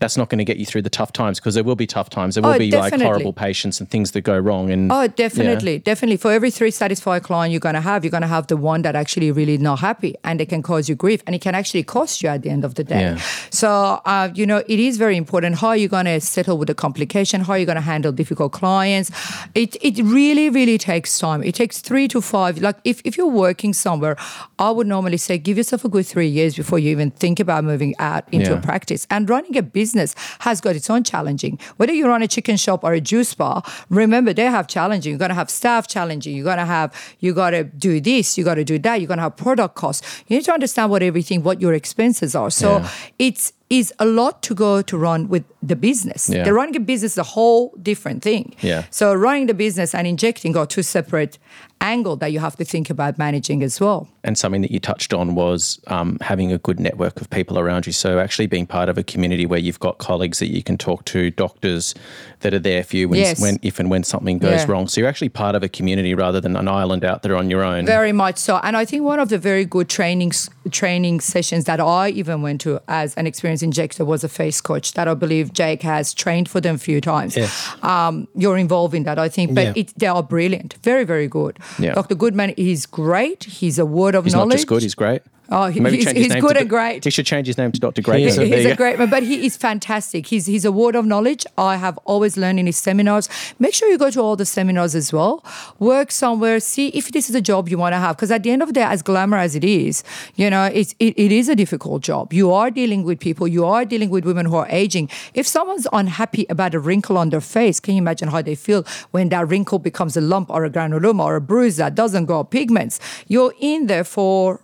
that's 0.00 0.16
not 0.16 0.28
going 0.28 0.38
to 0.38 0.44
get 0.44 0.58
you 0.58 0.66
through 0.66 0.82
the 0.82 0.90
tough 0.90 1.12
times 1.12 1.40
because 1.40 1.54
there 1.54 1.64
will 1.64 1.74
be 1.76 1.86
tough 1.86 2.08
times. 2.08 2.34
There 2.36 2.42
will 2.42 2.50
Oh, 2.50 2.58
be 2.58 2.70
like 2.70 2.94
horrible 3.00 3.32
patients 3.32 3.80
and 3.80 3.90
things 3.90 4.12
that 4.12 4.20
go 4.22 4.38
wrong. 4.38 4.70
And 4.70 4.92
Oh, 4.92 5.08
definitely, 5.08 5.78
definitely. 5.80 6.16
For 6.18 6.30
every 6.32 6.50
three 6.50 6.70
satisfied 6.70 7.22
client 7.24 7.50
you're 7.52 7.60
gonna 7.60 7.80
have, 7.80 8.04
you're 8.04 8.10
gonna 8.10 8.28
have 8.28 8.46
the 8.46 8.56
one 8.56 8.82
that 8.82 8.94
actually 8.94 9.32
really 9.32 9.58
not 9.58 9.80
happy, 9.80 10.14
and 10.22 10.38
they 10.38 10.46
can 10.46 10.62
cause 10.62 10.88
you 10.88 10.94
grief, 10.94 11.22
and 11.26 11.34
it 11.34 11.40
can 11.40 11.54
actually 11.54 11.82
cost 11.82 12.22
you 12.22 12.28
at 12.28 12.42
the 12.42 12.50
end 12.50 12.64
of 12.64 12.74
the 12.76 12.84
day. 12.84 13.00
Yeah. 13.00 13.16
So, 13.50 14.00
uh, 14.04 14.28
you 14.34 14.46
know, 14.46 14.58
it 14.68 14.78
is 14.78 14.98
very 14.98 15.16
important. 15.16 15.56
How 15.56 15.72
you're 15.72 15.78
you 15.78 15.88
gonna 15.88 16.20
settle 16.20 16.58
with 16.58 16.68
the 16.68 16.74
complication? 16.74 17.40
How 17.40 17.54
are 17.54 17.58
you 17.58 17.66
gonna 17.66 17.80
handle 17.80 18.12
difficult 18.12 18.52
clients? 18.52 19.10
It 19.54 19.76
it 19.82 19.98
really 20.04 20.48
really 20.50 20.78
takes 20.78 21.18
time. 21.18 21.42
It 21.42 21.54
takes 21.54 21.80
three 21.80 22.06
to 22.08 22.20
five. 22.20 22.58
Like 22.60 22.76
if 22.84 23.00
if 23.04 23.16
you're 23.16 23.26
working 23.46 23.72
somewhere, 23.72 24.16
I 24.58 24.70
would 24.70 24.86
normally 24.86 25.16
say 25.16 25.38
give 25.38 25.56
yourself 25.56 25.84
a 25.84 25.88
good 25.88 26.06
three 26.06 26.28
years 26.28 26.54
before 26.56 26.78
you 26.78 26.90
even 26.90 27.10
think 27.10 27.40
about 27.40 27.64
moving 27.64 27.94
out 27.98 28.24
into 28.32 28.50
Yeah. 28.50 28.58
a 28.58 28.60
practice. 28.62 29.06
And 29.10 29.28
running 29.28 29.56
a 29.56 29.62
business 29.62 29.87
has 29.94 30.60
got 30.60 30.76
its 30.76 30.88
own 30.90 31.04
challenging. 31.04 31.58
Whether 31.76 31.92
you 31.92 32.06
run 32.06 32.22
a 32.22 32.28
chicken 32.28 32.56
shop 32.56 32.84
or 32.84 32.92
a 32.92 33.00
juice 33.00 33.34
bar, 33.34 33.62
remember 33.90 34.32
they 34.32 34.44
have 34.46 34.66
challenging. 34.66 35.10
You're 35.12 35.18
gonna 35.18 35.34
have 35.34 35.50
staff 35.50 35.86
challenging. 35.88 36.34
You're 36.36 36.44
gonna 36.44 36.66
have 36.66 36.94
you 37.20 37.34
gotta 37.34 37.64
do 37.64 38.00
this. 38.00 38.36
You 38.38 38.44
gotta 38.44 38.64
do 38.64 38.78
that. 38.80 39.00
You're 39.00 39.08
gonna 39.08 39.22
have 39.22 39.36
product 39.36 39.74
costs. 39.74 40.22
You 40.26 40.36
need 40.36 40.44
to 40.44 40.52
understand 40.52 40.90
what 40.90 41.02
everything, 41.02 41.42
what 41.42 41.60
your 41.60 41.72
expenses 41.74 42.34
are. 42.34 42.50
So 42.50 42.78
Yeah. 42.78 42.88
it's 43.18 43.52
is 43.70 43.92
a 43.98 44.04
lot 44.06 44.42
to 44.42 44.54
go 44.54 44.80
to 44.82 44.96
run 44.96 45.28
with 45.28 45.44
the 45.62 45.76
business. 45.76 46.28
Yeah. 46.30 46.44
The 46.44 46.52
running 46.54 46.76
a 46.76 46.80
business 46.80 47.12
is 47.12 47.18
a 47.18 47.22
whole 47.22 47.74
different 47.82 48.22
thing. 48.22 48.54
Yeah. 48.62 48.84
So 48.90 49.12
running 49.12 49.46
the 49.46 49.54
business 49.54 49.94
and 49.94 50.06
injecting 50.06 50.56
are 50.56 50.66
two 50.66 50.82
separate 50.82 51.38
angle 51.80 52.16
that 52.16 52.32
you 52.32 52.40
have 52.40 52.56
to 52.56 52.64
think 52.64 52.90
about 52.90 53.18
managing 53.18 53.62
as 53.62 53.80
well. 53.80 54.08
and 54.24 54.36
something 54.36 54.60
that 54.60 54.70
you 54.70 54.78
touched 54.80 55.14
on 55.14 55.34
was 55.34 55.80
um, 55.86 56.18
having 56.20 56.52
a 56.52 56.58
good 56.58 56.78
network 56.78 57.18
of 57.20 57.30
people 57.30 57.58
around 57.58 57.86
you. 57.86 57.92
So 57.92 58.18
actually 58.18 58.46
being 58.46 58.66
part 58.66 58.90
of 58.90 58.98
a 58.98 59.02
community 59.02 59.46
where 59.46 59.60
you've 59.60 59.80
got 59.80 59.96
colleagues 59.98 60.38
that 60.40 60.48
you 60.48 60.62
can 60.62 60.76
talk 60.76 61.04
to, 61.06 61.30
doctors 61.30 61.94
that 62.40 62.52
are 62.52 62.58
there 62.58 62.82
for 62.84 62.96
you 62.96 63.08
when, 63.08 63.20
Yes. 63.20 63.40
when 63.40 63.58
if 63.62 63.78
and 63.78 63.88
when 63.90 64.02
something 64.02 64.36
goes 64.38 64.60
Yeah. 64.64 64.70
wrong. 64.70 64.86
So 64.88 65.00
you're 65.00 65.08
actually 65.08 65.30
part 65.30 65.54
of 65.54 65.62
a 65.62 65.68
community 65.68 66.14
rather 66.14 66.40
than 66.42 66.56
an 66.56 66.68
island 66.68 67.04
out 67.06 67.22
there 67.22 67.36
on 67.36 67.48
your 67.48 67.62
own. 67.62 67.86
Very 67.86 68.12
much 68.12 68.36
so. 68.38 68.58
And 68.62 68.76
I 68.76 68.84
think 68.84 69.02
one 69.04 69.18
of 69.20 69.28
the 69.30 69.38
very 69.38 69.64
good 69.64 69.88
training 69.88 70.32
training 70.70 71.20
sessions 71.20 71.64
that 71.64 71.80
I 71.80 72.10
even 72.10 72.42
went 72.42 72.60
to 72.62 72.80
as 72.88 73.14
an 73.14 73.26
experienced 73.26 73.57
injector 73.62 74.04
was 74.04 74.24
a 74.24 74.28
face 74.28 74.60
coach 74.60 74.92
that 74.94 75.08
I 75.08 75.14
believe 75.14 75.52
Jake 75.52 75.82
has 75.82 76.14
trained 76.14 76.48
for 76.48 76.60
them 76.60 76.74
a 76.76 76.78
few 76.78 77.00
times. 77.00 77.36
Yes. 77.36 77.68
Um, 77.82 78.28
you're 78.34 78.58
involved 78.58 78.94
in 78.94 79.04
that, 79.04 79.18
I 79.18 79.28
think, 79.28 79.54
but 79.54 79.64
Yeah. 79.64 79.72
it, 79.76 79.92
they 79.98 80.06
are 80.06 80.22
brilliant, 80.22 80.74
very, 80.82 81.04
very 81.04 81.28
good. 81.28 81.58
Yeah. 81.78 81.94
Dr. 81.94 82.14
Goodman 82.14 82.50
is 82.56 82.86
great. 82.86 83.44
He's 83.44 83.78
a 83.78 83.86
word 83.86 84.14
of 84.14 84.24
knowledge. 84.26 84.26
He's 84.26 84.34
not 84.34 84.50
just 84.50 84.66
good, 84.66 84.82
he's 84.82 84.94
great. 84.94 85.22
Oh, 85.50 85.66
he- 85.68 85.80
he's, 85.80 86.10
he's 86.10 86.34
good 86.42 86.54
to, 86.54 86.60
and 86.60 86.68
great. 86.68 87.04
He 87.04 87.10
should 87.10 87.24
change 87.24 87.46
his 87.46 87.56
name 87.56 87.72
to 87.72 87.80
Dr. 87.80 88.02
Great. 88.02 88.32
So 88.32 88.44
he's 88.44 88.66
a 88.66 88.76
great 88.76 88.98
man, 88.98 89.08
but 89.08 89.22
he 89.22 89.46
is 89.46 89.56
fantastic. 89.56 90.26
He's 90.26 90.44
he's 90.46 90.64
a 90.66 90.72
word 90.72 90.94
of 90.94 91.06
knowledge. 91.06 91.46
I 91.56 91.76
have 91.76 91.96
always 92.04 92.36
learned 92.36 92.58
in 92.60 92.66
his 92.66 92.76
seminars. 92.76 93.28
Make 93.58 93.72
sure 93.72 93.88
you 93.88 93.96
go 93.96 94.10
to 94.10 94.20
all 94.20 94.36
the 94.36 94.44
seminars 94.44 94.94
as 94.94 95.12
well. 95.12 95.42
Work 95.78 96.10
somewhere. 96.12 96.60
See 96.60 96.88
if 96.88 97.12
this 97.12 97.30
is 97.30 97.34
a 97.34 97.40
job 97.40 97.68
you 97.70 97.78
want 97.78 97.94
to 97.94 97.98
have. 97.98 98.16
Because 98.16 98.30
at 98.30 98.42
the 98.42 98.50
end 98.50 98.60
of 98.62 98.68
the 98.68 98.74
day, 98.74 98.82
as 98.82 99.00
glamour 99.02 99.38
as 99.38 99.54
it 99.54 99.64
is, 99.64 100.04
you 100.36 100.50
know, 100.50 100.64
it's 100.66 100.94
it, 100.98 101.14
it 101.18 101.32
is 101.32 101.48
a 101.48 101.56
difficult 101.56 102.02
job. 102.02 102.32
You 102.34 102.52
are 102.52 102.70
dealing 102.70 103.02
with 103.04 103.18
people. 103.18 103.48
You 103.48 103.64
are 103.64 103.84
dealing 103.86 104.10
with 104.10 104.26
women 104.26 104.44
who 104.46 104.56
are 104.56 104.66
aging. 104.68 105.08
If 105.32 105.46
someone's 105.46 105.86
unhappy 105.94 106.44
about 106.50 106.74
a 106.74 106.78
wrinkle 106.80 107.16
on 107.16 107.30
their 107.30 107.40
face, 107.40 107.80
can 107.80 107.94
you 107.94 108.02
imagine 108.02 108.28
how 108.28 108.42
they 108.42 108.54
feel 108.54 108.84
when 109.12 109.30
that 109.30 109.48
wrinkle 109.48 109.78
becomes 109.78 110.14
a 110.16 110.20
lump 110.20 110.50
or 110.50 110.66
a 110.66 110.70
granuloma 110.70 111.24
or 111.24 111.36
a 111.36 111.40
bruise 111.40 111.76
that 111.76 111.94
doesn't 111.94 112.26
go? 112.26 112.44
Pigments. 112.44 113.00
You're 113.28 113.54
in 113.60 113.86
there 113.86 114.04
for 114.04 114.60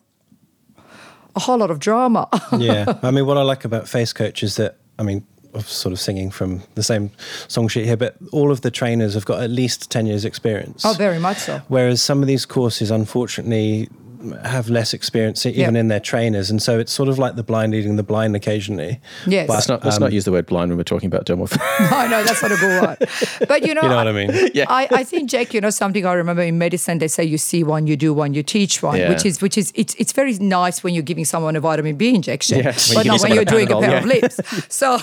a 1.37 1.41
whole 1.41 1.59
lot 1.59 1.71
of 1.71 1.79
drama. 1.79 2.29
yeah. 2.59 2.99
I 3.03 3.11
mean, 3.11 3.27
what 3.27 3.37
I 3.37 3.43
like 3.43 3.65
about 3.65 3.89
Face 3.89 4.13
Coach 4.13 4.43
is 4.43 4.57
that, 4.57 4.77
I 4.99 5.03
mean, 5.03 5.27
I'm 5.55 5.61
sort 5.61 5.93
of 5.93 6.01
singing 6.01 6.31
from 6.31 6.63
the 6.75 6.83
same 6.83 7.11
song 7.49 7.69
sheet 7.69 7.85
here, 7.85 7.97
but 7.97 8.17
all 8.33 8.51
of 8.51 8.63
the 8.63 8.71
trainers 8.71 9.15
have 9.15 9.25
got 9.25 9.43
at 9.43 9.51
least 9.51 9.91
10 9.91 10.07
years 10.07 10.25
experience. 10.25 10.85
oh, 10.85 10.95
very 10.95 11.19
much 11.19 11.39
so. 11.39 11.61
Whereas 11.69 12.03
some 12.03 12.23
of 12.23 12.27
these 12.27 12.45
courses, 12.45 12.91
unfortunately, 12.91 13.89
have 14.45 14.69
less 14.69 14.95
experience 14.95 15.45
even 15.47 15.75
Yeah. 15.75 15.81
in 15.81 15.89
their 15.89 16.01
trainers. 16.01 16.51
And 16.51 16.63
so 16.63 16.79
it's 16.79 16.93
sort 16.93 17.09
of 17.09 17.19
like 17.19 17.37
the 17.37 17.43
blind 17.43 17.73
leading 17.73 17.97
the 17.97 18.03
blind 18.03 18.35
occasionally. 18.37 19.01
Yes. 19.27 19.47
But, 19.47 19.55
Let's 19.55 19.69
not, 19.69 19.85
let's 19.85 19.97
um, 19.97 20.03
not 20.03 20.13
use 20.13 20.25
the 20.25 20.33
word 20.33 20.47
blind 20.47 20.71
when 20.71 20.77
we're 20.79 20.85
talking 20.85 21.07
about 21.07 21.27
dermal. 21.27 21.49
I 21.93 22.07
know 22.09 22.23
that's 22.25 22.43
not 22.43 22.53
a 22.53 22.57
good 22.57 22.83
one. 22.83 22.97
But 23.49 23.67
you 23.67 23.75
know, 23.75 23.83
You 23.83 23.89
know 23.89 23.97
what 23.97 24.09
I 24.09 24.13
mean? 24.13 24.51
Yeah. 24.55 24.65
I, 24.69 24.89
I 24.91 25.05
think 25.05 25.31
Jack, 25.31 25.55
you 25.55 25.61
know 25.61 25.71
something 25.71 26.07
I 26.07 26.15
remember 26.15 26.43
in 26.43 26.59
medicine 26.59 26.99
they 26.99 27.09
say 27.09 27.25
you 27.25 27.39
see 27.39 27.63
one, 27.65 27.87
you 27.87 27.97
do 27.97 28.13
one, 28.15 28.35
you 28.35 28.43
teach 28.43 28.83
one, 28.83 28.99
Yeah. 28.99 29.09
which 29.11 29.25
is 29.27 29.41
which 29.43 29.57
is 29.59 29.73
it's 29.75 29.95
it's 29.97 30.13
very 30.13 30.35
nice 30.35 30.83
when 30.85 30.95
you're 30.95 31.03
giving 31.03 31.25
someone 31.25 31.57
a 31.57 31.61
vitamin 31.61 31.97
B 31.97 32.15
injection, 32.15 32.59
Yeah, 32.59 32.73
when 32.89 32.95
but 32.95 33.07
not 33.07 33.21
when 33.21 33.35
you're 33.35 33.45
doing 33.45 33.71
a 33.71 33.77
a 33.79 33.81
pair 33.81 33.99
of 33.99 34.05
lips. 34.07 34.41
So 34.69 34.99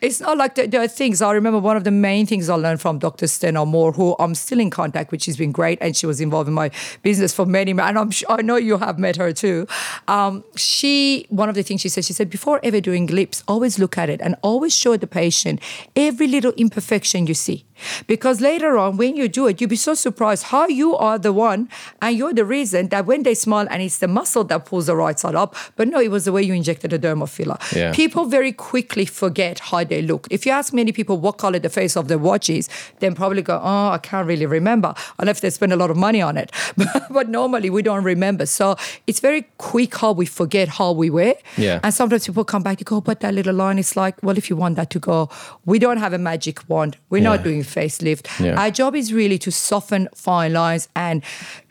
it's 0.00 0.20
not 0.20 0.36
like 0.38 0.54
there, 0.54 0.66
there 0.66 0.82
are 0.82 0.88
things. 0.88 1.22
I 1.22 1.32
remember 1.32 1.58
one 1.58 1.76
of 1.76 1.84
the 1.84 1.90
main 1.90 2.26
things 2.26 2.48
I 2.48 2.54
learned 2.54 2.80
from 2.80 2.98
Dr. 2.98 3.26
Stena 3.26 3.66
Moore, 3.66 3.92
who 3.92 4.14
I'm 4.18 4.34
still 4.34 4.60
in 4.60 4.70
contact 4.70 5.10
with. 5.10 5.22
She's 5.22 5.36
been 5.36 5.52
great, 5.52 5.78
and 5.80 5.96
she 5.96 6.06
was 6.06 6.20
involved 6.20 6.48
in 6.48 6.54
my 6.54 6.70
business 7.02 7.32
for 7.34 7.46
many. 7.46 7.70
And 7.72 7.80
I'm 7.80 8.12
su- 8.12 8.26
I 8.28 8.42
know 8.42 8.56
you 8.58 8.78
have 8.78 8.98
met 8.98 9.16
her 9.16 9.32
too. 9.32 9.66
Um, 10.06 10.44
she 10.56 11.26
one 11.28 11.48
of 11.48 11.54
the 11.54 11.62
things 11.62 11.80
she 11.80 11.88
said, 11.88 12.04
she 12.04 12.12
said 12.12 12.30
before 12.30 12.60
ever 12.62 12.80
doing 12.80 13.06
lips, 13.06 13.42
always 13.48 13.78
look 13.78 13.98
at 13.98 14.08
it 14.10 14.20
and 14.20 14.36
always 14.42 14.74
show 14.74 14.96
the 14.96 15.06
patient 15.06 15.60
every 15.96 16.26
little 16.26 16.52
imperfection 16.52 17.26
you 17.26 17.34
see. 17.34 17.64
Because 18.06 18.40
later 18.40 18.76
on, 18.76 18.96
when 18.96 19.16
you 19.16 19.28
do 19.28 19.46
it, 19.46 19.60
you'll 19.60 19.70
be 19.70 19.76
so 19.76 19.94
surprised 19.94 20.44
how 20.44 20.66
you 20.66 20.96
are 20.96 21.18
the 21.18 21.32
one 21.32 21.68
and 22.02 22.16
you're 22.16 22.32
the 22.32 22.44
reason 22.44 22.88
that 22.88 23.06
when 23.06 23.22
they 23.22 23.34
smile 23.34 23.66
and 23.70 23.82
it's 23.82 23.98
the 23.98 24.08
muscle 24.08 24.44
that 24.44 24.66
pulls 24.66 24.86
the 24.86 24.96
right 24.96 25.18
side 25.18 25.34
up, 25.34 25.54
but 25.76 25.88
no, 25.88 26.00
it 26.00 26.10
was 26.10 26.24
the 26.24 26.32
way 26.32 26.42
you 26.42 26.54
injected 26.54 26.92
a 26.92 26.98
dermal 26.98 27.28
filler. 27.28 27.56
Yeah. 27.74 27.92
People 27.92 28.24
very 28.26 28.52
quickly 28.52 29.04
forget 29.04 29.58
how 29.60 29.84
they 29.84 30.02
look. 30.02 30.26
If 30.30 30.46
you 30.46 30.52
ask 30.52 30.72
many 30.72 30.92
people 30.92 31.18
what 31.18 31.38
color 31.38 31.58
the 31.58 31.68
face 31.68 31.96
of 31.96 32.08
their 32.08 32.18
watch 32.18 32.50
is, 32.50 32.68
then 33.00 33.14
probably 33.14 33.42
go, 33.42 33.60
oh, 33.62 33.88
I 33.90 33.98
can't 33.98 34.26
really 34.26 34.46
remember, 34.46 34.94
unless 35.18 35.40
they 35.40 35.50
spend 35.50 35.72
a 35.72 35.76
lot 35.76 35.90
of 35.90 35.96
money 35.96 36.20
on 36.20 36.36
it. 36.36 36.52
but 37.10 37.28
normally 37.28 37.70
we 37.70 37.82
don't 37.82 38.04
remember. 38.04 38.37
So 38.46 38.76
it's 39.06 39.20
very 39.20 39.42
quick 39.58 39.96
how 39.96 40.12
we 40.12 40.26
forget 40.26 40.68
how 40.68 40.92
we 40.92 41.10
were. 41.10 41.34
Yeah. 41.56 41.80
And 41.82 41.92
sometimes 41.92 42.26
people 42.26 42.44
come 42.44 42.62
back, 42.62 42.78
they 42.78 42.84
go, 42.84 42.96
oh, 42.96 43.00
but 43.00 43.20
that 43.20 43.34
little 43.34 43.54
line 43.54 43.78
is 43.78 43.96
like, 43.96 44.22
well, 44.22 44.36
if 44.38 44.48
you 44.50 44.56
want 44.56 44.76
that 44.76 44.90
to 44.90 44.98
go, 44.98 45.28
we 45.64 45.78
don't 45.78 45.98
have 45.98 46.12
a 46.12 46.18
magic 46.18 46.68
wand. 46.68 46.96
We're 47.10 47.22
not 47.22 47.40
Yeah. 47.40 47.44
doing 47.44 47.62
facelift. 47.62 48.26
Yeah. 48.44 48.60
Our 48.60 48.70
job 48.70 48.94
is 48.94 49.12
really 49.12 49.38
to 49.38 49.50
soften 49.50 50.08
fine 50.14 50.52
lines 50.52 50.88
and 50.94 51.22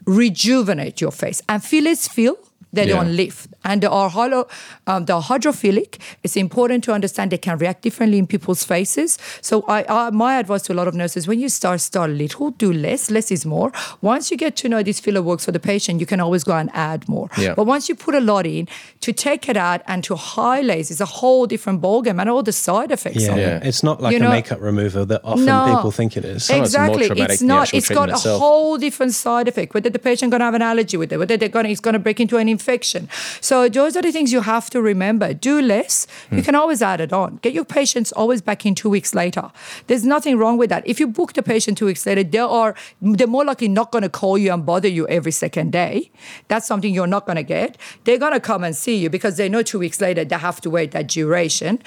rejuvenate 0.05 1.01
your 1.01 1.11
face. 1.11 1.41
And 1.49 1.63
fillers 1.63 2.07
feel 2.07 2.35
they 2.73 2.85
Yeah. 2.87 2.95
don't 2.95 3.15
lift. 3.15 3.47
And 3.63 3.81
the 3.81 3.89
are 3.89 4.09
hollow, 4.09 4.47
um, 4.87 5.05
the 5.05 5.19
hydrophilic, 5.19 5.97
it's 6.23 6.35
important 6.35 6.83
to 6.85 6.93
understand 6.93 7.31
they 7.31 7.37
can 7.37 7.57
react 7.57 7.81
differently 7.81 8.17
in 8.17 8.27
people's 8.27 8.63
faces. 8.63 9.17
So 9.41 9.63
I, 9.67 9.85
I, 9.89 10.09
my 10.11 10.37
advice 10.39 10.63
to 10.63 10.73
a 10.73 10.75
lot 10.75 10.87
of 10.87 10.93
nurses, 10.93 11.27
when 11.27 11.39
you 11.39 11.49
start, 11.49 11.81
start 11.81 12.11
little, 12.11 12.51
do 12.51 12.71
less. 12.73 13.09
Less 13.11 13.31
is 13.31 13.45
more. 13.45 13.71
Once 14.01 14.31
you 14.31 14.37
get 14.37 14.55
to 14.57 14.69
know 14.69 14.83
this 14.83 14.99
filler 14.99 15.21
works 15.21 15.45
for 15.45 15.51
the 15.51 15.59
patient, 15.59 15.99
you 15.99 16.05
can 16.05 16.19
always 16.19 16.43
go 16.43 16.55
and 16.55 16.69
add 16.73 17.07
more. 17.09 17.29
Yeah. 17.37 17.53
But 17.55 17.65
once 17.65 17.89
you 17.89 17.95
put 17.95 18.15
a 18.15 18.19
lot 18.21 18.45
in, 18.45 18.67
to 19.01 19.13
take 19.13 19.49
it 19.49 19.57
out 19.57 19.81
and 19.87 20.03
to 20.05 20.15
highlight 20.15 20.91
is 20.91 21.01
a 21.01 21.05
whole 21.05 21.47
different 21.47 21.81
ballgame 21.81 22.19
and 22.19 22.29
all 22.29 22.43
the 22.43 22.51
side 22.51 22.91
effects 22.91 23.23
Yeah. 23.23 23.31
of 23.31 23.37
it. 23.37 23.41
Yeah. 23.41 23.67
It's 23.69 23.83
not 23.83 24.01
like 24.01 24.11
You 24.11 24.17
a 24.17 24.23
know- 24.23 24.29
makeup 24.29 24.59
remover 24.61 25.05
that 25.05 25.21
often 25.23 25.45
No. 25.45 25.73
people 25.75 25.91
think 25.91 26.17
it 26.17 26.25
is. 26.25 26.45
Some 26.45 26.59
of 26.61 26.65
it's 26.65 26.77
more 26.77 26.85
Exactly. 26.89 27.23
It's 27.33 27.41
not. 27.41 27.73
It's 27.73 27.89
got 27.89 28.09
treatment 28.09 28.25
a 28.25 28.37
whole 28.39 28.77
different 28.77 29.13
side 29.13 29.47
effect. 29.47 29.73
Whether 29.73 29.89
the 29.89 29.99
patient 29.99 30.31
going 30.31 30.39
to 30.39 30.45
have 30.45 30.53
an 30.53 30.61
allergy 30.61 30.97
with 30.97 31.11
it, 31.13 31.17
whether 31.17 31.37
they're 31.37 31.49
going, 31.49 31.65
to 31.65 31.71
it's 31.71 31.79
going 31.79 31.93
to 31.93 31.99
break 31.99 32.19
into 32.19 32.37
an 32.37 32.47
infection. 32.57 33.07
So 33.41 33.55
those 33.69 33.95
are 33.97 34.01
the 34.07 34.11
things 34.11 34.31
you 34.31 34.41
have 34.41 34.69
to 34.71 34.81
remember. 34.81 35.27
Do 35.49 35.55
less. 35.61 36.07
Hmm. 36.29 36.37
You 36.37 36.43
can 36.43 36.55
always 36.55 36.81
add 36.91 36.99
it 37.05 37.13
on. 37.13 37.29
Get 37.45 37.53
your 37.53 37.65
patients 37.79 38.11
always 38.21 38.41
back 38.41 38.65
in 38.65 38.73
two 38.81 38.91
weeks 38.97 39.11
later. 39.21 39.45
There's 39.87 40.05
nothing 40.15 40.37
wrong 40.37 40.57
with 40.57 40.69
that. 40.69 40.87
If 40.87 40.99
you 40.99 41.07
book 41.07 41.33
the 41.33 41.43
patient 41.43 41.77
two 41.77 41.87
weeks 41.91 42.05
later, 42.05 42.23
they 42.23 42.39
are 42.61 42.75
they're 43.01 43.35
more 43.37 43.45
likely 43.45 43.69
not 43.79 43.91
going 43.91 44.05
to 44.09 44.09
call 44.09 44.37
you 44.37 44.53
and 44.53 44.65
bother 44.65 44.91
you 44.97 45.07
every 45.07 45.31
second 45.31 45.71
day. 45.71 46.11
That's 46.47 46.67
something 46.67 46.93
you're 46.93 47.13
not 47.17 47.25
going 47.25 47.37
to 47.37 47.43
get. 47.43 47.77
They're 48.03 48.17
going 48.25 48.33
to 48.33 48.39
come 48.39 48.63
and 48.63 48.75
see 48.75 48.97
you 48.97 49.09
because 49.09 49.37
they 49.37 49.49
know 49.49 49.63
two 49.63 49.79
weeks 49.79 50.01
later 50.01 50.25
they 50.25 50.37
have 50.37 50.61
to 50.61 50.69
wait 50.69 50.91
that 50.91 51.07
duration, 51.07 51.79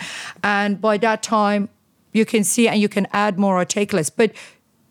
and 0.42 0.80
by 0.80 0.98
that 0.98 1.22
time 1.22 1.68
you 2.12 2.24
can 2.24 2.44
see 2.44 2.68
and 2.68 2.80
you 2.80 2.88
can 2.88 3.06
add 3.12 3.38
more 3.38 3.60
or 3.60 3.64
take 3.64 3.92
less. 3.92 4.10
But 4.10 4.32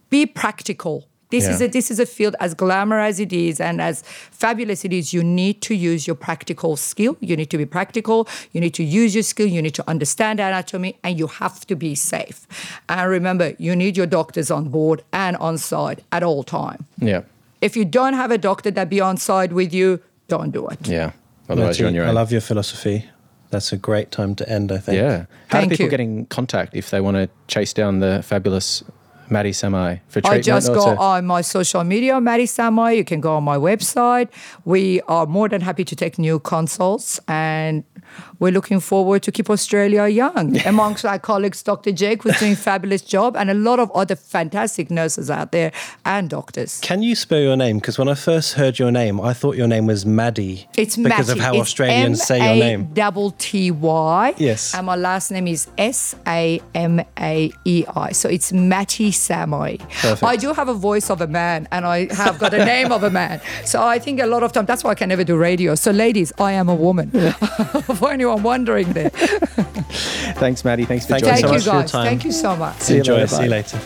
be 0.09 0.25
practical. 0.25 1.09
This 1.30 1.47
is 1.47 1.61
a 1.61 1.67
this 1.67 1.91
is 1.91 1.99
a 1.99 2.07
field 2.07 2.36
as 2.39 2.55
glamour 2.55 2.99
as 2.99 3.19
it 3.19 3.32
is 3.32 3.61
and 3.61 3.80
as 3.80 4.01
fabulous 4.01 4.84
it 4.84 4.91
is. 4.91 5.13
You 5.13 5.23
need 5.23 5.61
to 5.61 5.75
use 5.75 6.07
your 6.07 6.15
practical 6.15 6.75
skill. 6.75 7.17
You 7.19 7.38
need 7.38 7.51
to 7.51 7.57
be 7.57 7.67
practical. 7.67 8.27
You 8.51 8.59
need 8.61 8.73
to 8.73 8.84
use 8.84 9.13
your 9.13 9.23
skill. 9.23 9.45
You 9.45 9.61
need 9.61 9.75
to 9.75 9.88
understand 9.88 10.39
anatomy, 10.39 10.97
and 11.03 11.19
you 11.19 11.27
have 11.27 11.67
to 11.67 11.75
be 11.75 11.93
safe. 11.93 12.47
And 12.89 13.09
remember, 13.11 13.53
you 13.59 13.75
need 13.75 13.95
your 13.95 14.07
doctors 14.07 14.49
on 14.49 14.69
board 14.69 15.03
and 15.13 15.38
on 15.38 15.59
side 15.59 16.03
at 16.11 16.23
all 16.23 16.43
time. 16.43 16.88
Yeah. 16.97 17.21
If 17.61 17.77
you 17.77 17.86
don't 17.86 18.13
have 18.13 18.32
a 18.32 18.38
doctor 18.38 18.71
that 18.71 18.89
be 18.89 18.99
on 18.99 19.17
side 19.17 19.53
with 19.53 19.71
you, 19.71 20.01
don't 20.30 20.51
do 20.51 20.67
it. 20.67 20.88
Yeah. 20.88 21.11
Otherwise, 21.47 21.67
Matty, 21.67 21.80
you're 21.80 21.88
on 21.89 21.95
your 21.95 22.03
own. 22.05 22.09
I 22.09 22.13
love 22.13 22.32
your 22.32 22.41
philosophy. 22.41 23.05
That's 23.51 23.71
a 23.71 23.77
great 23.77 24.11
time 24.11 24.36
to 24.36 24.49
end, 24.49 24.71
I 24.71 24.77
think. 24.77 24.97
Yeah. 24.97 25.25
How 25.47 25.59
Thank 25.59 25.71
do 25.71 25.73
people 25.73 25.86
you. 25.86 25.91
get 25.91 25.99
in 25.99 26.25
contact 26.27 26.75
if 26.75 26.89
they 26.89 27.01
want 27.01 27.17
to 27.17 27.30
chase 27.47 27.73
down 27.73 27.99
the 27.99 28.23
fabulous 28.23 28.84
Matty 29.32 29.51
Samaei 29.51 29.99
for 30.07 30.21
I 30.25 30.39
just 30.39 30.67
go 30.73 30.86
to- 30.93 30.97
on 30.99 31.25
my 31.25 31.41
social 31.41 31.84
media, 31.84 32.19
Matty 32.19 32.45
Samaei. 32.45 32.97
You 32.97 33.03
can 33.05 33.21
go 33.21 33.36
on 33.36 33.43
my 33.43 33.57
website. 33.57 34.30
We 34.65 35.01
are 35.07 35.25
more 35.25 35.47
than 35.49 35.61
happy 35.61 35.84
to 35.86 35.95
take 35.95 36.17
new 36.17 36.39
consults 36.39 37.19
and 37.27 37.84
we're 38.39 38.51
looking 38.51 38.80
forward 38.80 39.24
to 39.24 39.32
keep 39.32 39.49
Australia 39.49 40.07
young. 40.07 40.57
Amongst 40.66 41.05
our 41.05 41.20
colleagues, 41.20 41.62
Dr. 41.64 41.91
Jake 41.91 42.24
was 42.24 42.39
doing 42.39 42.53
a 42.53 42.55
fabulous 42.55 43.01
job 43.01 43.36
and 43.36 43.49
a 43.49 43.53
lot 43.53 43.80
of 43.80 43.91
other 43.91 44.16
fantastic 44.16 44.89
nurses 44.89 45.30
out 45.30 45.51
there 45.51 45.72
and 46.05 46.30
doctors. 46.30 46.80
Can 46.82 47.01
you 47.01 47.16
spell 47.16 47.39
your 47.39 47.57
name? 47.57 47.80
Because 47.80 47.97
when 47.97 48.07
I 48.07 48.16
first 48.16 48.53
heard 48.53 48.80
your 48.80 48.91
name, 48.91 49.20
I 49.20 49.34
thought 49.34 49.55
your 49.55 49.68
name 49.68 49.86
was 49.86 50.05
Maddie. 50.05 50.68
It's 50.78 50.95
because 50.95 51.30
of 51.30 51.39
how 51.39 51.51
It's 51.53 51.62
Australians 51.62 52.24
say 52.24 52.38
your 52.38 52.64
name. 52.64 52.93
Double 52.93 53.32
T 53.32 53.72
Y. 53.72 54.34
Yes. 54.38 54.74
And 54.74 54.86
my 54.86 54.95
last 54.95 55.32
name 55.32 55.47
is 55.47 55.68
S 55.78 56.16
A 56.28 56.62
M 56.76 57.01
A 57.20 57.51
E 57.66 57.86
I. 57.95 58.12
So 58.12 58.30
it's 58.30 58.51
Matty 58.53 59.12
Samaei. 59.12 59.80
Perfect. 59.80 60.24
I 60.24 60.36
do 60.36 60.53
have 60.53 60.70
a 60.70 60.74
voice 60.74 61.10
of 61.10 61.22
a 61.22 61.28
man 61.28 61.68
and 61.72 61.86
I 61.86 62.14
have 62.14 62.39
got 62.39 62.53
a 62.53 62.64
name 62.66 62.91
of 62.91 63.03
a 63.03 63.10
man. 63.10 63.41
So 63.66 63.82
I 63.82 63.99
think 63.99 64.20
a 64.20 64.28
lot 64.28 64.43
of 64.43 64.51
time 64.51 64.66
that's 64.66 64.84
why 64.84 64.91
I 64.91 64.95
can 64.95 65.10
never 65.10 65.24
do 65.24 65.38
radio. 65.38 65.76
So 65.76 65.91
ladies, 65.91 66.32
I 66.39 66.53
am 66.53 66.70
a 66.70 66.76
woman. 66.76 67.10
For 67.99 68.11
anyone 68.11 68.43
wondering 68.43 68.93
there. 68.93 69.09
Thanks, 70.39 70.63
Matty. 70.63 70.85
Thanks 70.85 71.05
for 71.05 71.19
Thank 71.19 71.25
joining 71.25 71.41
so 71.41 71.47
Thank 71.47 71.51
much 71.51 71.65
you 71.65 71.69
for 71.69 71.75
your 71.75 71.81
guys. 71.83 71.91
time. 71.91 72.05
Thank 72.05 72.25
you 72.25 72.31
so 72.31 72.55
much. 72.55 72.79
See 72.79 72.95
you 72.95 73.03
later. 73.03 73.27
See 73.27 73.43
you 73.43 73.49
later. 73.49 73.79